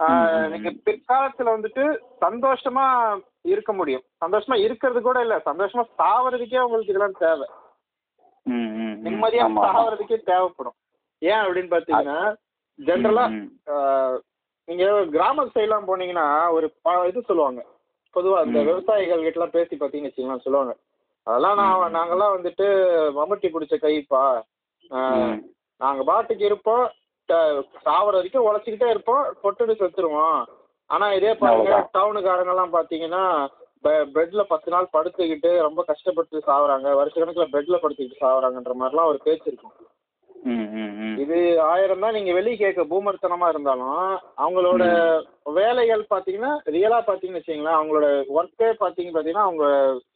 ஆஹ், 0.00 0.10
ம், 0.10 0.26
ம், 0.26 0.40
ம். 0.40 0.50
நீங்க 0.52 0.70
பிற்காலத்துல 0.86 1.52
வந்துட்டு 1.54 1.84
சந்தோஷமா 2.22 2.84
இருக்க 3.52 3.72
முடியும் 3.72 4.04
சந்தோஷமா 4.22 4.56
இருக்கிறது 4.64 5.00
கூட 5.02 5.18
இல்ல 5.24 5.36
சந்தோஷமா 5.46 5.84
சாவறதுக்கே 5.98 6.64
உங்களுக்கு 6.66 6.92
இதெல்லாம் 6.92 7.18
தேவை 7.22 7.46
ம், 8.46 8.54
ம், 8.56 8.84
ம். 8.84 8.94
நிம்மதியா 9.06 9.46
ஆமா, 9.46 9.62
ஆமா. 9.62 9.72
சாவறதுக்கே 9.72 10.18
தேவைப்படும் 10.28 10.76
ஏன் 11.22 11.42
அப்படின்னு 11.42 11.72
பாத்தீங்கன்னா 11.72 12.18
ஜென்ரலா 12.78 13.24
ம், 13.28 13.38
ம். 13.38 13.48
ஆஹ், 13.72 14.16
நீங்க 14.68 14.84
கிராம 15.12 15.46
சைட்லாம் 15.52 15.88
போனீங்கன்னா 15.88 16.26
ஒரு 16.56 16.68
இது 17.08 17.28
சொல்லுவாங்க 17.28 17.60
பொதுவா 18.16 18.38
இந்த 18.44 18.58
ம். 18.60 18.68
விவசாயிகள் 18.68 19.24
கிட்ட 19.24 19.38
எல்லாம் 19.38 19.56
பேசி 19.56 19.74
பாத்தீங்கன்னு 19.76 20.10
வச்சுக்கலாம் 20.10 20.44
சொல்லுவாங்க 20.44 20.74
அதெல்லாம் 21.28 21.58
நான் 21.60 21.74
ம். 21.80 21.92
நாங்கெல்லாம் 21.94 22.34
வந்துட்டு 22.34 22.66
மம்முட்டி 23.16 23.48
பிடிச்ச 23.50 23.74
கைப்பா 23.78 24.24
ஆஹ், 24.90 25.16
ம். 25.22 25.38
நாங்க 25.80 26.02
பாட்டுக்கு 26.04 26.44
இருப்போம் 26.46 26.86
சாவர 27.84 28.12
வரைக்கும் 28.12 28.46
உழைச்சிக்கிட்டே 28.46 28.88
இருப்போம் 28.90 29.24
பொட்டுன்னு 29.42 29.74
செத்துருவோம் 29.80 30.38
ஆனா 30.90 31.06
இதே 31.14 31.32
பாருங்க 31.34 31.56
அவ்வளவுதான். 31.64 31.90
டவுனுக்காரங்க 31.96 32.54
எல்லாம் 32.54 32.74
பாத்தீங்கன்னா 32.74 33.24
பெட்ல 34.14 34.42
பத்து 34.48 34.68
நாள் 34.70 34.92
படுத்துக்கிட்டு 34.94 35.50
ரொம்ப 35.60 35.80
கஷ்டப்பட்டு 35.84 36.36
சாவறாங்க 36.46 36.94
வருஷ 36.96 37.14
கணக்குல 37.16 37.46
பெட்ல 37.52 37.76
படுத்துக்கிட்டு 37.78 38.22
சாவறாங்கன்ற 38.22 38.74
மாதிரிலாம் 38.78 39.10
ஒரு 39.12 39.20
பேச்சு 39.22 39.46
இருக்கும். 39.46 39.74
இது 41.22 41.36
ஆயிரம் 41.68 42.00
தான் 42.00 42.14
நீங்க 42.14 42.32
வெளியே 42.32 42.56
கேட்க 42.56 42.82
பூமர்த்தனமா 42.84 43.46
இருந்தாலும் 43.48 44.02
அவங்களோட 44.36 44.82
வேலைகள் 45.52 46.04
பாத்தீங்கன்னா 46.10 46.52
ரியலா 46.66 46.98
பாத்தீங்கன்னு 47.00 47.40
வச்சுங்களேன் 47.40 47.78
அவங்களோட 47.78 48.08
ஒர்க்கே 48.36 48.68
பாத்தீங்க 48.80 49.12
பாத்தீங்கன்னா 49.12 49.46
அவங்க 49.46 49.64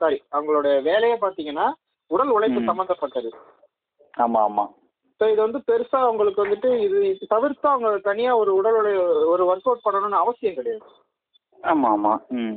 சாரி 0.00 0.18
அவங்களோட 0.32 0.68
வேலையே 0.82 1.16
பாத்தீங்கன்னா 1.20 1.66
உடல் 2.10 2.32
உழைப்பு 2.32 2.60
ம். 2.60 2.68
சம்பந்தப்பட்டது. 2.70 3.30
ஆமா 4.14 4.40
ஆமா. 4.40 4.64
ஸோ 5.20 5.24
இது 5.30 5.40
வந்து 5.42 5.60
பெருசா 5.68 5.98
அவங்களுக்கு 6.00 6.44
வந்துட்டு 6.44 6.70
இது 6.78 6.98
இது 7.08 7.26
தவிர்த்து 7.26 7.66
அவங்க 7.68 7.90
தனியா 8.04 8.32
ஒரு 8.36 8.52
உடல் 8.54 8.78
உழை 8.78 8.92
ஒரு 9.26 9.42
ஒர்க் 9.46 9.68
அவுட் 9.68 9.84
பண்ணணும்னு 9.84 10.22
அவசியம் 10.22 10.56
கிடையாது. 10.56 10.84
ஆமா 11.60 11.88
ஆமா. 11.88 12.12
ம். 12.36 12.56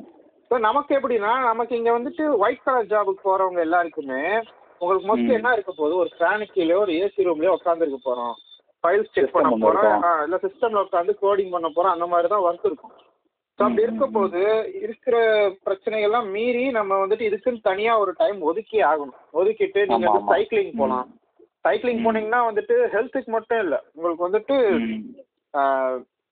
ஸோ 0.52 0.58
நமக்கு 0.60 0.92
எப்படின்னா 0.96 1.32
நமக்கு 1.44 1.74
இங்க 1.78 1.92
வந்துட்டு 1.92 2.26
ஒயிட் 2.38 2.64
கலர் 2.64 2.92
ஜாபுக்கு 2.92 3.22
போறவங்க 3.24 3.62
எல்லாருக்குமே 3.62 4.22
உங்களுக்கு 4.82 5.08
மோஸ்ட்லி. 5.10 5.34
என்ன 5.34 5.54
இருக்க 5.54 5.72
போகுது? 5.72 5.96
ஒரு 5.96 6.10
கீழே 6.54 6.76
ஒரு 6.76 6.92
ஏசி 7.02 7.28
ரூம்லயே 7.28 7.56
உட்காந்துருக்க 7.58 8.00
போறோம். 8.06 8.36
ஃபைல்ஸ் 8.84 9.14
செக் 9.14 9.32
பண்ண 9.32 9.52
போறோம். 9.64 10.04
இல்ல 10.24 10.38
சிஸ்டம்ல 10.38 10.84
உட்காந்து 10.86 11.14
கோடிங் 11.22 11.52
பண்ண 11.52 11.68
போறோம். 11.70 11.96
அந்த 11.96 12.08
மாதிரி 12.08 12.28
தான் 12.28 12.46
ஒர்க் 12.46 12.66
இருக்கும். 12.66 12.94
ஸோ 13.60 13.64
அப்படி 13.64 13.82
ம், 13.82 13.86
இருக்க 13.86 14.06
ம், 14.08 14.12
போது 14.12 14.40
இருக்கிற 14.82 15.18
பிரச்சனைகள்லாம் 15.66 16.28
மீறி 16.30 16.72
நம்ம 16.72 16.98
வந்துட்டு 16.98 17.28
இதுக்குன்னு 17.28 17.62
தனியா 17.62 17.94
ஒரு 18.00 18.12
டைம் 18.18 18.42
ஒதுக்கி 18.42 18.80
ஆகணும். 18.82 19.20
ஒதுக்கிட்டு 19.34 19.82
நீங்க 19.88 20.10
வந்து. 20.10 20.32
சைக்கிளிங் 20.34 20.74
போகலாம் 20.78 21.08
சைக்கிளிங். 21.66 22.02
போனீங்கன்னா 22.06 22.42
வந்துட்டு 22.48 22.76
ஹெல்த்துக்கு 22.88 23.32
மட்டும் 23.32 23.60
இல்ல. 23.60 23.76
உங்களுக்கு 23.96 24.28
வந்துட்டு. 24.28 24.58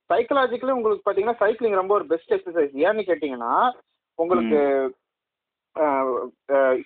சைக்கலாஜிக்கலி 0.09 0.71
உங்களுக்கு 0.71 1.05
பாத்தீங்கன்னா 1.05 1.39
சைக்கிளிங் 1.39 1.75
ரொம்ப 1.75 1.93
ஒரு 1.93 2.05
பெஸ்ட் 2.05 2.33
எக்ஸசைஸ் 2.33 2.73
ஏன்னு 2.85 3.07
கேட்டீங்கன்னா 3.09 3.53
உங்களுக்கு 4.19 4.59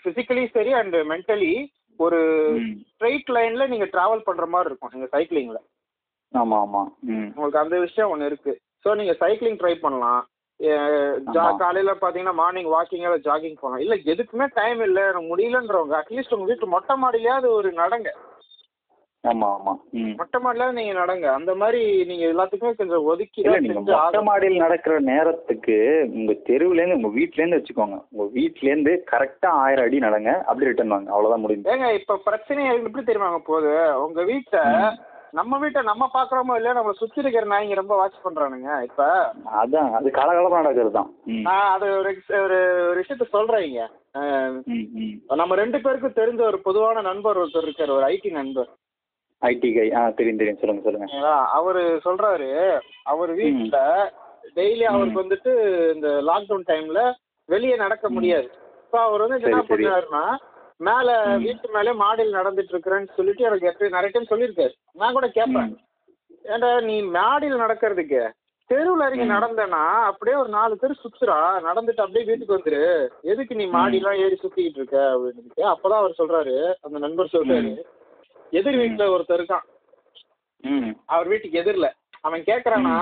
பிசிக்கலி 0.06 0.52
சரி 0.52 0.74
அண்ட் 0.74 0.96
மென்டலி 0.96 1.70
ஒரு. 1.98 2.20
ஸ்ட்ரைட் 2.92 3.30
லைன்ல 3.30 3.68
நீங்க 3.68 3.86
டிராவல் 3.86 4.24
பண்ற 4.24 4.46
மாதிரி 4.46 4.70
இருக்கும் 4.70 4.90
நீங்க 4.94 5.08
சைக்கிளிங்ல 5.12 5.60
ஆமா 6.34 6.58
ஆமா. 6.58 6.82
ம். 7.02 7.28
உங்களுக்கு 7.28 7.60
அந்த 7.60 7.80
விஷயம் 7.80 8.10
ஒன்று 8.10 8.26
இருக்கு. 8.26 8.62
ஸோ 8.86 8.96
நீங்க 8.96 9.12
சைக்கிளிங் 9.20 9.60
ட்ரை 9.62 9.76
பண்ணலாம். 9.80 10.28
ஜா-. 11.34 11.56
காலையில 11.58 11.94
பாத்தீங்கன்னா 11.94 12.34
மார்னிங் 12.34 12.72
வாக்கிங் 12.72 13.22
ஜாகிங் 13.24 13.60
போகலாம் 13.60 13.80
இல்ல 13.80 13.96
எதுக்குமே 13.96 14.48
டைம் 14.54 14.82
இல்ல 14.82 15.10
எனக்கு 15.10 15.38
முடியலன்றவங்க 15.38 15.96
அட்லீஸ்ட் 15.96 16.34
உங்க 16.34 16.46
வீட்டு 16.46 16.68
மொட்டை 16.68 16.96
மாடியிலயாவது 17.04 17.52
ஒரு 17.52 17.72
நடங்க. 17.72 18.10
ஆமா 19.28 19.48
ஆமா. 19.54 19.74
ம். 19.98 20.14
மொட்டை 20.20 20.40
மாடியிலாவது 20.40 20.78
நீங்க 20.78 20.94
நடங்க. 20.94 21.26
அந்த 21.34 21.52
மாதிரி 21.56 21.82
நீங்க 22.06 22.26
எல்லாத்துக்குமே 22.28 22.74
கொஞ்சம் 22.76 23.08
ஒதுக்கி 23.08 23.42
இல்ல 23.44 23.58
மொட்டை. 23.90 24.22
மாடியில் 24.28 24.64
நடக்கிற 24.64 24.96
நேரத்துக்கு 25.10 25.78
உங்க 26.16 26.36
தெருவுல 26.50 26.82
இருந்து 26.82 27.00
உங்க 27.00 27.12
வீட்ல 27.18 27.42
இருந்து 27.42 27.60
வச்சுக்கோங்க. 27.60 28.00
உங்க 28.12 28.26
வீட்ல 28.34 28.70
இருந்து 28.70 28.94
கரெக்டா 29.12 29.52
ஆயிரம் 29.64 29.88
அடி 29.88 30.00
நடங்க 30.00 30.32
அப்படி 30.46 30.70
ரிட்டர்ன் 30.70 30.96
வாங்க. 30.96 31.12
அவ்வளவுதான் 31.12 31.46
முடிஞ்சு. 31.46 31.70
ஏங்க 31.74 31.90
இப்ப 31.94 32.20
பிரச்சனை 32.26 32.64
எப்படி 32.72 33.06
தெரியுமாங்க 33.06 33.42
போகுது? 33.46 33.74
உங்க 34.06 34.22
வீட்டை 34.24 34.64
நம்ம 35.34 35.58
வீட்டை 35.58 35.82
நம்ம 35.84 36.04
பாக்குறோமோ 36.14 36.54
இல்லையோ 36.56 36.74
நம்ம 36.74 36.92
சுத்தி 36.94 37.20
இருக்கிற 37.20 37.46
நாய்ங்க 37.46 37.76
ரொம்ப 37.76 37.96
வாட்ச் 37.96 38.24
பண்றானுங்க 38.24 38.70
இப்ப. 38.84 39.02
அதான் 39.60 39.90
அது 39.94 40.10
காலகாலமா 40.12 40.62
நடக்கிறது 40.62 40.92
தான் 40.92 41.10
நான் 41.48 41.72
அது 41.74 41.88
ஒரு 41.98 42.12
ஒரு 42.44 42.60
விஷயத்த 43.00 43.28
சொல்றேங்க. 43.34 43.82
நம்ம 45.38 45.56
ரெண்டு 45.56 45.78
பேருக்கும் 45.82 46.16
தெரிஞ்ச 46.16 46.42
ஒரு 46.44 46.60
பொதுவான 46.62 47.02
நண்பர் 47.02 47.40
ஒருத்தர் 47.40 47.68
இருக்காரு 47.68 47.92
ஒரு 47.92 48.06
ஐடி 48.08 48.32
நண்பர். 48.32 48.70
ஐடி 49.42 49.76
கை 49.76 49.94
ஆ 49.94 50.10
தெரியும் 50.10 50.38
தெரியும். 50.38 50.60
சொல்லுங்க 50.60 50.84
சொல்லுங்க. 50.84 51.08
சரிங்களா? 51.14 51.46
அவரு 51.46 52.02
சொல்றாரு. 52.06 52.80
அவர் 53.04 53.36
வீட்டுல 53.36 54.10
டெய்லி 54.56 54.84
அவருக்கு 54.84 55.24
வந்துட்டு 55.24 55.52
இந்த 55.94 56.08
லாக்டவுன் 56.08 56.68
டைம்ல 56.68 57.14
வெளியே 57.46 57.76
நடக்க 57.76 58.10
முடியாது. 58.10 58.50
இப்போ 58.84 59.02
அவர் 59.02 59.28
வந்து 59.28 59.50
என்ன 59.50 59.64
சரி. 59.68 59.86
பண்ணாருன்னா 59.86 60.38
மேல 60.78 61.36
வீட்டு 61.38 61.70
மேலே 61.70 61.92
மாடியில் 61.92 62.34
நடந்துட்டு 62.34 62.74
இருக்கிறேன்னு 62.74 63.08
சொல்லிட்டு 63.16 63.44
எனக்கு 63.44 63.68
எப்பயும் 63.68 63.90
நிறைய 63.90 64.10
டைம் 64.14 64.32
சொல்லியிருக்காரு. 64.32 64.74
நான் 64.94 65.14
கூட 65.14 65.30
கேட்பேன். 65.30 65.78
ஏன்டா 66.46 66.84
நீ 66.84 67.02
மாடியில் 67.02 67.60
நடக்கிறதுக்கு? 67.60 68.30
தெருவுல 68.70 69.06
இறங்கி 69.06 69.26
நடந்தேன்னா 69.26 69.84
அப்படியே 70.04 70.38
ஒரு 70.38 70.50
நாலு 70.50 70.78
பேர் 70.78 70.92
சுத்துறா. 70.92 71.38
நடந்துட்டு 71.68 72.02
அப்படியே 72.02 72.24
வீட்டுக்கு 72.24 72.58
வந்துரு. 72.58 73.08
எதுக்கு 73.22 73.56
நீ 73.56 73.66
மாடிலாம் 73.66 74.18
ஏறி 74.18 74.40
சுத்திக்கிட்டு 74.44 74.80
இருக்க? 74.80 74.98
அப்படின்னு 74.98 75.74
அப்பதான் 75.74 76.02
அவர் 76.02 76.16
சொல்றாரு. 76.18 76.74
அந்த 76.82 77.00
நண்பர் 77.00 77.30
சொல்றாரு. 77.32 77.82
எதிர் 78.54 78.76
வீட்டுல 78.76 79.06
ஒருத்தர் 79.14 79.40
இருக்கான். 79.40 79.66
ம். 80.64 80.92
அவர் 81.06 81.28
வீட்டுக்கு 81.28 81.60
எதிரில். 81.60 81.90
அவன் 82.22 82.42
கேட்குறானா 82.42 82.96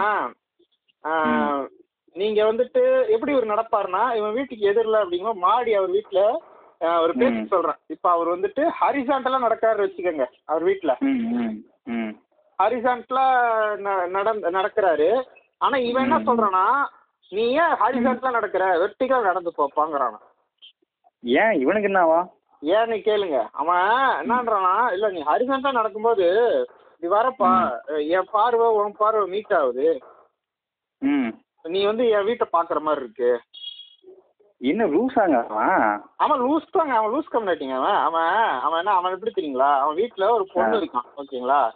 நீங்க 2.16 2.42
வந்துட்டு 2.44 2.82
எப்படி 3.10 3.34
ஒரு 3.34 3.48
நடப்பாருன்னா 3.48 4.16
இவன் 4.16 4.34
வீட்டுக்கு 4.34 4.66
எதிரில் 4.66 5.02
அப்படிங்கும்போது 5.02 5.46
மாடி 5.46 5.74
அவர் 5.74 5.90
வீட்டுல 5.90 6.20
ஒரு 7.02 7.14
பேச்சு 7.14 7.42
ம். 7.42 7.48
சொல்றேன். 7.48 7.80
இப்போ 7.88 8.12
அவர் 8.12 8.28
வந்துட்டு 8.28 8.64
ஹரிசாண்டலா 8.80 9.40
நடக்காரு 9.46 9.80
வச்சுக்கோங்க 9.86 10.26
அவர் 10.46 10.64
வீட்டுல 10.64 10.94
ஹரிசாண்டலா 12.60 13.26
நடந்து 14.08 14.52
நடக்கிறாரு. 14.52 15.10
ஆனா 15.58 15.78
இவன் 15.80 16.04
என்ன 16.04 16.20
சொல்றானா 16.20 16.64
நீ 17.32 17.44
ஏன் 17.56 17.76
ஹரிசாண்டலா 17.82 18.32
நடக்கிற? 18.32 18.64
வெர்டிகல் 18.78 19.22
நடந்து 19.22 19.52
போப்பாங்கிறானா 19.58 20.20
ஏன்? 21.24 21.54
இவனுக்கு 21.54 21.90
என்னவா? 21.90 22.20
ஏன்னு 22.65 22.95
கேளுங்க? 23.08 23.47
அவன் 23.51 23.84
என்னன்றானா 24.21 24.91
இல்ல 24.91 25.10
நீ 25.10 25.21
ஹரிசாண்டலா 25.21 25.71
நடக்கும்போது 25.71 26.28
நீ 26.99 27.10
வரப்பா 27.10 27.49
என் 28.08 28.28
பார்வை 28.32 28.67
உன் 28.67 28.95
பார்வை 28.97 29.30
மீட் 29.30 29.54
ஆகுது. 29.54 30.01
ம். 31.01 31.32
நீ 31.63 31.86
வந்து 31.86 32.10
என் 32.10 32.23
வீட்டை 32.23 32.47
பாக்குற 32.54 32.80
மாதிரி 32.80 33.04
இருக்கு. 33.04 33.32
என்ன 34.62 34.86
லூசாங்க 34.86 35.47
அவன்? 35.47 36.04
அவன் 36.17 36.41
லூஸ் 36.41 36.69
தாங்க 36.71 36.93
அவன் 36.95 37.12
லூஸ் 37.13 37.34
கம்யூனிட்டிங்க 37.34 37.75
அவன். 37.75 37.95
அவன் 37.95 38.60
அவன் 38.60 38.80
என்ன 38.80 38.91
அவன் 38.91 39.12
எப்படி 39.12 39.32
தெரியுங்களா? 39.32 39.80
அவன் 39.80 39.95
வீட்டுல 39.95 40.30
ஒரு 40.30 40.47
பொண்ணு 40.54 40.78
இருக்கான் 40.78 41.10
ஓகேங்களா? 41.17 41.71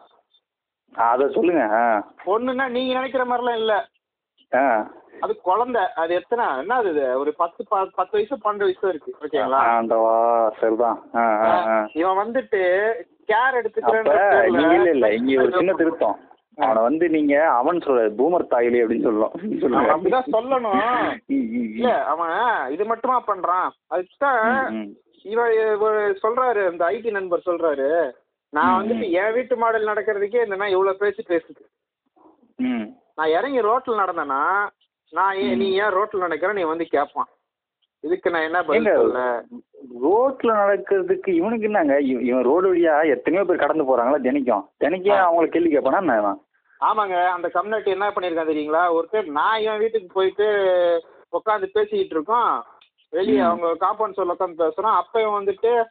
அதை 0.95 1.34
சொல்லுங்க 1.34 1.63
பொண்ணுன்னா 2.25 2.67
நீங்க 2.67 2.93
நினைக்கிற 2.93 3.25
மாதிரிலாம் 3.25 3.58
இல்ல. 3.58 3.73
ஆ. 4.56 4.88
அது 5.13 5.34
குழந்தை 5.41 5.82
அது 5.95 6.12
எத்தனை 6.13 6.43
என்ன 6.60 6.76
அது? 6.82 6.91
ஒரு 7.19 7.32
பத்து 7.34 7.62
பத்து 7.95 8.13
வயசு 8.13 8.36
பன்னெண்டு 8.43 8.67
வயசு 8.67 8.89
இருக்கு 8.89 9.12
ஓகேங்களா? 9.24 9.62
சரிதான். 10.60 11.00
இவன் 11.93 12.22
வந்துட்டு 12.22 12.62
கேர் 13.30 13.58
நீங்க 14.56 14.76
இல்ல 14.78 14.89
இல்ல 14.91 15.08
இங்க 15.13 15.41
ஒரு 15.43 15.54
சின்ன 15.58 15.74
திருத்தம். 15.74 16.17
அவனை 16.58 16.80
வந்து 16.84 17.06
நீங்க 17.10 17.34
அவன் 17.58 17.84
சொல்ற 17.84 18.06
பூமர் 18.15 18.52
தாயிலே 18.54 18.82
அப்படின்னு 18.84 19.06
சொல்லலாம் 19.06 19.91
அப்படிதான் 19.91 20.34
சொல்லணும். 20.34 20.80
இல்ல 21.76 21.91
அவன் 22.13 22.34
இது 22.72 22.86
மட்டுமா 22.86 23.17
பண்றான்? 23.28 23.69
அதுதான். 23.89 24.80
இவன் 25.26 25.54
சொல்றாரு 26.24 26.62
இந்த 26.72 26.84
ஐடி 26.93 27.12
நண்பர் 27.12 27.48
சொல்றாரு 27.48 27.88
நான் 28.54 28.78
வந்துட்டு 28.78 29.06
என் 29.19 29.34
வீட்டு 29.34 29.56
மாடல் 29.58 29.89
நடக்கிறதுக்கே 29.89 30.43
நாய் 30.54 30.76
இவ்வளவு 30.76 31.02
பேச்சு 31.02 31.24
பேசுது. 31.30 31.63
நான் 33.17 33.34
இறங்கி 33.38 33.62
ரோட்ல 33.62 34.02
நடந்தேன்னா 34.02 34.41
நான் 35.10 35.38
ஏன் 35.38 35.58
நீ 35.58 35.72
ஏன் 35.72 35.93
ரோட்ல 35.93 36.17
நடக்கிற? 36.17 36.54
நீ 36.54 36.62
வந்து 36.62 36.86
கேட்பான் 36.86 37.28
இதுக்கு 38.00 38.30
நான் 38.30 38.41
என்ன 38.41 38.63
பதில் 38.63 38.93
சொல்ல? 38.93 39.43
ரோட்ல 40.04 40.58
நடக்கிறதுக்கு 40.58 41.30
இவனுக்கு 41.30 41.63
என்னங்க? 41.63 42.02
இவ- 42.02 42.22
இவன் 42.22 42.43
ரோடு 42.43 42.76
வழியா 42.76 43.10
எத்தனையோ 43.10 43.45
பேர் 43.45 43.58
கடந்து 43.58 43.84
போறாங்களா 43.84 44.22
தினைக்கும்? 44.22 44.69
தினைக்கும் 44.80 45.19
அவங்கள 45.19 45.48
கேள்வி 45.48 45.78
கேட்பானா 45.78 45.98
என்ன 45.98 46.17
இவன்? 46.17 46.41
ஆமாங்க 46.80 47.26
அந்த 47.28 47.48
கம்யூனிட்டி 47.48 47.91
என்ன 47.91 48.10
பண்ணியிருக்கான் 48.10 48.48
தெரியுங்களா? 48.48 49.00
ஒருத்தர் 49.00 49.26
நான் 49.26 49.60
என் 49.60 49.78
வீட்டுக்கு 49.78 50.08
போயிட்டு 50.13 50.43
உட்காந்து 51.32 51.65
பேசிக்கிட்டு 51.65 52.15
இருக்கோம். 52.15 52.65
வெளியே 53.10 53.39
அவங்க 53.39 53.76
காம்பவுண்ட் 53.80 54.13
சொல்ல 54.13 54.36
உட்காந்து 54.39 54.62
பேசுறோம். 54.62 54.95
அப்ப 54.95 55.22
இவன் 55.22 55.45
வந்துட்டு 55.45 55.86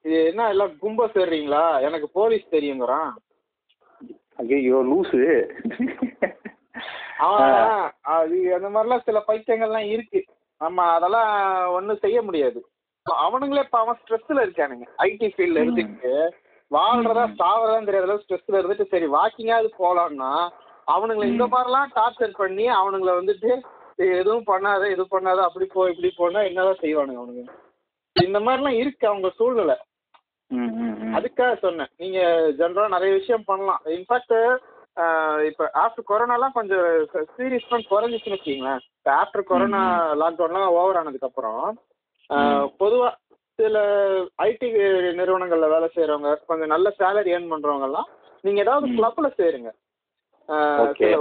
இது 0.00 0.24
என்ன 0.24 0.48
எல்லாம் 0.48 0.78
கும்ப 0.78 1.06
சேர்றீங்களா? 1.06 1.80
எனக்கு 1.80 2.08
போலீஸ் 2.08 2.46
தெரியுங்கிறான். 2.50 3.10
ஐயோ 4.36 4.76
லூசு. 4.76 5.48
அவன் 7.18 7.54
அது 8.12 8.54
அந்த 8.54 8.68
மாதிரிலாம் 8.68 9.04
சில 9.04 9.24
பைத்தியங்கள்லாம் 9.28 9.86
இருக்கு. 9.86 10.20
நம்ம 10.60 10.82
அதெல்லாம் 10.86 11.32
ஒன்றும் 11.72 11.98
செய்ய 11.98 12.22
முடியாது. 12.22 12.60
அவனுங்களே 13.06 13.58
இப்போ 13.58 13.78
அவன் 13.78 13.96
ஸ்ட்ரெஸ்ல 13.96 14.44
இருக்கானுங்க. 14.46 14.86
ஐடி 14.98 15.34
ஃபீல்ட்ல 15.34 15.62
இருந்துட்டு 15.62 16.12
வாழ்றதா 16.70 17.24
சாவறதான்னு 17.38 17.84
தெரியாத 17.84 18.06
அளவு 18.06 18.22
ஸ்ட்ரெஸ்ல 18.24 18.60
இருந்துட்டு 18.60 18.88
சரி 18.88 19.06
வாக்கிங்காவது 19.06 19.70
போலாம்னா 19.78 20.30
அவனுங்களை 20.88 21.24
இந்த 21.24 21.46
மாதிரிலாம் 21.46 21.92
டார்ச்சர் 21.94 22.36
பண்ணி 22.36 22.70
அவனுங்களை 22.70 23.12
வந்துட்டு 23.18 23.50
"ஏய், 23.98 24.18
எதுவும் 24.18 24.46
பண்ணாத 24.46 24.90
இது 24.90 25.02
பண்ணாத 25.10 25.36
அப்படி 25.36 25.64
போ 25.66 25.90
இப்படி 25.90 26.14
போனா 26.16 26.40
என்னதான் 26.40 26.80
செய்வானுங்க 26.80 27.20
அவனுங்க? 27.20 27.44
இந்த 28.16 28.40
மாதிரிலாம் 28.40 28.80
இருக்கு 28.80 29.08
அவங்க 29.08 29.30
சூழ்நிலை. 29.30 29.76
அதுக்காக 31.14 31.58
சொன்னேன். 31.58 31.90
நீங்க 31.96 32.18
ஜென்ரலா 32.58 32.88
நிறைய 32.88 33.14
விஷயம் 33.14 33.44
பண்ணலாம். 33.44 33.80
இன்ஃபேக்ட் 33.86 34.34
இப்போ 35.48 35.64
ஆஃப்டர் 35.82 36.08
கொரோனாலாம் 36.10 36.56
கொஞ்சம் 36.56 36.86
சீரியஸ் 37.36 37.90
குறைஞ்சிச்சுன்னு 37.92 38.36
வச்சுக்கீங்களேன். 38.36 38.80
இப்போ 38.98 39.12
ஆஃப்டர் 39.20 39.48
கொரோனா 39.50 39.82
லாக்டவுன்லாம் 40.22 40.74
ஓவர் 40.80 40.98
ஆனதுக்கப்புறம் 41.00 41.62
பொதுவாக 42.82 43.12
சில 43.58 43.78
ஐடி 44.48 44.68
நிறுவனங்கள்ல 45.20 45.66
வேலை 45.74 45.88
செய்றவங்க 45.96 46.30
கொஞ்சம் 46.50 46.72
நல்ல 46.74 46.88
சேலரி 47.00 47.32
ஏர்ன் 47.36 47.52
பண்றவங்கலாம் 47.52 48.10
நீங்க 48.44 48.60
ஏதாவது 48.66 48.86
கிளப்ல 48.98 49.28
சேருங்க. 49.40 49.70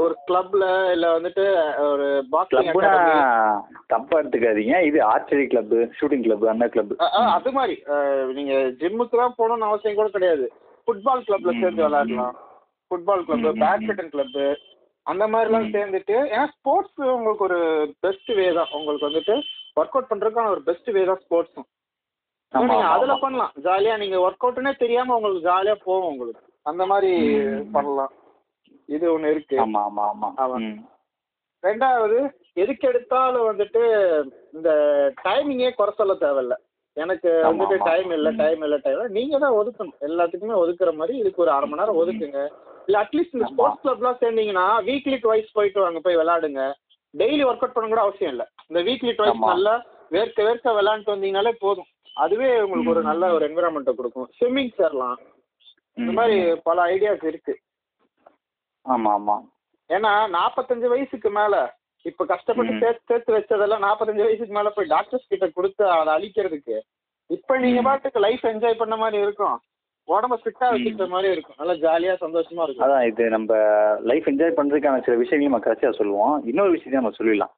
ஒரு 0.03 0.13
கிளப்ல 0.27 0.63
இல்ல 0.93 1.07
வந்துட்டு 1.15 1.43
ஒரு 1.89 2.05
பாக்ஸிங் 2.31 2.71
தப்பா 3.93 4.15
எடுத்துக்காதீங்க. 4.19 4.77
இது 4.89 4.99
ஆர்ச்சரி 5.12 5.45
கிளப் 5.51 5.75
ஷூட்டிங் 5.97 6.23
கிளப் 6.27 6.45
அந்த 6.53 6.67
கிளப் 6.75 6.93
அது 7.36 7.51
மாதிரி. 7.57 7.75
நீங்க 8.38 8.53
ஜிம்முக்கு 8.81 9.21
தான் 9.23 9.38
போகணும்னு 9.39 9.69
அவசியம் 9.69 9.99
கூட 9.99 10.10
கிடையாது. 10.15 10.47
ஃபுட்பால் 10.88 11.27
கிளப்ல 11.27 11.53
சேர்ந்து 11.62 11.86
விளையாடலாம். 11.88 12.36
ஃபுட்பால் 12.91 13.25
கிளப் 13.25 13.62
பேட்மிண்டன் 13.63 14.13
கிளப் 14.13 14.38
அந்த 15.06 15.23
மாதிரிலாம் 15.27 15.71
சேர்ந்துட்டு 15.75 16.15
ஏன்னா 16.32 16.47
ஸ்போர்ட்ஸ் 16.56 16.99
உங்களுக்கு 17.13 17.45
ஒரு 17.45 17.60
பெஸ்ட் 17.99 18.32
வே 18.32 18.47
தான். 18.54 18.71
உங்களுக்கு 18.71 19.08
வந்துட்டு 19.08 19.36
ஒர்க் 19.77 19.95
அவுட் 19.95 20.10
பண்றதுக்கான 20.12 20.51
ஒரு 20.51 20.62
பெஸ்ட் 20.62 20.89
வே 20.91 21.04
தான் 21.06 21.21
ஸ்போர்ட்ஸும் 21.23 21.67
நீங்க 22.54 22.88
அதுல. 22.93 23.13
பண்ணலாம். 23.17 23.51
ஜாலியா 23.65 23.93
நீங்க 23.97 24.17
ஒர்க் 24.19 24.45
அவுட்னே 24.45 24.73
தெரியாம 24.77 25.15
உங்களுக்கு 25.15 25.47
ஜாலியா 25.49 25.75
போகும் 25.84 26.10
உங்களுக்கு. 26.12 26.41
அந்த 26.65 26.84
மாதிரி 26.86 27.12
பண்ணலாம். 27.71 28.12
இது 28.89 29.06
ஒண்ணு 29.13 29.32
இருக்கு. 29.32 29.58
ஆமா 29.60 29.82
ஆமா 29.88 30.04
ஆமா. 30.10 30.30
ஆமா. 30.38 30.58
ரெண்டாவது 31.63 32.17
எதுக்கு 32.56 32.86
எடுத்தாலும் 32.88 33.47
வந்துட்டு 33.49 33.82
இந்த 34.54 34.69
டைமிங்கே 35.23 35.69
குறை 35.73 35.93
சொல்ல 35.93 36.13
தேவையில்ல. 36.23 36.56
எனக்கு 36.97 37.30
வந்துட்டு. 37.47 37.75
டைம் 37.86 38.12
இல்லை 38.12 38.32
டைம் 38.36 38.63
இல்லை 38.63 38.80
டைம் 38.80 39.15
நீங்க 39.17 39.36
தான் 39.39 39.58
ஒதுக்கணும். 39.60 39.97
எல்லாத்துக்குமே 40.01 40.56
ஒதுக்குற 40.63 40.93
மாதிரி 40.93 41.15
இதுக்கு 41.17 41.43
ஒரு 41.45 41.51
அரை 41.51 41.67
மணி 41.67 41.82
நேரம் 41.82 42.01
ஒதுக்குங்க. 42.01 42.41
இல்ல 42.91 43.01
அட்லீஸ்ட் 43.03 43.35
இந்த. 43.35 43.47
ஸ்போர்ட்ஸ் 43.51 43.83
கிளப்லாம் 43.83 44.21
சேர்ந்தீங்கன்னா 44.21 44.65
வீக்லி 44.87 45.17
ட்வைஸ் 45.25 45.49
போயிட்டு 45.53 45.79
வாங்க 45.81 45.99
போய் 45.99 46.17
விளையாடுங்க. 46.17 46.61
டெய்லி 47.13 47.43
ஒர்க் 47.49 47.63
அவுட் 47.63 47.73
பண்ண 47.73 47.89
கூட 47.89 48.01
அவசியம் 48.01 48.31
இல்லை. 48.31 48.45
இந்த 48.67 48.79
வீக்லி 48.87 49.11
ட்வைஸ். 49.17 49.37
நல்லா 49.51 49.75
வேர்க்க 50.11 50.45
வேர்க்க 50.47 50.73
விளையாண்டுட்டு 50.77 51.13
வந்தீங்கனாலே 51.15 51.53
போதும். 51.59 51.89
அதுவே 52.15 52.61
உங்களுக்கு 52.61 52.93
ஒரு 52.93 53.01
நல்ல 53.01 53.33
ஒரு 53.33 53.43
என்விரான்மெண்ட்டை 53.49 53.93
கொடுக்கும். 53.95 54.27
ஸ்விம்மிங் 54.39 54.73
சேரலாம். 54.75 55.19
இந்த 55.97 56.11
மாதிரி 56.11 56.55
பல 56.63 56.83
ஐடியாஸ் 56.93 57.23
இருக்கு. 57.23 57.53
ஆமா 58.85 59.09
ஆமா 59.17 59.37
ஏன்னா 59.89 60.11
நாற்பத்தஞ்சு 60.37 60.87
வயசுக்கு 60.87 61.29
மேல 61.29 61.55
இப்ப 62.05 62.25
கஷ்டப்பட்டு. 62.25 62.73
சேர்த்து 62.79 63.09
சேர்த்து 63.09 63.35
வச்சதெல்லாம் 63.37 63.85
நாற்பத்தஞ்சு 63.87 64.27
வயசுக்கு 64.27 64.53
மேல 64.53 64.69
போய் 64.69 64.93
டாக்டர்ஸ் 64.95 65.27
கிட்ட 65.27 65.47
கொடுத்து 65.47 65.83
அதை 65.89 66.11
அழிக்கிறதுக்கு 66.17 66.77
இப்ப 67.29 67.57
நீங்க 67.57 67.81
பாட்டுக்கு 67.81 68.19
லைஃப் 68.19 68.45
என்ஜாய் 68.45 68.81
பண்ண 68.83 68.95
மாதிரி 68.95 69.23
இருக்கும். 69.23 69.57
உடம்ப 70.14 70.36
ஃபிட்டா 70.41 70.68
வச்சுக்கிற 70.74 71.07
மாதிரி 71.14 71.34
இருக்கும். 71.34 71.57
நல்லா 71.62 71.76
ஜாலியா 71.86 72.14
சந்தோஷமா 72.24 72.64
இருக்கும். 72.66 72.86
அதான் 72.86 73.07
இது 73.12 73.24
நம்ம 73.36 73.57
லைஃப் 74.12 74.30
என்ஜாய் 74.32 74.57
பண்ணுறதுக்கான 74.59 75.03
சில 75.07 75.18
விஷயங்களையும் 75.24 75.53
நம்ம 75.53 75.66
கடைசியாக 75.66 75.99
சொல்லுவோம். 75.99 76.36
இன்னொரு 76.51 76.74
விஷயத்தையும் 76.76 77.03
நம்ம 77.03 77.18
சொல்லிடலாம். 77.20 77.53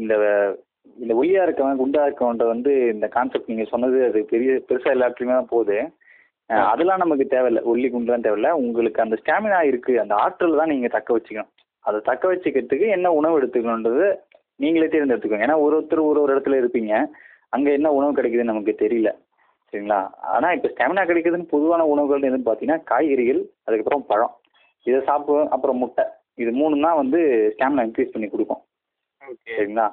இந்த 0.00 0.14
இந்த 1.02 1.12
ஒல்லியா 1.20 1.44
இருக்கவன் 1.46 1.78
குண்டா 1.80 2.02
இருக்கவன்ட்ட 2.08 2.44
வந்து 2.52 2.72
இந்த 2.94 3.06
கான்செப்ட் 3.14 3.50
நீங்கள் 3.52 3.70
சொன்னது 3.72 3.98
அது 4.08 4.18
பெரிய 4.32 4.50
பெருசாக 4.68 4.96
எல்லாத்துலேயுமே 4.96 5.36
தான் 5.38 5.52
போகுது. 5.54 5.78
அதெல்லாம் 6.72 7.02
நமக்கு 7.02 7.24
தேவையில்லை. 7.32 7.62
ஒல்லி 7.70 7.88
குண்டுலாம் 7.92 8.24
தேவையில்ல. 8.26 8.50
உங்களுக்கு 8.64 9.02
அந்த 9.04 9.16
ஸ்டாமினா 9.20 9.60
இருக்குது 9.70 10.02
அந்த 10.02 10.14
ஆற்றல் 10.24 10.60
தான் 10.60 10.72
நீங்கள் 10.72 10.94
தக்க 10.96 11.16
வச்சுக்கணும். 11.16 11.50
அதை 11.88 11.98
தக்க 12.10 12.24
வச்சுக்கிறதுக்கு 12.32 12.86
என்ன 12.96 13.12
உணவு 13.20 13.38
எடுத்துக்கணுன்றது 13.40 14.06
நீங்களே 14.62 14.88
தேர்ந்தெடுத்துக்கோங்க. 14.92 15.46
ஏன்னா 15.46 15.58
ஒரு 15.64 15.74
ஒருத்தர் 15.78 16.08
ஒரு 16.10 16.20
ஒரு 16.24 16.32
இடத்துல 16.34 16.60
இருப்பீங்க. 16.62 16.92
அங்கே 17.56 17.70
என்ன 17.78 17.88
உணவு 17.98 18.16
கிடைக்குதுன்னு 18.18 18.52
நமக்கு 18.52 18.74
தெரியல. 18.84 19.10
சரிங்களா? 19.70 20.00
ஆனால் 20.34 20.54
இப்போ 20.56 20.68
ஸ்டாமினா 20.72 21.02
கிடைக்குதுன்னு 21.10 21.52
பொதுவான 21.54 21.86
உணவுகள் 21.92 22.28
எதுன்னு 22.28 22.48
பார்த்தீங்கன்னா 22.48 22.84
காய்கறிகள் 22.90 23.40
அதுக்கப்புறம் 23.66 24.06
பழம். 24.10 24.34
இதை 24.86 25.00
சாப்பிடுவோம். 25.08 25.50
அப்புறம் 25.54 25.80
முட்டை. 25.82 26.04
இது 26.42 26.50
மூணு 26.60 26.84
தான் 26.86 27.00
வந்து 27.02 27.18
ஸ்டாமினா 27.54 27.84
இன்க்ரீஸ் 27.88 28.14
பண்ணி 28.14 28.28
கொடுக்கும். 28.34 28.62
சரிங்களா? 29.56 29.86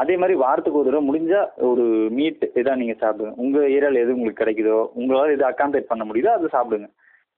அதே 0.00 0.14
மாதிரி 0.20 0.34
வாரத்துக்கு 0.42 0.80
ஒரு 0.80 0.88
தடவை 0.88 1.04
முடிஞ்சா 1.06 1.40
ஒரு 1.68 1.84
மீட் 2.16 2.44
இதான் 2.60 2.80
நீங்கள் 2.82 3.00
சாப்பிடுங்க. 3.02 3.32
உங்கள் 3.42 3.70
ஏரியாவில் 3.76 4.02
எது 4.02 4.16
உங்களுக்கு 4.16 4.42
கிடைக்குதோ 4.42 4.78
உங்களால் 4.98 5.34
எது 5.36 5.44
அக்காம்பேட் 5.50 5.90
பண்ண 5.92 6.02
முடியுதோ 6.08 6.32
அதை 6.36 6.48
சாப்பிடுங்க. 6.56 6.88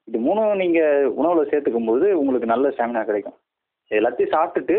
இது 0.08 0.18
மூணும் 0.26 0.60
நீங்கள் 0.62 1.12
உணவில் 1.20 1.50
சேர்த்துக்கும் 1.52 1.90
போது 1.90 2.06
உங்களுக்கு 2.20 2.52
நல்ல 2.52 2.72
ஸ்டாமினா 2.74 3.04
கிடைக்கும். 3.10 3.36
எல்லாத்தையும் 3.98 4.34
சாப்பிட்டுட்டு 4.34 4.76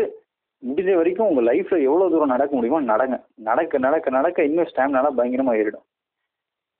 முடிஞ்ச 0.62 0.92
வரைக்கும் 0.98 1.28
உங்கள் 1.30 1.48
லைஃப்பில் 1.50 1.86
எவ்வளோ 1.88 2.08
தூரம் 2.12 2.34
நடக்க 2.34 2.52
முடியுமோ 2.58 2.80
நடங்க. 2.92 3.16
நடக்க 3.48 3.78
நடக்க 3.86 4.10
நடக்க 4.18 4.48
இன்னும் 4.48 4.70
ஸ்டாமினாலாம் 4.72 5.18
பயங்கரமாக 5.18 5.60
ஏறிடும். 5.62 5.86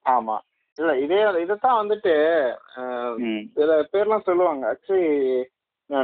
ஆமா 0.07 0.37
இல்ல 0.79 0.93
இதே 1.03 1.17
இதைத்தான் 1.43 1.81
வந்துட்டு 1.81 2.13
சில 3.57 3.73
பேர்லாம் 3.93 4.29
சொல்லுவாங்க 4.29 4.65
ஆக்சுவலி 4.71 5.11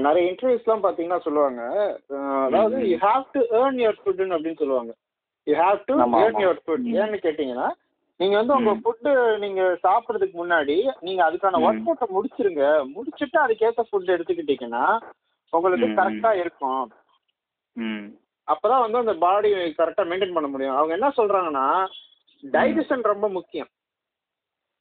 நிறைய 0.03 0.31
இன்டர்வியூஸ்லாம் 0.31 0.85
பாத்தீங்கன்னா 0.85 1.21
சொல்லுவாங்க 1.27 1.61
அதாவது. 2.47 2.79
You 2.89 2.97
have 3.05 3.25
to 3.33 3.43
earn 3.59 3.79
your 3.83 4.01
ஃபுட்னு 4.01 4.35
அப்படின்னு 4.37 4.63
சொல்லுவாங்க 4.63 4.93
you 5.47 5.55
have 5.61 5.79
to 5.87 5.95
earn. 6.19 6.41
Your 6.43 6.61
food. 6.65 6.89
ஏன்னு 6.99 7.19
கேட்டீங்கன்னா 7.23 7.69
நீங்க 8.21 8.35
வந்து 8.37 8.55
உங்க 8.55 8.71
ம். 8.73 8.81
ஃபுட்டு 8.83 9.11
நீங்க 9.39 9.63
சாப்பிடுறதுக்கு 9.85 10.37
முன்னாடி 10.39 10.77
நீங்க 11.01 11.21
அதுக்கான. 11.25 11.61
ஒர்க் 11.67 11.87
அவுட்டை 11.87 12.09
முடிச்சிருங்க 12.15 12.65
முடிச்சிட்டு 12.95 13.39
அதுக்கேற்ற 13.45 13.85
ஃபுட் 13.89 14.15
எடுத்துக்கிட்டீங்கன்னா 14.17 14.85
உங்களுக்கு 15.53 15.87
ம், 15.87 15.93
ம். 15.93 15.99
கரெக்டா 15.99 16.33
இருக்கும் 16.37 16.83
அப்பதான் 18.49 18.83
வந்து 18.83 18.99
அந்த 18.99 19.15
பாடி 19.19 19.49
கரெக்டா 19.79 20.05
மெயின்டைன் 20.11 20.37
பண்ண 20.37 20.49
முடியும் 20.49 20.77
அவங்க 20.77 20.93
என்ன 20.95 21.09
சொல்றாங்கன்னா 21.17 21.67
டைஜஷன் 22.45 23.03
ரொம்ப 23.05 23.27
முக்கியம் 23.31 23.71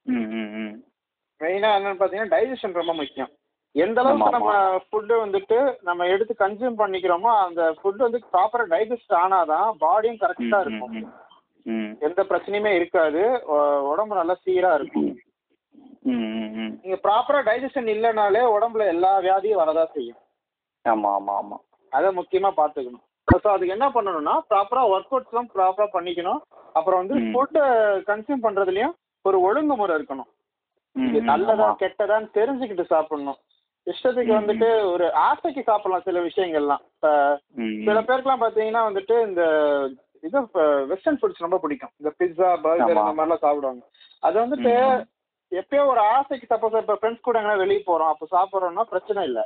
ம் 0.07 0.29
ம் 0.31 0.51
ம். 0.59 0.73
மெயினா 1.41 1.69
என்னன்னு 1.77 1.99
பாத்தீங்கன்னா 1.99 2.33
டைஜஷன் 2.35 2.73
ரொம்ப 2.73 2.93
முக்கியம். 2.93 3.31
எந்த 3.75 3.99
அளவுக்கு 4.01 4.35
நம்ம 4.35 4.51
ஃபுட்டு 4.85 5.15
வந்துட்டு 5.19 5.57
நம்ம 5.81 6.05
எடுத்து 6.05 6.33
கன்சியூம் 6.39 6.79
பண்ணிக்கிறோமோ 6.79 7.31
அந்த 7.39 7.61
ஃபுட் 7.79 7.97
வந்து 7.97 8.19
ப்ராப்பரா 8.33 8.65
டைஜஸ்ட் 8.73 9.13
ஆனாதான் 9.13 9.67
பாடியும் 9.77 10.21
கரெக்டா 10.21 10.59
இருக்கும். 10.61 10.95
எந்த 12.01 12.21
பிரச்சனையுமே 12.23 12.71
இருக்காது. 12.75 13.21
உடம்பு 13.91 14.15
நல்லா 14.15 14.35
சீரா 14.45 14.71
இருக்கும். 14.73 15.09
நீங்க 16.81 16.97
ப்ராப்பரா 17.03 17.39
டைஜஷன் 17.41 17.89
இல்லைனாலே 17.95 18.41
உடம்புல 18.55 18.85
எல்லா 18.87 19.19
வியாதியும் 19.19 19.61
வரதா 19.61 19.85
செய்யும். 19.93 20.19
ஆமா 20.85 21.09
ஆமா 21.15 21.33
ஆமா. 21.37 21.57
அதை 21.91 22.09
முக்கியமா 22.11 22.49
பாத்துக்கணும் 22.57 23.03
ஸோ 23.43 23.47
அதுக்கு 23.47 23.73
என்ன 23.73 23.87
பண்ணணும்னா 23.89 24.33
ப்ராப்பரா 24.49 24.83
ஒர்க் 24.89 25.11
அவுட்ஸ்லாம் 25.11 25.49
ப்ராப்பரா 25.55 25.87
பண்ணிக்கணும். 25.93 26.39
அப்புறம் 26.73 26.99
வந்து. 27.01 27.15
ஃபுட்டை 27.31 27.63
கன்சியூம் 28.09 28.43
பண்றதுலயும் 28.43 28.95
ஒரு 29.28 29.38
ஒழுங்குமுறை 29.41 29.93
இருக்கணும் 29.97 30.30
இது 30.95 31.19
நல்லதா. 31.30 31.67
கெட்டதான்னு 31.82 32.30
தெரிஞ்சுக்கிட்டு 32.36 32.86
சாப்பிடணும் 32.91 33.39
இஷ்டத்துக்கு 33.88 34.34
வந்துட்டு 34.34 34.69
ஒரு 34.91 35.05
ஆசைக்கு 35.25 35.61
சாப்பிடலாம் 35.67 36.05
சில 36.07 36.21
விஷயங்கள்லாம் 36.25 36.82
இப்ப 36.88 37.09
சில. 37.86 37.99
பேருக்குலாம் 38.01 38.43
பாத்தீங்கன்னா 38.43 38.82
வந்துட்டு 38.88 39.15
இந்த 39.28 39.43
இது 40.23 40.39
வெஸ்டர்ன் 40.89 41.19
ஃபுட்ஸ் 41.19 41.45
ரொம்ப 41.45 41.57
பிடிக்கும் 41.63 41.93
இந்த 41.95 42.09
பிட்சா 42.17 42.49
பர்கர். 42.63 42.91
இந்த 42.93 43.13
மாதிரிலாம் 43.13 43.43
சாப்பிடுவாங்க 43.43 43.84
அது 44.23 44.36
வந்துட்டு. 44.43 44.73
எப்பயோ 45.51 45.84
ஒரு 45.89 46.01
ஆசைக்கு 46.15 46.47
சப்போஸ் 46.47 46.73
இப்ப 46.80 46.95
ஃப்ரெண்ட்ஸ் 46.95 47.25
கூட 47.25 47.38
எங்கன்னா 47.39 47.61
வெளியே 47.61 47.82
போறோம் 47.86 48.11
அப்ப 48.13 48.28
சாப்பிடுறோம்னா 48.32 48.84
பிரச்சனை 48.89 49.21
இல்ல 49.28 49.41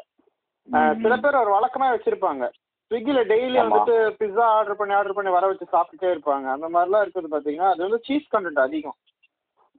சில. 1.00 1.14
பேர் 1.18 1.42
ஒரு 1.42 1.52
வழக்கமா 1.56 1.88
வச்சிருப்பாங்க 1.92 2.44
ஸ்விக்கில 2.92 3.20
டெய்லி. 3.30 3.58
வந்துட்டு 3.62 3.96
பிட்சா 4.20 4.46
ஆர்டர் 4.56 4.80
பண்ணி 4.80 4.94
ஆர்டர் 4.96 5.18
பண்ணி 5.18 5.32
வர 5.36 5.46
வச்சு 5.50 5.66
சாப்பிட்டுட்டே 5.74 6.14
இருப்பாங்க 6.14 6.48
அந்த 6.54 6.68
மாதிரிலாம் 6.74 7.04
இருக்குது 7.06 7.34
பாத்தீங்கன்னா 7.34 7.70
அது 7.74 7.86
வந்து 7.86 8.00
சீஸ் 8.08 8.32
கண்டென்ட் 8.34 8.66
அதிகம் 8.66 8.98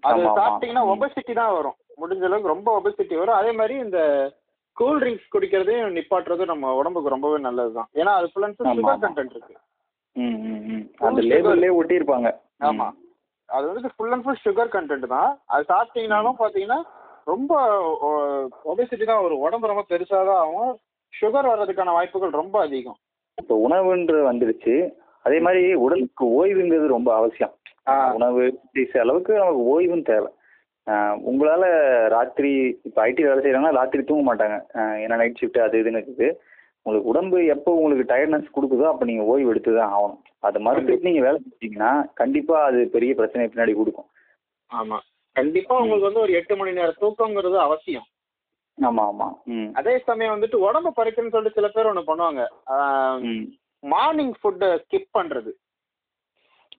அது. 0.02 0.22
சாப்பிட்டீங்கன்னா. 0.38 0.84
ஒபசிட்டி 0.92 1.32
தான் 1.32 1.54
வரும். 1.56 1.76
முடிஞ்ச 2.00 2.24
அளவுக்கு 2.28 2.54
ரொம்ப 2.54 2.80
ஒபசிட்டி 2.80 3.14
வரும். 3.18 3.38
அதே 3.40 3.52
மாதிரி 3.52 3.74
இந்த 3.86 3.98
கூல் 4.76 5.00
ட்ரிங்க்ஸ் 5.00 5.32
குடிக்கிறதையும் 5.34 5.96
நிப்பாட்டுறது 5.96 6.44
நம்ம 6.44 6.74
உடம்புக்கு 6.74 7.14
ரொம்பவே 7.14 7.38
நல்லதுதான். 7.38 7.88
ஏன்னா 8.00 8.12
அது 8.18 8.30
full 8.32 8.42
and 8.42 8.56
full 8.56 8.70
sugar. 8.78 9.02
Content 9.04 9.34
இருக்கு. 9.36 9.54
அந்த 11.08 11.20
லேபிள்லயே 11.22 11.76
ஒட்டியிருப்பாங்க. 11.80 12.30
ஆமா. 12.62 12.86
அது 13.48 13.64
வந்து 13.72 13.90
full 13.96 14.12
and 14.12 14.24
full 14.24 14.42
sugar 14.46 14.74
content 14.76 15.06
தான். 15.06 15.30
அது 15.46 15.64
சாப்பிட்டீங்கனாலும் 15.68 16.40
பாத்தீங்கன்னா 16.42 16.80
ரொம்ப 17.24 17.52
ஒபேசிட்டி 18.70 19.04
தான் 19.04 19.22
வரும். 19.22 19.42
உடம்பு 19.46 19.70
ரொம்ப 19.72 19.84
பெருசா 19.88 20.20
தான் 20.30 20.40
ஆகும். 20.44 20.72
சுகர் 21.14 21.50
வர்றதுக்கான 21.50 21.92
வாய்ப்புகள் 21.92 22.40
ரொம்ப 22.42 22.60
அதிகம். 22.60 22.98
இப்போ 23.38 23.54
உணவுன்றது 23.68 24.22
வந்துருச்சு. 24.30 24.74
அதே 25.24 25.40
மாதிரி 25.40 25.74
உடலுக்கு 25.74 26.24
ஓய்வுங்கிறது 26.38 26.86
ரொம்ப 26.86 27.14
அவசியம். 27.14 27.52
உணவு 28.16 28.42
அளவுக்கு 29.04 29.32
நமக்கு 29.38 29.62
ஓய்வும் 29.74 30.08
தேவை. 30.10 30.30
உங்களால 31.30 31.64
ராத்திரி 32.08 32.52
இப்போ 32.88 33.00
ஐடி 33.08 33.22
வேலை 33.26 33.42
செய்யறாங்கன்னா 33.42 33.78
ராத்திரி 33.80 34.02
தூங்க 34.04 34.24
மாட்டாங்க. 34.28 34.56
ஏன்னா 35.04 35.18
நைட் 35.20 35.40
ஷிஃப்ட் 35.40 35.60
அது 35.66 35.80
இதுன்னு 35.82 36.00
இருக்குது. 36.00 36.28
உங்களுக்கு 36.86 37.10
உடம்பு 37.10 37.38
எப்போ 37.54 37.70
உங்களுக்கு 37.74 38.04
டயர்ட்னஸ் 38.12 38.54
கொடுக்குதோ 38.54 38.86
அப்போ 38.90 39.04
நீங்கள் 39.04 39.28
ஓய்வு 39.32 39.50
எடுத்து 39.50 39.72
தான் 39.74 39.92
ஆகணும். 39.96 40.22
அதை 40.40 40.58
மறுத்துட்டு 40.66 41.08
நீங்கள் 41.08 41.26
வேலை 41.26 41.38
செஞ்சீங்கன்னா 41.42 41.90
கண்டிப்பாக 42.14 42.68
அது 42.68 42.88
பெரிய 42.88 43.14
பிரச்சனை 43.14 43.46
பின்னாடி 43.48 43.74
கொடுக்கும். 43.74 44.08
ஆமா. 44.70 44.98
கண்டிப்பா 45.36 45.74
உங்களுக்கு 45.82 46.08
வந்து 46.08 46.24
ஒரு 46.24 46.32
எட்டு 46.32 46.54
மணி 46.56 46.72
நேரம் 46.72 47.00
தூக்கங்கிறது 47.02 47.58
அவசியம். 47.58 48.06
ஆமாம் 48.78 49.06
ஆமாம் 49.06 49.34
ம். 49.54 49.70
அதே 49.72 49.94
சமயம் 50.08 50.34
வந்துட்டு 50.34 50.58
உடம்பு 50.66 50.90
பறிக்கணும்னு 50.96 51.34
சொல்லிட்டு 51.34 51.58
சில 51.58 51.68
பேர் 51.68 51.90
ஒண்ணு 51.90 52.02
பண்ணுவாங்க. 52.10 52.42
மார்னிங் 53.82 54.34
ஃபுட்டை 54.40 54.68
ஸ்கிப் 54.82 55.08
பண்றது. 55.18 55.52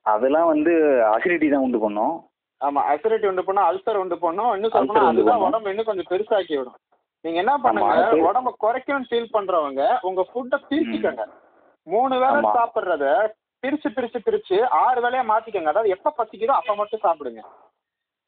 அதெல்லாம் 0.06 0.48
வந்து 0.54 0.72
அசிடிட்டி 1.16 1.48
தான் 1.50 1.66
உண்டு 1.66 1.80
பண்ணும். 1.84 2.16
ஆமா 2.62 2.82
அசிடிட்டி 2.92 3.28
உண்டு 3.30 3.44
பண்ணா 3.48 3.62
அல்சர் 3.70 4.02
உண்டு 4.02 4.18
பண்ணும். 4.26 4.52
இன்னும் 4.56 4.74
சொல்ல 4.74 4.86
Ulcer 4.86 4.96
போனா 4.98 5.10
உண்டு 5.10 5.22
அதுதான் 5.22 5.36
பண்ணும். 5.36 5.50
உடம்பு 5.50 5.72
இன்னும் 5.72 5.90
கொஞ்சம் 5.90 6.10
பெருசாக்கி 6.12 6.54
விடும். 6.58 6.80
நீங்க 7.26 7.38
என்ன 7.44 7.54
பண்ணுங்க 7.58 8.28
உடம்ப 8.30 8.54
குறைக்கணும்னு 8.64 9.10
ஃபீல் 9.10 9.34
பண்றவங்க 9.36 9.84
உங்க 10.10 10.22
ஃபுட்டை 10.30 10.58
பிரிச்சுக்கங்க. 10.70 11.26
மூணு 11.88 12.16
வேளை. 12.24 12.42
சாப்பிடுறத 12.58 13.06
பிரிச்சு 13.64 13.90
பிரிச்சு 13.98 14.20
பிரிச்சு 14.28 14.58
ஆறு 14.84 15.00
வேளையா 15.04 15.24
மாத்திக்கங்க. 15.32 15.72
அதாவது 15.74 15.94
எப்ப 15.96 16.14
பசிக்குதோ 16.18 16.56
அப்ப 16.60 16.76
மட்டும் 16.76 17.04
சாப்பிடுங்க. 17.06 17.44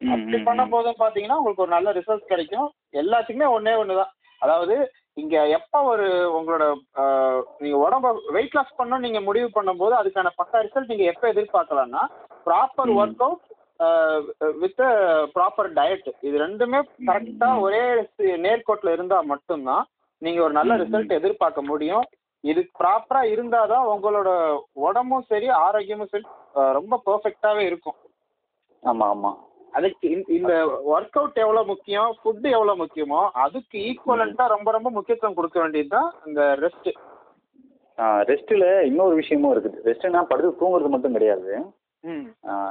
அப்படி 0.01 0.38
பண்ண. 0.43 0.61
போதும் 0.73 1.01
பாத்தீங்கன்னா 1.01 1.39
உங்களுக்கு 1.39 1.65
ஒரு 1.65 1.76
நல்ல 1.76 1.91
ரிசல்ட் 1.99 2.32
கிடைக்கும். 2.32 2.69
எல்லாத்துக்குமே 3.01 3.49
ஒண்ணே 3.57 3.73
ஒண்ணுதான். 3.82 4.11
அதாவது 4.41 4.76
இங்க 5.18 5.36
எப்ப 5.57 5.82
ஒரு 5.86 6.05
உங்களோட 6.36 6.63
ஆஹ், 7.01 7.41
நீங்க 7.59 7.78
உடம்ப 7.80 8.07
வெயிட் 8.34 8.55
லாஸ் 8.55 8.78
பண்ணணும் 8.78 9.05
நீங்க 9.05 9.20
முடிவு 9.22 9.49
பண்ணும்போது 9.53 9.93
அதுக்கான 9.95 10.32
பக்கா 10.38 10.63
ரிசல்ட் 10.66 10.91
நீங்க 10.91 11.05
எப்ப 11.11 11.26
எதிர்பார்க்கலாம்னா 11.30 12.01
proper. 12.47 12.91
Workout 13.24 13.45
with 14.59 14.82
proper 15.34 15.70
diet 15.74 16.09
இது 16.24 16.36
ரெண்டுமே 16.43 16.80
கரெக்டா 17.07 17.49
ம். 17.49 17.61
ஒரே 17.61 17.82
நேர்கோட்டுல 18.43 18.93
இருந்தா 18.93 19.18
மட்டும்தான் 19.32 19.86
நீங்க 20.22 20.39
ஒரு 20.41 20.53
நல்ல. 20.53 20.74
ரிசல்ட் 20.84 21.18
எதிர்பார்க்க 21.18 21.61
முடியும் 21.63 22.05
இது 22.43 22.61
ப்ராப்பரா 22.80 23.22
இருந்தாதான் 23.32 23.86
உங்களோட 23.91 24.30
உடம்பும் 24.84 25.28
சரி 25.30 25.47
ஆரோக்கியமும் 25.61 26.11
சரி 26.11 26.26
ரொம்ப 26.74 26.95
பெர்ஃபெக்டாவே 27.05 27.63
இருக்கும் 27.66 27.97
ஆமாம் 28.84 29.11
ஆமாம் 29.11 29.38
அதுக்கு 29.76 30.23
இந்த- 30.28 30.82
ஒர்க் 30.89 31.17
அவுட் 31.17 31.38
எவ்வளவு 31.38 31.65
முக்கியம்? 31.65 32.15
ஃபுட் 32.23 32.51
எவ்வளவு 32.51 32.86
முக்கியமோ 32.86 33.30
அதுக்கு 33.34 33.78
ஈக்குவலண்டா 33.78 34.47
ரொம்ப 34.47 34.71
ரொம்ப 34.71 34.89
முக்கியத்துவம் 34.89 35.36
கொடுக்க 35.36 35.59
வேண்டியதுதான் 35.59 36.13
இந்த 36.26 36.57
ரெஸ்ட் 36.59 36.91
ரெஸ்ட்டில் 38.01 38.82
இன்னொரு 38.82 39.15
விஷயமும் 39.15 39.53
இருக்குது. 39.55 39.88
ரெஸ்ட்டுனா 39.88 40.23
படுத்து 40.23 40.65
தூங்குறது 40.65 40.89
மட்டும் 40.89 41.11
கிடையாது. 41.11 41.57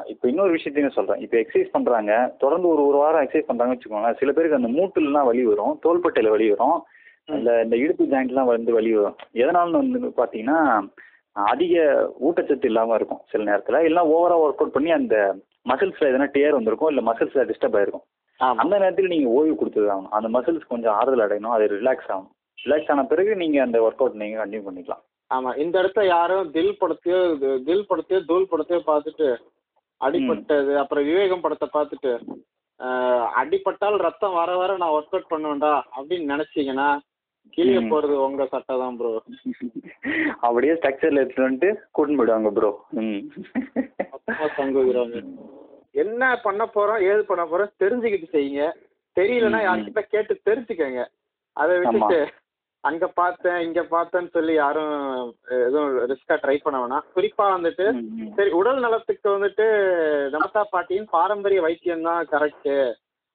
இப்போ 0.04 0.28
இன்னொரு 0.28 0.50
விஷயத்தையும் 0.50 0.90
சொல்கிறேன் 0.90 1.22
இப்போ 1.22 1.36
எக்ஸசைஸ் 1.38 1.82
பண்ணுறாங்க 1.82 2.36
தொடர்ந்து 2.36 2.68
ஒரு 2.68 2.86
ஒரு 2.86 2.96
வாரம் 2.96 3.24
எக்ஸசைஸ் 3.24 3.50
பண்ணுறாங்கன்னு 3.50 3.78
வச்சுக்கோங்களேன். 3.78 4.16
சில 4.16 4.32
பேருக்கு 4.32 4.56
அந்த 4.56 4.68
மூட்டுலலாம் 4.68 5.24
வலி 5.24 5.44
வரும். 5.44 5.80
தோள்பட்டையில் 5.82 6.30
வலி 6.30 6.50
வரும். 6.50 6.84
இந்த 7.24 7.62
இந்த 7.62 7.76
இடுப்பு 7.76 8.04
ஜாயிண்ட்லாம் 8.04 8.44
வந்து 8.44 8.72
வலி 8.72 8.96
வரும். 8.96 9.16
எதனால்னு 9.32 9.70
வந்து 9.70 9.98
பார்த்தீங்கன்னா 10.16 10.88
அதிக 11.32 11.76
ஊட்டச்சத்து 12.24 12.64
இல்லாமல் 12.64 12.94
இருக்கும் 12.94 13.20
சில 13.30 13.44
நேரத்தில். 13.44 13.74
இல்லைனா 13.74 14.00
ஓவராக 14.00 14.44
ஒர்க் 14.44 14.60
அவுட் 14.60 14.72
பண்ணி 14.72 14.90
அந்த 14.90 15.36
மசில்ஸில் 15.66 16.10
எதனா 16.10 16.26
டேர் 16.34 16.56
வந்திருக்கும் 16.56 16.90
இல்லை 16.90 17.02
மசில்ஸில் 17.06 17.48
டிஸ்டர்ப் 17.50 17.76
ஆயிருக்கும். 17.78 18.04
அந்த 18.58 18.74
நேரத்தில் 18.74 19.12
நீங்கள் 19.12 19.34
ஓய்வு 19.36 19.54
கொடுத்தது 19.56 19.88
ஆகணும். 19.88 20.14
அந்த 20.16 20.28
மசில்ஸ் 20.34 20.70
கொஞ்சம் 20.70 20.94
ஆறுதல் 20.98 21.24
அடையணும். 21.26 21.54
அது 21.56 21.66
ரிலாக்ஸ் 21.74 22.10
ஆகணும். 22.10 22.32
ரிலாக்ஸ் 22.58 22.90
ஆன 22.92 23.04
பிறகு 23.10 23.32
நீங்கள் 23.42 23.64
அந்த 23.64 23.78
ஒர்க் 23.84 24.02
அவுட் 24.02 24.20
நீங்கள் 24.22 24.40
கண்டினியூ 24.40 24.66
பண்ணிக்கலாம். 24.66 25.02
ஆமா. 25.30 25.50
இந்த 25.62 25.74
இடத்த 25.82 26.00
யாரும் 26.08 26.50
தில் 26.54 26.78
படத்தையோ 26.80 27.18
தில் 27.68 27.88
படத்தையோ 27.90 28.20
தூள் 28.28 28.50
படத்தையோ 28.50 28.80
பார்த்துட்டு 28.88 29.28
அடிபட்டது 30.00 30.72
அப்புறம் 30.80 31.06
விவேகம் 31.08 31.44
படத்தை 31.44 31.68
பார்த்துட்டு 31.70 32.12
ஆஹ் 32.80 33.26
அடிபட்டால் 33.40 33.96
ரத்தம் 34.04 34.36
வர 34.38 34.52
வர 34.60 34.70
நான் 34.78 34.94
ஒர்க் 34.94 35.14
அவுட் 35.14 35.32
பண்ணுவேன்டா 35.32 35.72
அப்படின்னு 35.96 36.32
நினைச்சீங்கன்னா 36.32 36.86
கிளிய 37.52 37.80
ம். 37.80 37.88
போறது 37.90 38.14
உங்க 38.24 38.44
சட்டை 38.52 38.74
தான் 38.80 38.96
ப்ரோ 38.98 39.10
அப்படியே 40.46 40.72
ஸ்ட்ரக்சர்ல 40.76 41.20
எடுத்துட்டு 41.20 41.46
வந்துட்டு 41.46 41.70
கூட்டின்னு 41.94 42.18
போயிடுவாங்க 42.20 42.50
ப்ரோ 42.56 42.70
தங்குகிறாங்க 44.58 45.18
என்ன 46.02 46.22
பண்ண 46.44 46.62
போறோம் 46.76 47.02
ஏது 47.10 47.22
பண்ண 47.26 47.42
போறோம் 47.46 47.74
தெரிஞ்சுக்கிட்டு 47.82 48.28
செய்யுங்க 48.36 48.62
தெரியலன்னா. 49.16 49.60
யார்கிட்ட 49.64 50.02
கேட்டு 50.14 50.34
தெரிஞ்சுக்கங்க 50.48 51.02
அதை 51.56 51.74
விட்டுட்டு 51.80 52.18
அங்க 52.84 53.04
பார்த்தேன் 53.18 53.58
இங்க 53.66 53.80
பார்த்தேன்னு 53.92 54.30
சொல்லி 54.36 54.54
யாரும் 54.54 54.96
எதுவும் 55.58 55.92
ரிஸ்கா 56.10 56.34
ட்ரை 56.42 56.56
பண்ண 56.64 56.76
வேணாம் 56.80 57.06
குறிப்பா 57.14 57.44
வந்துட்டு. 57.54 57.86
சரி 58.36 58.50
உடல் 58.60 58.80
நலத்துக்கு 58.84 59.28
வந்துட்டு 59.34 59.66
நமதா 60.34 60.62
பாட்டியின் 60.72 61.08
பாரம்பரிய 61.14 61.60
வைத்தியம் 61.66 62.06
தான் 62.08 62.28
கரெக்ட் 62.34 62.74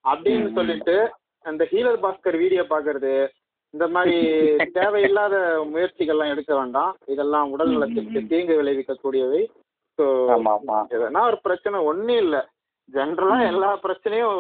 அப்படின்னு. 0.06 0.50
சொல்லிட்டு 0.60 0.98
அந்த 1.46 1.64
ஹீலர் 1.72 2.04
பாஸ்கர் 2.04 2.42
வீடியோ 2.44 2.66
பாக்குறது 2.74 3.14
இந்த 3.74 3.86
மாதிரி 3.96 4.16
தேவையில்லாத 4.78 5.36
முயற்சிகள்லாம் 5.74 6.32
எடுக்க 6.34 6.52
வேண்டாம் 6.60 6.94
இதெல்லாம் 7.14 7.52
உடல் 7.56 7.74
நலத்துக்கு. 7.76 8.22
தீங்கு 8.32 8.54
விளைவிக்கக்கூடியவை 8.62 9.42
ஸோ 10.00 10.06
எதனா 10.96 11.22
ஒரு 11.30 11.38
பிரச்சனை 11.44 11.78
ஒன்றும் 11.88 12.22
இல்லை 12.22 12.42
ஜென்ரலா 12.90 13.36
ம். 13.38 13.48
எல்லா 13.50 13.70
பிரச்சனையும் 13.84 14.38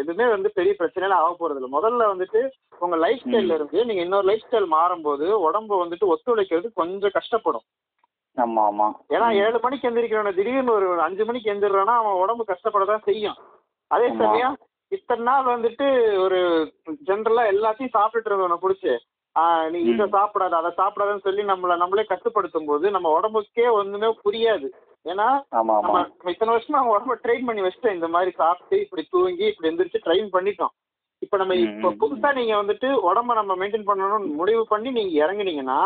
எதுவுமே 0.00 0.26
வந்து 0.32 0.48
பெரிய 0.54 0.72
பிரச்சனையில 0.78 1.16
ஆக 1.18 1.32
போறது 1.34 1.58
இல்லை 1.60 1.70
முதல்ல 1.72 2.10
வந்துட்டு 2.10 2.40
உங்க 2.80 2.96
லைஃப் 3.00 3.22
ஸ்டைல்ல. 3.22 3.56
இருந்து 3.56 3.86
நீங்க 3.88 4.02
இன்னொரு 4.04 4.26
லைஃப் 4.28 4.44
ஸ்டைல் 4.44 4.68
மாறும்போது 4.74 5.26
உடம்பு 5.46 5.74
வந்துட்டு 5.80 6.10
ஒத்துழைக்கிறது 6.12 6.68
கொஞ்சம் 6.76 7.16
கஷ்டப்படும் 7.16 7.66
ஆமா 8.36 8.62
ஆமா 8.68 8.86
ஏன்னா. 9.14 9.28
ஏழு 9.42 9.58
மணிக்கு 9.62 9.88
எந்திரிக்கிறவன 9.88 10.34
திடீர்னு 10.36 10.74
ஒரு 10.76 10.88
அஞ்சு 11.06 11.24
மணிக்கு 11.24 11.52
எந்திரிறானா 11.52 11.94
அவன் 12.00 12.20
உடம்பு 12.22 12.44
கஷ்டப்படதான் 12.50 13.06
செய்யும் 13.06 13.38
அதே. 13.90 14.08
சமயம் 14.20 14.56
இத்தனை 14.92 15.22
நாள் 15.24 15.52
வந்துட்டு 15.52 15.86
ஒரு 16.24 16.38
ஜென்ரலா 17.08 17.42
எல்லாத்தையும் 17.52 17.94
சாப்பிட்டுட்டு 17.96 18.30
இருந்தவனை 18.30 18.58
பிடிச்சி 18.60 18.92
நீ 19.70 19.78
இதை. 19.90 20.04
சாப்பிடாத 20.12 20.54
அதை 20.56 20.70
சாப்பிடாதன்னு 20.78 21.26
சொல்லி 21.26 21.42
நம்மள 21.48 21.74
நம்மளே 21.76 22.04
கட்டுப்படுத்தும் 22.06 22.66
போது 22.66 22.86
நம்ம 22.90 23.08
உடம்புக்கே 23.16 23.66
ஒண்ணுமே 23.76 24.08
புரியாது 24.22 24.68
ஏன்னா 25.06 25.26
நம்ம 25.52 25.76
நம்ம 25.84 26.32
இத்தனை 26.32 26.52
வருஷமா 26.54 26.78
அவங்க 26.78 26.94
உடம்ப 26.94 27.16
ட்ரெயின் 27.22 27.46
பண்ணி 27.46 27.64
வச்சுட்டோம் 27.64 27.96
இந்த 27.96 28.08
மாதிரி 28.14 28.30
சாப்பிட்டு 28.36 28.76
இப்படி 28.84 29.02
தூங்கி 29.10 29.46
இப்படி 29.48 29.70
எந்திரிச்சு 29.70 30.04
ட்ரெயின் 30.06 30.28
பண்ணிட்டோம் 30.32 30.72
இப்ப 31.22 31.36
நம்ம 31.36 31.54
இப்ப. 31.60 31.92
புதுசா 32.00 32.30
நீங்க 32.34 32.54
வந்துட்டு 32.56 32.88
உடம்ப 33.08 33.34
நம்ம 33.34 33.54
மெயின்டைன் 33.56 33.88
பண்ணணும்னு 33.88 34.36
முடிவு 34.36 34.64
பண்ணி 34.66 34.90
நீங்க 34.92 35.14
இறங்குனீங்கன்னா 35.22 35.78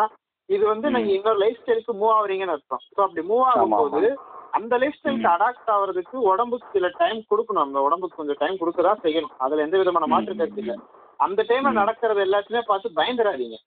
இது 0.49 0.64
வந்து. 0.66 0.86
நீங்க 0.95 1.11
இன்னொரு 1.12 1.38
லைஃப் 1.38 1.61
ஸ்டைலுக்கு 1.61 1.93
மூவ் 1.95 2.14
ஆகுறீங்கன்னு 2.14 2.55
அர்த்தம் 2.55 2.82
ஸோ 2.88 3.01
அப்படி 3.05 3.22
மூவ் 3.28 3.45
ஆமா, 3.45 3.53
ஆகும்போது 3.53 4.09
அந்த 4.53 4.72
லைஃப் 4.80 4.99
ஸ்டைலுக்கு. 4.99 5.28
அடாப்ட் 5.32 5.70
ஆகுறதுக்கு 5.74 6.16
உடம்புக்கு 6.30 6.74
சில 6.74 6.88
டைம் 6.99 7.20
கொடுக்கணும் 7.30 7.64
அந்த 7.64 7.80
உடம்புக்கு 7.80 8.18
கொஞ்சம் 8.18 8.40
டைம் 8.40 8.61
கொடுக்கதான் 8.61 9.03
செய்யணும் 9.05 9.36
அதுல 9.38 9.64
எந்த 9.66 9.78
விதமான 9.78 10.07
ம், 10.07 10.12
மாற்று 10.14 10.34
ம், 10.34 10.40
கருத்து 10.40 10.62
இல்ல. 10.64 10.74
அந்த 11.25 11.41
டைம்ல. 11.49 11.73
நடக்கிறது 11.81 12.20
எல்லாத்தையுமே 12.27 12.62
பார்த்து 12.70 12.99
பயந்துடாதீங்க 13.01 13.59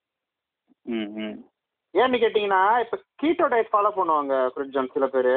ஏன்னு 1.93 2.17
கேட்டீங்கன்னா 2.23 2.63
இப்ப 2.83 2.95
கீட்டோ 3.21 3.45
டயட் 3.51 3.71
ஃபாலோ 3.73 3.91
பண்ணுவாங்க 3.97 4.33
ஃப்ரிட்ஜன் 4.53 4.93
சில 4.95 5.05
பேரு 5.13 5.35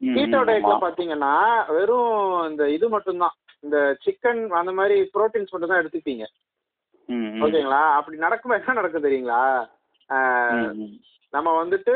கீட்டோ 0.00 0.38
டயட்ல. 0.48 0.74
பாத்தீங்கன்னா 0.84 1.34
வெறும் 1.76 2.14
இந்த 2.50 2.62
இது 2.76 2.86
மட்டும்தான் 2.94 3.36
இந்த 3.64 3.78
சிக்கன் 4.04 4.40
அந்த 4.60 4.72
மாதிரி 4.78 4.96
புரோட்டீன்ஸ் 5.14 5.52
மட்டும் 5.52 5.72
தான் 5.72 5.82
எடுத்துப்பீங்க. 5.82 6.24
ஓகேங்களா 7.44 7.82
அப்படி 7.98 8.16
நடக்கும்போது 8.24 8.62
என்ன 8.62 8.78
நடக்கும் 8.78 9.06
தெரியுங்களா. 9.06 9.42
நம்ம 11.32 11.48
வந்துட்டு 11.60 11.94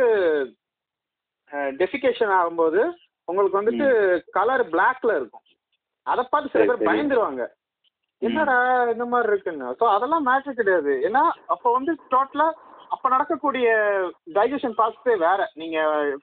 டெஃபிகேஷன் 1.81 2.33
ஆகும்போது 2.39 2.81
உங்களுக்கு 3.29 3.59
வந்துட்டு 3.59 3.87
கலர் 4.37 4.65
பிளாக்ல 4.73 5.17
இருக்கும் 5.19 5.45
அதை 6.07 6.23
பார்த்து 6.25 6.53
சில 6.53 6.65
பேர். 6.67 6.89
பயந்துருவாங்க 6.89 7.43
என்னடா 8.23 8.57
இந்த 8.93 9.05
மாதிரி 9.05 9.33
இருக்குன்னு. 9.33 9.67
ஸோ 9.81 9.85
அதெல்லாம் 9.89 10.27
மேட்ரு 10.27 10.53
கிடையாது. 10.55 10.93
ஏன்னா 11.09 11.23
அப்போ 11.47 11.73
வந்து 11.73 11.93
டோட்டலா 12.15 12.49
அப்ப 12.89 13.09
நடக்கக்கூடிய 13.09 13.69
டைஜஷன் 14.35 14.77
ப்ராசஸே 14.79 15.15
வேற. 15.19 15.49
நீங்க 15.55 15.79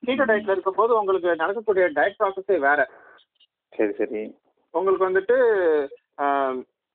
கீட்டோ 0.05 0.25
டயட்ல 0.25 0.55
இருக்கும்போது 0.55 0.93
உங்களுக்கு 0.99 1.35
நடக்கக்கூடிய 1.35 1.85
டயட் 1.87 2.19
ப்ராசஸே 2.19 2.57
வேற. 2.59 2.89
சரி 3.73 3.93
சரி. 3.93 4.21
உங்களுக்கு 4.73 5.07
வந்துட்டு 5.09 5.37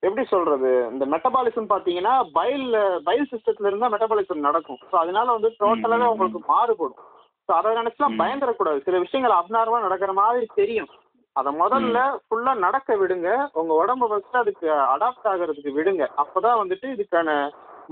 எப்படி 0.02 0.24
சொல்றது? 0.26 0.70
இந்த 0.92 1.04
மெட்டபாலிசம் 1.06 1.70
பாத்தீங்கன்னா 1.70 2.14
பைல் 2.32 2.66
பைல் 3.04 3.30
சிஸ்டத்துல 3.30 3.66
இருந்தா 3.66 3.88
மெட்டபாலிசம் 3.88 4.46
நடக்கும். 4.48 4.80
ஸோ 4.90 4.96
அதனால 4.96 5.32
வந்து 5.32 5.50
டோட்டலாவே 5.60 6.06
உங்களுக்கு 6.12 6.40
மாறுபடும். 6.52 7.00
ஸோ 7.48 7.52
அதை 7.52 7.70
நினைச்சுலாம். 7.76 8.18
பயந்துடக்கூடாது 8.22 8.80
சில 8.84 8.98
விஷயங்கள் 8.98 9.38
அப்நார்மலா 9.38 9.86
நடக்கிற 9.86 10.12
மாதிரி 10.12 10.46
தெரியும். 10.54 10.90
அதை 11.38 11.50
முதல்ல 11.62 11.98
ஃபுல்லா 12.24 12.52
நடக்க 12.66 12.96
விடுங்க. 13.00 13.28
உங்க 13.60 13.72
உடம்ப 13.80 14.08
ஃபர்ஸ்ட் 14.10 14.40
அதுக்கு 14.42 14.66
அடாப்ட் 14.94 15.28
ஆகிறதுக்கு 15.32 15.72
விடுங்க. 15.78 16.04
அப்பதான் 16.22 16.60
வந்துட்டு 16.60 16.86
இதுக்கான 16.94 17.28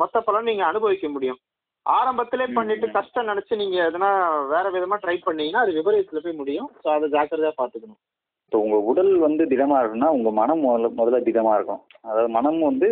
மொத்த 0.02 0.20
பலன் 0.28 0.48
நீங்க 0.50 0.64
அனுபவிக்க 0.70 1.08
முடியும். 1.16 1.40
ஆரம்பத்திலே 1.86 2.46
பண்ணிட்டு. 2.56 2.86
கஷ்டம் 2.98 3.28
நினைச்சு 3.30 3.60
நீங்க 3.62 3.76
எதனா 3.88 4.10
வேற 4.54 4.64
விதமா 4.76 4.96
ட்ரை 5.02 5.16
பண்ணீங்கன்னா 5.26 5.64
அது 5.64 5.76
விபரீதத்துல 5.78 6.22
போய் 6.24 6.40
முடியும். 6.40 6.70
ஸோ 6.82 6.88
அதை 6.94 7.08
ஜாக்கிரதையா 7.16 7.52
பாத்துக்கணும் 7.60 8.00
இப்போ 8.46 8.58
உங்க 8.64 8.76
உடல் 8.90 9.12
வந்து 9.26 9.42
திடமா 9.52 9.76
இருக்குன்னா 9.82 10.08
உங்க 10.16 10.30
மனம் 10.40 10.64
முதல்ல 10.66 10.88
முதல்ல 10.98 11.20
திடமா 11.28 11.52
இருக்கும். 11.58 11.82
அதாவது 12.08 12.30
மனம் 12.36 12.60
வந்து 12.70 12.88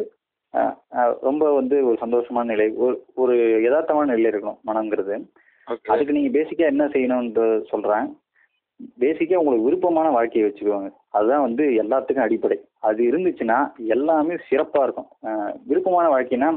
ரொம்ப 1.29 1.45
வந்து 1.59 1.77
ஒரு 1.89 1.97
சந்தோஷமான 2.03 2.49
நிலை 2.53 2.67
ஒரு 2.85 2.97
ஒரு 3.23 3.35
யதார்த்தமான 3.67 4.09
நிலையில 4.11 4.31
இருக்கணும் 4.33 4.61
மனம்ங்கிறது. 4.69 5.17
அதுக்கு 5.93 6.17
நீங்க 6.17 6.31
பேசிக்கா 6.37 6.65
என்ன 6.73 6.85
செய்யணும்னு 6.95 7.47
சொல்றேன்? 7.73 8.07
பேசிக்கா 9.03 9.41
உங்களுக்கு 9.41 9.67
விருப்பமான 9.69 10.09
வாழ்க்கையை 10.17 10.45
வச்சுக்கோங்க 10.47 10.91
அதுதான் 11.17 11.45
வந்து 11.47 11.65
எல்லாத்துக்கும் 11.83 12.27
அடிப்படை. 12.27 12.57
அது 12.89 13.01
இருந்துச்சுன்னா 13.11 13.59
எல்லாமே 13.95 14.35
சிறப்பா 14.49 14.81
இருக்கும். 14.87 15.09
விருப்பமான 15.71 16.07
வாழ்க்கைனா 16.15 16.51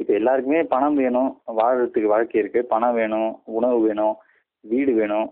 இப்போ 0.00 0.12
எல்லாருக்குமே 0.18 0.60
பணம் 0.74 0.96
வேணும் 1.00 1.30
வாழறதுக்கு 1.58 2.12
வாழ்க்கை 2.14 2.38
இருக்கு. 2.40 2.60
பணம் 2.72 2.96
வேணும் 3.00 3.30
உணவு 3.58 3.78
வேணும் 3.86 4.14
வீடு 4.72 4.92
வேணும். 4.92 5.28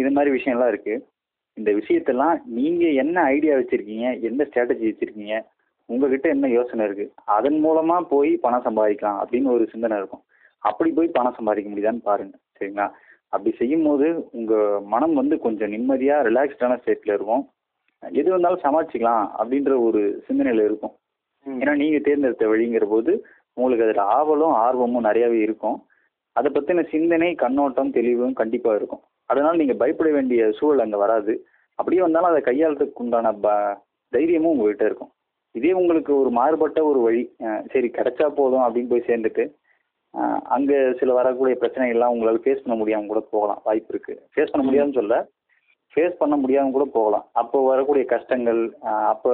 இது 0.00 0.10
மாதிரி 0.16 0.30
விஷயம்லாம் 0.36 0.72
இருக்கு. 0.72 0.94
இந்த 1.58 1.70
விஷயத்தெல்லாம் 1.78 2.36
நீங்க 2.58 2.84
என்ன 3.02 3.22
ஐடியா 3.34 3.54
வச்சிருக்கீங்க? 3.56 4.06
எந்த 4.28 4.42
ஸ்ட்ராட்டஜி 4.48 4.84
வச்சிருக்கீங்க? 4.90 5.36
உங்ககிட்ட 5.92 6.26
என்ன 6.28 6.48
யோசனை 6.48 6.82
இருக்கு? 6.86 7.06
அதன் 7.36 7.58
மூலமா 7.64 7.96
போய் 8.12 8.32
பணம் 8.44 8.66
சம்பாதிக்கலாம் 8.66 9.20
அப்படின்னு 9.22 9.54
ஒரு 9.54 9.64
சிந்தனை 9.72 9.96
இருக்கும். 10.00 10.24
அப்படி 10.70 10.90
போய் 10.98 11.14
பணம் 11.16 11.36
சம்பாதிக்க 11.38 11.70
முடியுதான்னு 11.70 12.06
பாருங்க. 12.10 12.34
சரிங்களா? 12.58 12.86
அப்படி 13.32 13.50
செய்யும் 13.58 13.86
போது 13.88 14.06
உங்க 14.38 14.54
மனம் 14.92 15.14
வந்து 15.20 15.36
கொஞ்சம் 15.44 15.72
நிம்மதியா 15.74 16.16
ரிலாக்ஸ்டான 16.28 16.78
ஸ்டேட்ல 16.80 17.16
இருக்கும். 17.16 17.44
எது 18.02 18.28
வந்தாலும் 18.34 18.64
சமாளிச்சுக்கலாம் 18.64 19.26
அப்படின்ற 19.38 19.72
ஒரு 19.86 20.00
சிந்தனையில 20.26 20.64
இருக்கும். 20.68 20.94
ஏன்னா 21.46 21.74
நீங்க 21.82 21.98
தேர்ந்தெடுத்த 22.06 22.46
வழிங்கிற 22.52 22.86
போது 22.94 23.12
உங்களுக்கு 23.56 23.86
அதுல 23.86 24.02
ஆவலும் 24.16 24.56
ஆர்வமும் 24.64 25.06
நிறையவே 25.08 25.38
இருக்கும். 25.46 25.78
அதை 26.36 26.48
பத்தின 26.56 26.84
சிந்தனை 26.94 27.30
கண்ணோட்டம் 27.44 27.94
தெளிவும் 27.96 28.34
கண்டிப்பா 28.40 28.72
இருக்கும். 28.78 29.02
அதனால 29.30 29.54
நீங்க 29.60 29.74
பயப்பட 29.80 30.10
வேண்டிய 30.16 30.50
சூழல் 30.58 30.84
அங்க 30.84 30.98
வராது. 31.04 31.32
அப்படியே 31.78 32.02
வந்தாலும் 32.04 32.30
அதை 32.30 32.40
கையாளுறதுக்கு 32.48 33.02
உண்டான 33.04 33.32
ப 33.44 33.48
தைரியமும் 34.12 34.52
உங்ககிட்ட 34.54 34.84
இருக்கும். 34.88 35.12
இதே 35.54 35.72
உங்களுக்கு 35.80 36.12
ஒரு 36.22 36.30
மாறுபட்ட 36.38 36.80
ஒரு 36.90 37.00
வழி 37.06 37.22
சரி 37.72 37.88
கிடைச்சா 37.96 38.26
போதும் 38.38 38.64
அப்படின்னு 38.64 38.92
போய் 38.92 39.08
சேர்ந்துட்டு 39.08 39.44
அங்க 40.56 40.72
சில 41.00 41.10
வரக்கூடிய 41.18 41.56
பிரச்சனைகள்லாம் 41.60 42.12
உங்களால் 42.14 42.42
ஃபேஸ் 42.44 42.62
பண்ண 42.62 42.76
முடியாம 42.80 43.08
கூட 43.10 43.20
போகலாம். 43.34 43.60
வாய்ப்பு 43.66 43.92
இருக்கு. 43.94 44.14
ஃபேஸ் 44.32 44.52
பண்ண 44.52 44.64
முடியாதுன்னு 44.68 44.98
சொல்ல 45.00 45.16
ஃபேஸ் 45.94 46.18
பண்ண 46.20 46.34
முடியாம 46.42 46.72
கூட 46.74 46.84
போகலாம். 46.96 47.24
அப்போ 47.40 47.58
வரக்கூடிய 47.68 48.04
கஷ்டங்கள் 48.14 48.60
அப்போ 49.12 49.30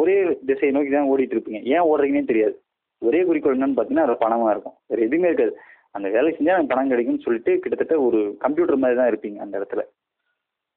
ஒரே 0.00 0.16
திசையை 0.50 0.72
நோக்கி 0.76 0.92
தான் 0.92 1.10
ஓடிட்டு 1.12 1.34
இருப்பீங்க. 1.36 1.60
ஏன் 1.74 1.86
ஓடுறீங்கன்னே 1.90 2.30
தெரியாது. 2.30 2.54
ஒரே 3.02 3.20
குறிக்கோள் 3.28 3.56
என்னன்னு 3.56 3.76
பார்த்தீங்கன்னா 3.76 4.06
அது 4.08 4.22
பணமாக 4.24 4.54
இருக்கும். 4.54 4.76
வேறு 4.90 5.06
எதுவுமே 5.08 5.30
இருக்காது. 5.30 5.54
அந்த 5.96 6.08
வேலை 6.16 6.30
செஞ்சால் 6.34 6.56
எனக்கு 6.56 6.72
பணம் 6.72 6.92
கிடைக்கும்னு 6.92 7.24
சொல்லிட்டு 7.26 7.52
கிட்டத்தட்ட 7.62 7.94
ஒரு 8.06 8.18
கம்ப்யூட்டர் 8.44 8.82
மாதிரி 8.82 8.98
தான் 8.98 9.10
இருப்பீங்க 9.12 9.38
அந்த 9.44 9.54
இடத்துல. 9.60 9.82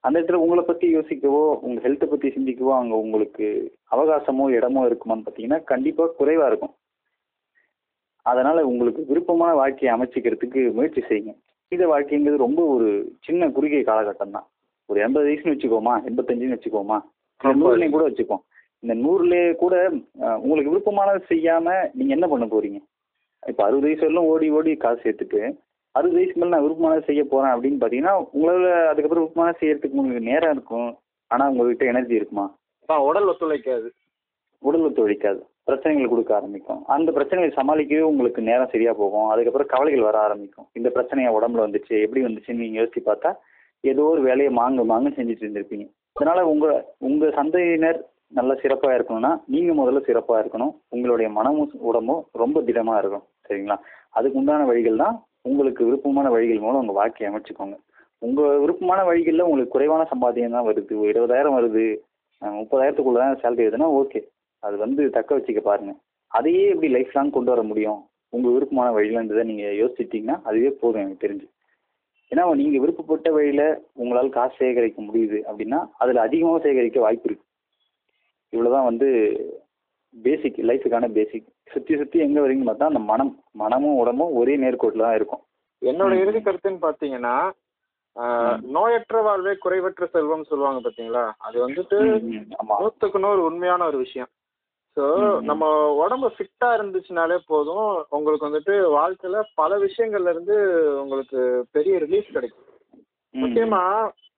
அந்த 0.03 0.15
இடத்துல 0.19 0.39
உங்களை 0.43 0.63
பற்றி 0.67 0.87
யோசிக்கவோ 0.95 1.43
உங்கள் 1.65 1.83
ஹெல்த்தை 1.85 2.07
பற்றி 2.13 2.29
சிந்திக்கவோ 2.37 2.73
அங்கே 2.79 2.95
உங்களுக்கு 3.03 3.45
அவகாசமோ 3.95 4.45
இடமோ 4.57 4.81
இருக்குமான்னு 4.89 5.25
பார்த்தீங்கன்னா 5.25 5.59
கண்டிப்பாக 5.71 6.15
குறைவாக 6.19 6.49
இருக்கும். 6.51 6.73
அதனால 8.26 8.57
உங்களுக்கு 8.71 9.01
விருப்பமான 9.09 9.51
வாழ்க்கையை 9.61 9.91
அமைச்சிக்கிறதுக்கு 9.95 10.61
முயற்சி 10.78 11.01
செய்யுங்க. 11.09 11.34
இந்த 11.71 11.86
வாழ்க்கைங்கிறது 11.91 12.45
ரொம்ப 12.45 12.61
ஒரு 12.76 12.88
சின்ன 13.28 13.49
குறுகிய 13.55 13.82
காலகட்டம் 13.89 14.36
தான் 14.38 14.47
ஒரு 14.89 14.99
எண்பது 15.05 15.28
வயசுன்னு 15.28 15.53
வச்சுக்கோமா 15.55 15.93
எண்பத்தஞ்சுன்னு 16.09 16.57
வச்சுக்கோமா 16.57 16.97
நூறுலையும் 17.41 17.95
கூட 17.95 18.05
வச்சுப்போம். 18.07 18.43
இந்த 18.84 18.93
நூறுலயே 19.03 19.45
கூட 19.63 19.76
உங்களுக்கு 20.43 20.71
விருப்பமானது 20.74 21.21
செய்யாம 21.32 21.76
நீங்க 21.97 22.11
என்ன 22.17 22.28
பண்ண 22.32 22.45
போறீங்க? 22.53 22.80
இப்ப 23.43 23.61
அறுபது 23.65 23.86
வயசு 23.88 24.03
வரலும் 24.05 24.30
ஓடி 24.32 24.47
ஓடி 24.57 24.71
காசு 24.84 24.99
சேர்த்துட்டு 25.05 25.41
அறுபது 25.95 26.17
வயசுக்கு 26.17 26.41
மேல 26.41 26.53
நான் 26.53 26.65
விருப்பமானது 26.65 27.07
செய்ய 27.09 27.24
போறேன் 27.32 27.53
அப்படின்னு 27.53 27.82
பாத்தீங்கன்னா 27.82 28.13
உங்களால 28.36 28.69
அதுக்கப்புறம் 28.91 29.24
விருப்பமானது 29.24 29.61
செய்யறதுக்கு 29.61 29.99
உங்களுக்கு 30.01 30.30
நேரம் 30.32 30.53
இருக்கும். 30.55 30.91
ஆனா 31.32 31.43
உங்ககிட்ட 31.51 31.86
எனர்ஜி 31.91 32.19
இருக்குமா? 32.19 32.45
உடல் 33.09 33.30
ஒத்துழைக்காது. 33.32 33.89
உடல் 34.63 34.86
ஒத்துழைக்காது. 34.88 35.41
பிரச்சனைகள் 35.68 36.11
கொடுக்க 36.11 36.32
ஆரம்பிக்கும். 36.38 36.82
அந்த 36.95 37.09
பிரச்சனைகளை 37.18 37.51
சமாளிக்கவே 37.59 38.03
உங்களுக்கு 38.11 38.41
நேரம் 38.49 38.72
சரியா 38.74 38.91
போகும். 39.01 39.28
அதுக்கப்புறம் 39.34 39.72
கவலைகள் 39.74 40.07
வர 40.07 40.18
ஆரம்பிக்கும். 40.28 40.68
இந்த 40.80 40.89
பிரச்சனை 40.95 41.26
என் 41.26 41.38
உடம்புல 41.39 41.66
வந்துச்சு 41.66 41.93
எப்படி 42.05 42.24
வந்துச்சுன்னு 42.26 42.64
நீங்க 42.64 42.80
யோசிச்சு 42.80 43.03
பார்த்தா 43.09 43.32
ஏதோ 43.84 44.03
ஒரு 44.14 44.22
வேலையை 44.30 44.51
மாங்க 44.59 44.84
மாங்க 44.91 45.09
செஞ்சுட்டு 45.18 45.45
இருந்திருப்பீங்க. 45.45 45.86
அதனால 46.18 46.39
உங்க 46.53 46.66
உங்க 47.07 47.30
சந்தையினர் 47.38 47.99
நல்லா 48.38 48.55
சிறப்பாக 48.61 48.95
இருக்கணும்னா 48.97 49.32
நீங்கள் 49.53 49.78
முதல்ல 49.80 49.99
சிறப்பாக 50.09 50.41
இருக்கணும். 50.43 50.74
உங்களுடைய 50.95 51.28
மனமும் 51.38 51.74
உடம்பும் 51.89 52.22
ரொம்ப 52.41 52.61
திடமாக 52.68 53.01
இருக்கும் 53.01 53.26
சரிங்களா? 53.47 53.78
அதுக்கு 54.18 54.39
உண்டான 54.41 54.66
வழிகள் 54.70 55.01
தான் 55.03 55.16
உங்களுக்கு 55.49 55.82
விருப்பமான 55.88 56.28
வழிகள் 56.36 56.64
மூலம் 56.66 56.82
உங்கள் 56.84 56.99
வாழ்க்கையை 56.99 57.28
அமைச்சுக்கோங்க. 57.32 57.76
உங்கள் 58.22 58.59
விருப்பமான 58.64 58.99
வழிகளில் 59.09 59.47
உங்களுக்கு 59.47 59.76
குறைவான 59.76 60.03
சம்பாத்தியம் 60.11 60.55
தான் 60.57 60.68
வருது. 60.70 60.93
இருபதாயிரம் 61.11 61.57
வருது. 61.59 61.86
முப்பதாயிரத்துக்குள்ள 62.41 63.20
தான் 63.24 63.41
சேலரி 63.43 63.66
வருதுன்னா 63.66 63.89
ஓகே 63.99 64.20
அது 64.64 64.76
வந்து 64.78 65.11
தக்க 65.11 65.32
வச்சுக்க 65.36 65.61
பாருங்க. 65.64 65.93
அதையே 66.32 66.64
எப்படி 66.70 66.89
லைஃப் 66.91 67.16
லாங் 67.16 67.32
கொண்டு 67.32 67.51
வர 67.51 67.64
முடியும்? 67.64 67.99
உங்கள் 68.34 68.53
விருப்பமான 68.53 68.89
வழியிலன்றதை 68.95 69.43
நீங்கள் 69.43 69.80
யோசிச்சிட்டிங்கன்னா 69.80 70.38
அதுவே 70.43 70.70
போதும் 70.80 71.03
எனக்கு 71.03 71.24
தெரிஞ்சு. 71.26 71.47
ஏன்னா 72.32 72.43
நீங்கள் 72.59 72.84
விருப்பப்பட்ட 72.84 73.30
வழியில் 73.32 73.66
உங்களால் 73.95 74.36
காசு 74.36 74.55
சேகரிக்க 74.57 75.01
முடியுது 75.01 75.39
அப்படின்னா 75.47 75.80
அதில் 75.97 76.26
அதிகமாக 76.26 76.61
சேகரிக்க 76.64 76.99
வாய்ப்பு 76.99 77.28
இருக்கு. 77.30 77.45
இவ்வளோதான் 78.53 78.88
வந்து 78.88 79.07
பேசிக் 80.16 80.57
லைஃபுக்கான 80.70 81.05
பேசிக் 81.14 81.45
சுற்றி 81.72 81.93
சுற்றி 81.97 82.18
எங்கே 82.20 82.41
வரீங்கன்னு 82.41 82.70
பார்த்தா 82.70 82.91
அந்த 82.91 83.01
மனம் 83.07 83.32
மனமும் 83.55 83.99
உடம்பும் 84.01 84.36
ஒரே 84.36 84.55
நேர்கோட்டில் 84.57 85.05
தான் 85.05 85.16
இருக்கும். 85.16 85.43
என்னோட. 85.82 86.11
இறுதி 86.22 86.39
கருத்துன்னு 86.41 86.86
பாத்தீங்கன்னா 86.86 87.36
ஆஹ், 88.16 88.57
நோயற்ற 88.74 89.20
வாழ்வே 89.22 89.53
குறைவற்ற 89.55 90.05
செல்வம் 90.07 90.49
சொல்லுவாங்க 90.49 90.80
பாத்தீங்களா 90.82 91.24
அது 91.39 91.57
வந்துட்டு 91.64 91.97
ஆமாம் 92.59 92.82
நூத்துக்கு 92.84 93.20
நூறு 93.20 93.41
உண்மையான 93.43 93.86
ஒரு 93.86 93.97
விஷயம். 93.97 94.30
ஸோ. 94.97 95.05
நம்ம 95.41 95.63
உடம்பு 95.93 96.27
ஃபிட்டா 96.27 96.67
இருந்துச்சுனாலே 96.73 97.37
போதும். 97.47 97.87
உங்களுக்கு 98.09 98.47
வந்துட்டு 98.49 98.73
வாழ்க்கையில 98.93 99.41
பல 99.55 99.77
விஷயங்கள்ல 99.77 100.29
இருந்து 100.29 100.55
உங்களுக்கு 101.01 101.39
பெரிய 101.71 101.97
ரிலீஃப் 101.97 102.33
கிடைக்கும். 102.33 102.67
முக்கியமா 103.33 103.81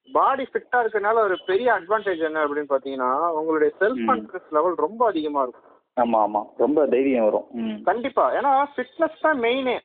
பாடி 0.09 0.43
ஃபிட்டா 0.43 0.77
இருக்கனால 0.81 1.15
ஒரு 1.19 1.37
பெரிய 1.45 1.67
அட்வான்டேஜ் 1.73 2.19
என்ன 2.19 2.45
அப்படின்னு 2.45 2.73
பாத்தீங்கன்னா 2.73 3.11
உங்களுடைய 3.31 3.73
செல்ஃப் 3.79 4.01
ம். 4.01 4.07
கான்பிடன்ஸ் 4.07 4.51
லெவல் 4.51 4.75
ரொம்ப 4.75 5.05
அதிகமா 5.05 5.41
இருக்கும். 5.41 5.71
ஆமாம் 5.97 6.21
ஆமாம் 6.21 6.47
ரொம்ப 6.57 6.87
தைரியம் 6.87 7.23
வரும். 7.23 7.47
ம். 7.53 7.83
கண்டிப்பா. 7.83 8.33
ஏன்னா 8.33 8.67
ஃபிட்னஸ் 8.73 9.21
தான் 9.21 9.39
மெயினே. 9.39 9.75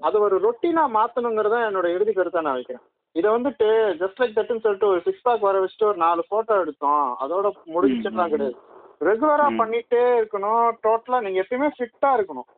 அது 0.00 0.20
ஒரு 0.20 0.36
ரொட்டீனா 0.40 0.82
மாத்தணுங்கிறத 0.94 1.58
என்னோட 1.68 1.86
இறுதி 1.94 2.12
கருத்தா 2.12 2.40
நான் 2.40 2.54
வைக்கிறேன். 2.54 2.82
இதை 3.16 3.30
வந்துட்டு 3.30 3.68
ஜஸ்ட் 4.00 4.20
லைக் 4.20 4.36
தட்னு 4.36 4.60
சொல்லிட்டு 4.60 4.86
ஒரு 4.86 5.00
சிக்ஸ் 5.00 5.22
பேக் 5.22 5.40
வர 5.40 5.60
வச்சுட்டு 5.60 5.84
ஒரு 5.84 5.96
நாலு 5.96 6.24
போட்டோ 6.28 6.60
எடுத்தோம். 6.60 7.16
அதோட 7.20 7.46
முடிச்சுட்டுலாம். 7.74 8.28
கிடையாது. 8.28 8.58
ரெகுலரா. 9.00 9.46
பண்ணிட்டே 9.60 10.02
இருக்கணும். 10.20 10.64
டோட்டலா 10.86 11.20
நீங்க 11.26 11.40
எப்பயுமே 11.42 11.68
ஃபிட்டா 11.76 12.10
இருக்கணும். 12.18 12.48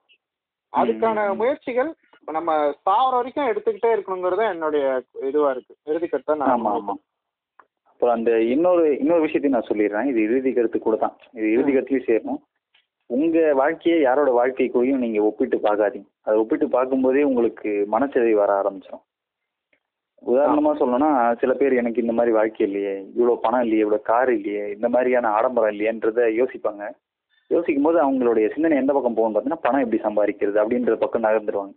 அதுக்கான. 0.73 1.37
முயற்சிகள் 1.37 1.91
நம்ம 2.37 2.53
சாவர 2.87 3.15
வரைக்கும் 3.19 3.49
எடுத்துக்கிட்டே 3.51 3.91
இருக்கணுங்கிறது 3.95 4.45
என்னுடைய 4.51 5.03
இதுவா 5.23 5.51
இருக்கு. 5.51 5.75
இறுதி 5.85 6.07
கருத்தா 6.07 6.37
நான் 6.37 6.53
ஆமாம் 6.55 6.75
ஆமாம் 6.75 7.01
அப்புறம் 7.93 8.15
அந்த 8.15 8.41
இன்னொரு 8.41 8.85
இன்னொரு 8.99 9.23
விஷயத்தையும் 9.27 9.57
நான் 9.57 9.71
சொல்லிடுறேன். 9.71 10.09
இது 10.11 10.23
இறுதி 10.23 10.53
கருத்து 10.53 10.79
கூட 10.79 10.97
தான். 10.97 11.17
இது 11.33 11.53
இறுதி 11.53 11.73
கருத்துலையும் 11.73 12.09
சேரணும். 12.11 12.41
உங்கள் 13.07 13.55
வாழ்க்கையை 13.55 14.01
யாரோட 14.01 14.31
வாழ்க்கை 14.31 14.67
கூடயும் 14.69 15.03
நீங்கள் 15.05 15.27
ஒப்பிட்டு 15.29 15.57
பார்க்காதீங்க. 15.57 16.09
அதை 16.23 16.37
ஒப்பிட்டு 16.39 16.69
பார்க்கும்போதே 16.69 17.23
உங்களுக்கு 17.23 17.71
மனச்சதை 17.93 18.33
வர 18.33 18.53
ஆரம்பிச்சிடும் 18.61 19.05
உதாரணமாக 20.23 20.75
சொல்லணும்னா 20.81 21.11
சில 21.41 21.53
பேர் 21.61 21.79
எனக்கு 21.81 22.03
இந்த 22.03 22.15
மாதிரி 22.17 22.33
வாழ்க்கை 22.37 22.63
இல்லையே 22.67 22.95
இவ்வளோ 23.17 23.35
பணம் 23.45 23.63
இல்லையே 23.65 23.85
இவ்வளோ 23.85 24.01
கார் 24.11 24.31
இல்லையே 24.39 24.65
இந்த 24.75 24.89
மாதிரியான 24.95 25.31
ஆடம்பரம் 25.39 25.73
இல்லையன்றதை 25.75 26.25
யோசிப்பாங்க. 26.41 26.85
யோசிக்கும் 27.51 27.87
போது 27.87 27.99
அவங்களுடைய 28.05 28.47
சிந்தனை 28.55 28.77
எந்த 28.83 28.93
பக்கம் 28.97 29.17
போகும் 29.17 29.33
பார்த்தீங்கன்னா 29.33 29.65
பணம் 29.67 29.85
எப்படி 29.85 30.01
சம்பாதிக்கிறது 30.05 30.59
அப்படின்ற 30.63 30.95
பக்கம் 31.05 31.27
நகர்ந்துருவாங்க. 31.27 31.75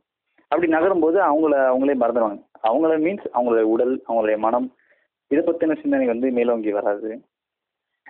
அப்படி 0.51 0.67
நகரும்போது 0.73 1.17
அவங்கள 1.29 1.53
அவங்களே 1.71 1.95
மறந்துடுவாங்க 2.01 2.41
அவங்கள 2.69 2.91
மீன்ஸ் 3.05 3.25
அவங்களுடைய 3.35 3.67
உடல் 3.73 3.93
அவங்களுடைய 4.07 4.37
மனம் 4.45 4.67
இதை 5.31 5.41
பற்றின 5.45 5.77
சிந்தனை 5.81 6.07
வந்து 6.11 6.27
மேலோங்கி 6.37 6.71
வராது. 6.79 7.11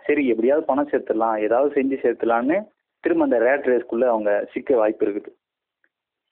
சரி 0.07 0.23
எப்படியாவது 0.31 0.69
பணம் 0.71 0.89
சேர்த்துடலாம் 0.91 1.38
ஏதாவது 1.45 1.69
செஞ்சு 1.77 1.97
சேர்த்துலான்னு 2.03 2.57
திரும்ப 3.03 3.25
அந்த 3.27 3.38
ரேட் 3.45 3.69
ரேஸ்க்குள்ளே 3.71 4.07
அவங்க 4.11 4.31
சிக்க 4.53 4.75
வாய்ப்பு 4.81 5.05
இருக்குது. 5.05 5.31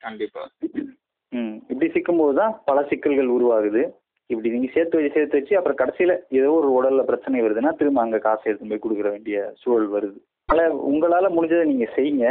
கண்டிப்பா. 0.01 0.43
ம் 1.39 1.53
இப்படி 1.71 1.87
சிக்கும்போது 1.93 2.33
தான் 2.39 2.53
பல 2.69 2.79
சிக்கல்கள் 2.89 3.35
உருவாகுது. 3.35 3.83
இப்படி 4.29 4.49
நீங்கள் 4.53 4.73
சேர்த்து 4.75 4.97
வச்சு 4.97 5.15
சேர்த்து 5.15 5.39
வச்சு 5.39 5.53
அப்புறம் 5.59 5.79
கடைசியில் 5.79 6.13
ஏதோ 6.39 6.49
ஒரு 6.59 6.69
உடலில் 6.77 7.07
பிரச்சனை 7.09 7.41
வருதுன்னா 7.45 7.71
திரும்ப 7.79 8.01
அங்கே 8.03 8.19
காசு 8.25 8.43
எடுத்து 8.49 8.69
போய் 8.71 8.83
கொடுக்குற 8.83 9.09
வேண்டிய 9.15 9.37
சூழல் 9.61 9.89
வருது. 9.95 10.17
அதனால் 10.49 10.75
உங்களால் 10.89 11.35
முடிஞ்சதை 11.35 11.65
நீங்கள் 11.71 11.93
செய்யுங்க. 11.97 12.27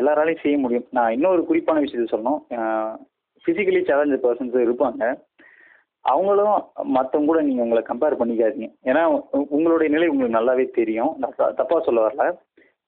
எல்லாராலையும் 0.00 0.42
செய்ய 0.44 0.56
முடியும். 0.64 0.86
நான் 0.96 1.14
இன்னொரு 1.16 1.42
குறிப்பான 1.48 1.80
விஷயத்த 1.84 2.12
சொல்லணும். 2.12 2.40
ஃபிசிக்கலி 3.44 3.80
சேலஞ்சு 3.90 4.18
பர்சன்ஸ் 4.24 4.56
இருப்பாங்க. 4.66 5.02
அவங்களும் 6.04 6.54
மற்றவங்க 6.96 7.28
கூட 7.30 7.40
நீங்கள் 7.46 7.64
உங்களை 7.64 7.82
கம்பேர் 7.88 8.20
பண்ணிக்காதீங்க. 8.20 8.68
ஏன்னா 8.90 9.02
உங்களுடைய 9.56 9.88
நிலை 9.94 10.06
உங்களுக்கு 10.12 10.38
நல்லாவே 10.38 10.64
தெரியும். 10.78 11.12
நான் 11.20 11.34
தப்பாக 11.34 11.58
தப்பா 11.60 11.78
சொல்ல 11.88 12.00
வரல. 12.06 12.26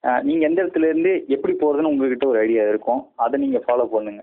நீங்கள் 0.05 0.25
நீங்க 0.29 0.45
எந்த 0.49 0.59
இடத்துல 0.63 0.89
இருந்து 0.91 1.13
எப்படி 1.35 1.53
போறதுன்னு 1.57 1.91
உங்ககிட்ட 1.93 2.27
ஒரு 2.31 2.39
ஐடியா 2.45 2.63
இருக்கும். 2.73 3.03
அதை 3.25 3.37
நீங்க 3.43 3.59
ஃபாலோ 3.65 3.85
பண்ணுங்க. 3.95 4.23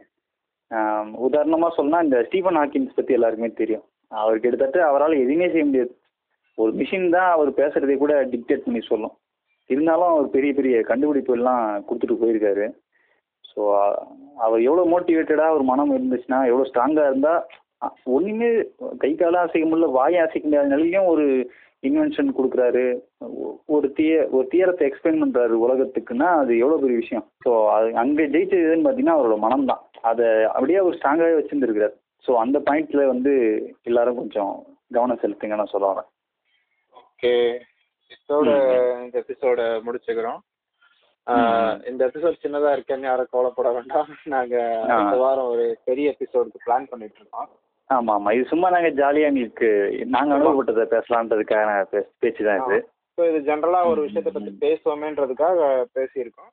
உதாரணமாக 0.72 1.24
உதாரணமா 1.28 1.68
சொன்னா 1.78 1.98
இந்த 2.06 2.18
ஸ்டீஃபன் 2.28 2.60
ஹாக்கின்ஸ் 2.60 2.98
பத்தி 2.98 3.16
எல்லாருக்குமே 3.18 3.50
தெரியும். 3.62 3.86
அவர் 4.12 4.42
கிட்டத்தட்ட 4.44 4.80
அவரால் 4.90 5.22
எதுவுமே 5.24 5.48
செய்ய 5.54 5.66
முடியாது. 5.66 5.92
ஒரு 6.58 6.72
மிஷின் 6.80 7.10
தான் 7.16 7.30
அவர் 7.36 7.50
பேசுறதை 7.60 7.96
கூட 7.98 8.14
டிக்டேட் 8.34 8.66
பண்ணி 8.66 8.82
சொல்லும். 8.92 9.16
இருந்தாலும் 9.70 10.12
அவர் 10.14 10.28
பெரிய 10.36 10.52
பெரிய 10.60 10.76
கண்டுபிடிப்பு 10.90 11.34
எல்லாம் 11.38 11.64
கொடுத்துட்டு 11.88 12.22
போயிருக்காரு. 12.22 12.66
ஸோ 13.52 13.62
அவர் 14.46 14.62
எவ்வளோ 14.68 14.84
மோட்டிவேட்டடாக 14.94 15.56
ஒரு 15.58 15.66
மனம் 15.72 15.96
இருந்துச்சுன்னா 15.98 16.40
எவ்வளோ 16.52 16.68
ஸ்ட்ராங்காக 16.70 17.10
இருந்தால் 17.12 17.42
ஒன்றுமே 18.16 18.50
கை 19.04 19.12
காலம் 19.16 19.46
அசைக்க 19.46 19.66
முடியல 19.68 19.90
வாயை 19.98 20.20
அசைக்க 20.24 20.44
முடியாத 20.48 20.72
நிலையும் 20.76 21.10
ஒரு 21.14 21.26
இன்வென்ஷன் 21.84 22.30
கொடுக்குறாரு. 22.38 22.84
ஒரு 23.76 23.88
தீய 23.98 24.14
ஒரு 24.36 24.46
தீரத்தை 24.54 24.84
எக்ஸ்பிளைன் 24.88 25.22
பண்ணுறாரு 25.22 25.56
உலகத்துக்குன்னா 25.66 26.30
அது 26.42 26.52
எவ்வளோ 26.64 26.80
பெரிய 26.84 26.98
விஷயம்? 27.04 27.26
ஸோ 27.46 27.52
அது 27.76 27.88
அங்கே 28.04 28.26
ஜெயிச்சது 28.36 28.68
எதுன்னு 28.68 28.86
பார்த்தீங்கன்னா 28.86 29.18
அவரோட 29.18 29.38
மனம் 29.46 29.70
தான் 29.72 29.84
அதை 30.10 30.28
அப்படியே 30.56 30.82
அவர் 30.82 30.98
ஸ்ட்ராங்காகவே 30.98 31.38
வச்சுருந்துருக்கிறார். 31.40 31.96
ஸோ 32.26 32.32
அந்த 32.44 32.58
பாயிண்ட்ல 32.68 33.06
வந்து 33.14 33.34
எல்லாரும் 33.90 34.20
கொஞ்சம் 34.22 34.54
கவனம் 34.98 35.22
செலுத்துங்க 35.24 35.60
நான் 35.60 35.74
சொல்ல 35.74 35.88
வரேன். 35.92 36.10
ஓகே 37.02 37.34
இதோட 38.16 38.50
இந்த 39.06 39.16
எபிசோட 39.24 39.62
முடிச்சுக்கிறோம். 39.88 40.40
இந்த 41.90 42.02
எபிசோட் 42.10 42.44
சின்னதா 42.44 42.70
இருக்கேன்னு 42.76 43.10
யாரும் 43.10 43.32
கவலைப்பட 43.32 43.70
வேண்டாம். 43.76 44.12
நாங்க. 44.34 44.56
அடுத்த 44.94 45.18
வாரம் 45.24 45.50
ஒரு 45.54 45.66
பெரிய 45.90 46.14
எபிசோடுக்கு 46.16 46.66
பிளான் 46.66 46.90
பண்ணிட்டு 46.92 47.20
இருக்கோம். 47.22 47.50
ஆமாம் 47.90 48.16
ஆமாம் 48.16 48.34
இது 48.34 48.46
சும்மா 48.46 48.70
நாங்கள் 48.70 48.94
ஜாலியாக 48.94 49.34
எங்களுக்கு 49.34 50.00
நாங்கள் 50.06 50.38
அனுபவப்பட்டதை 50.38 50.88
பேசலான்றதுக்கான 50.90 51.86
பே- 51.92 52.08
பேச்சு 52.20 52.46
தான் 52.46 52.66
இது. 52.66 52.90
ஸோ 53.22 53.36
இது 53.36 53.56
ஜென்ரலா 53.56 53.86
ஒரு 53.86 54.02
விஷயத்தை 54.02 54.34
பத்தி 54.34 54.68
பேசுவோமேன்றதுக்காக 54.68 55.86
பேசியிருக்கோம். 55.96 56.52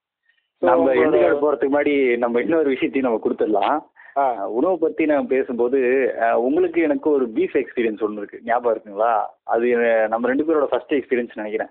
நம்ம 0.58 0.92
கார்டு 0.94 1.18
போகிறதுக்கு 1.40 1.70
முன்னாடி 1.70 2.16
நம்ம 2.16 2.40
இன்னொரு 2.40 2.68
விஷயத்தையும் 2.68 3.12
நம்ம 3.12 3.20
கொடுத்துடலாம். 3.22 3.94
உணவை 4.46 4.76
பற்றி 4.76 5.06
நம்ம 5.06 5.22
பேசும்போது 5.22 5.78
உங்களுக்கு 6.36 6.82
எனக்கு 6.82 7.10
ஒரு 7.10 7.28
பீஃப் 7.34 7.62
எக்ஸ்பீரியன்ஸ் 7.62 8.02
ஒன்று 8.02 8.16
இருக்கு. 8.16 8.40
ஞாபகம் 8.44 8.82
இருக்குங்களா? 8.82 9.20
அது 9.42 9.76
நம்ம 10.08 10.26
ரெண்டு 10.26 10.44
பேரோட 10.44 10.64
ஃபர்ஸ்ட் 10.64 10.92
எக்ஸ்பீரியன்ஸ் 10.92 11.30
நினைக்கிறேன். 11.34 11.70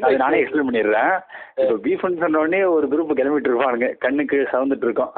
அது 0.00 0.16
நானே 0.16 0.42
எக்ஸ்பிளைன் 0.42 0.68
பண்ணிடுறேன். 0.70 1.20
இப்போ 1.56 1.88
பீஃப்னு 1.88 2.18
சொன்ன 2.18 2.38
உடனே 2.38 2.64
ஒரு 2.64 2.86
குரூப் 2.86 3.16
கிளம்பிட்டு 3.16 3.46
இருப்பானுங்க. 3.46 3.96
கண்ணுக்கு 3.96 4.36
சவுந்துட்டு 4.52 4.84
இருக்கோம். 4.84 5.12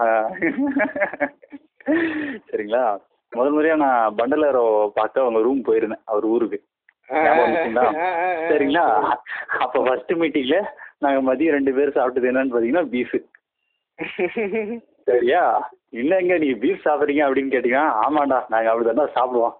சரிங்களா? 2.50 3.00
முதல் 3.30 3.54
முறையா 3.54 3.76
நான் 3.76 4.14
பண்டலரோ 4.14 4.88
பார்க்க 4.88 5.20
அவங்க 5.20 5.42
ரூம் 5.42 5.64
போயிருந்தேன். 5.64 6.00
அவர் 6.04 6.24
ஊருக்கு? 6.24 6.64
சரிங்களா? 8.50 9.16
அப்போ 9.58 9.82
ஃபர்ஸ்ட் 9.82 10.12
மீட்டிங்ல 10.12 10.64
நாங்க 10.98 11.34
மதியம் 11.34 11.50
ரெண்டு 11.50 11.72
பேரும் 11.72 11.92
சாப்பிட்டது 11.94 12.18
என்னன்னு 12.18 12.56
பாத்தீங்கன்னா 12.56 12.88
பீஃப் 12.88 13.28
சரியா? 15.04 15.70
இல்லைங்க 15.92 16.38
நீங்க 16.38 16.66
பீஃப் 16.66 16.86
சாப்பிட்றீங்க 16.88 17.22
அப்படின்னு 17.22 17.52
கேட்டீங்கன்னா 17.52 17.92
ஆமாண்டா 18.02 18.44
நாங்க 18.48 18.74
அப்படிதான் 18.74 19.10
சாப்பிடுவோம். 19.14 19.58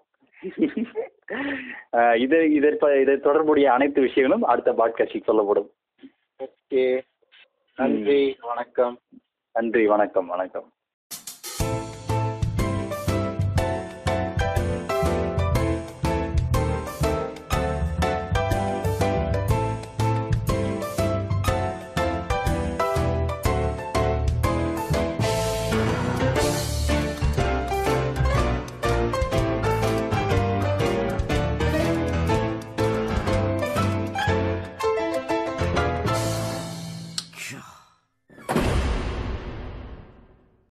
இதை 2.15 2.53
இதை 2.53 2.71
ப- 2.71 2.99
இதை 2.99 3.17
தொடர்புடைய 3.17 3.73
அனைத்து 3.73 4.01
விஷயங்களும் 4.01 4.43
அடுத்த 4.43 4.73
பாட்காஸ்டில் 4.73 5.23
சொல்லப்படும். 5.23 5.71
ஓகே. 6.43 7.01
நன்றி. 7.75 8.37
வணக்கம். 8.41 8.99
நன்றி 9.53 9.87
வணக்கம் 9.87 10.27
வணக்கம். 10.27 10.71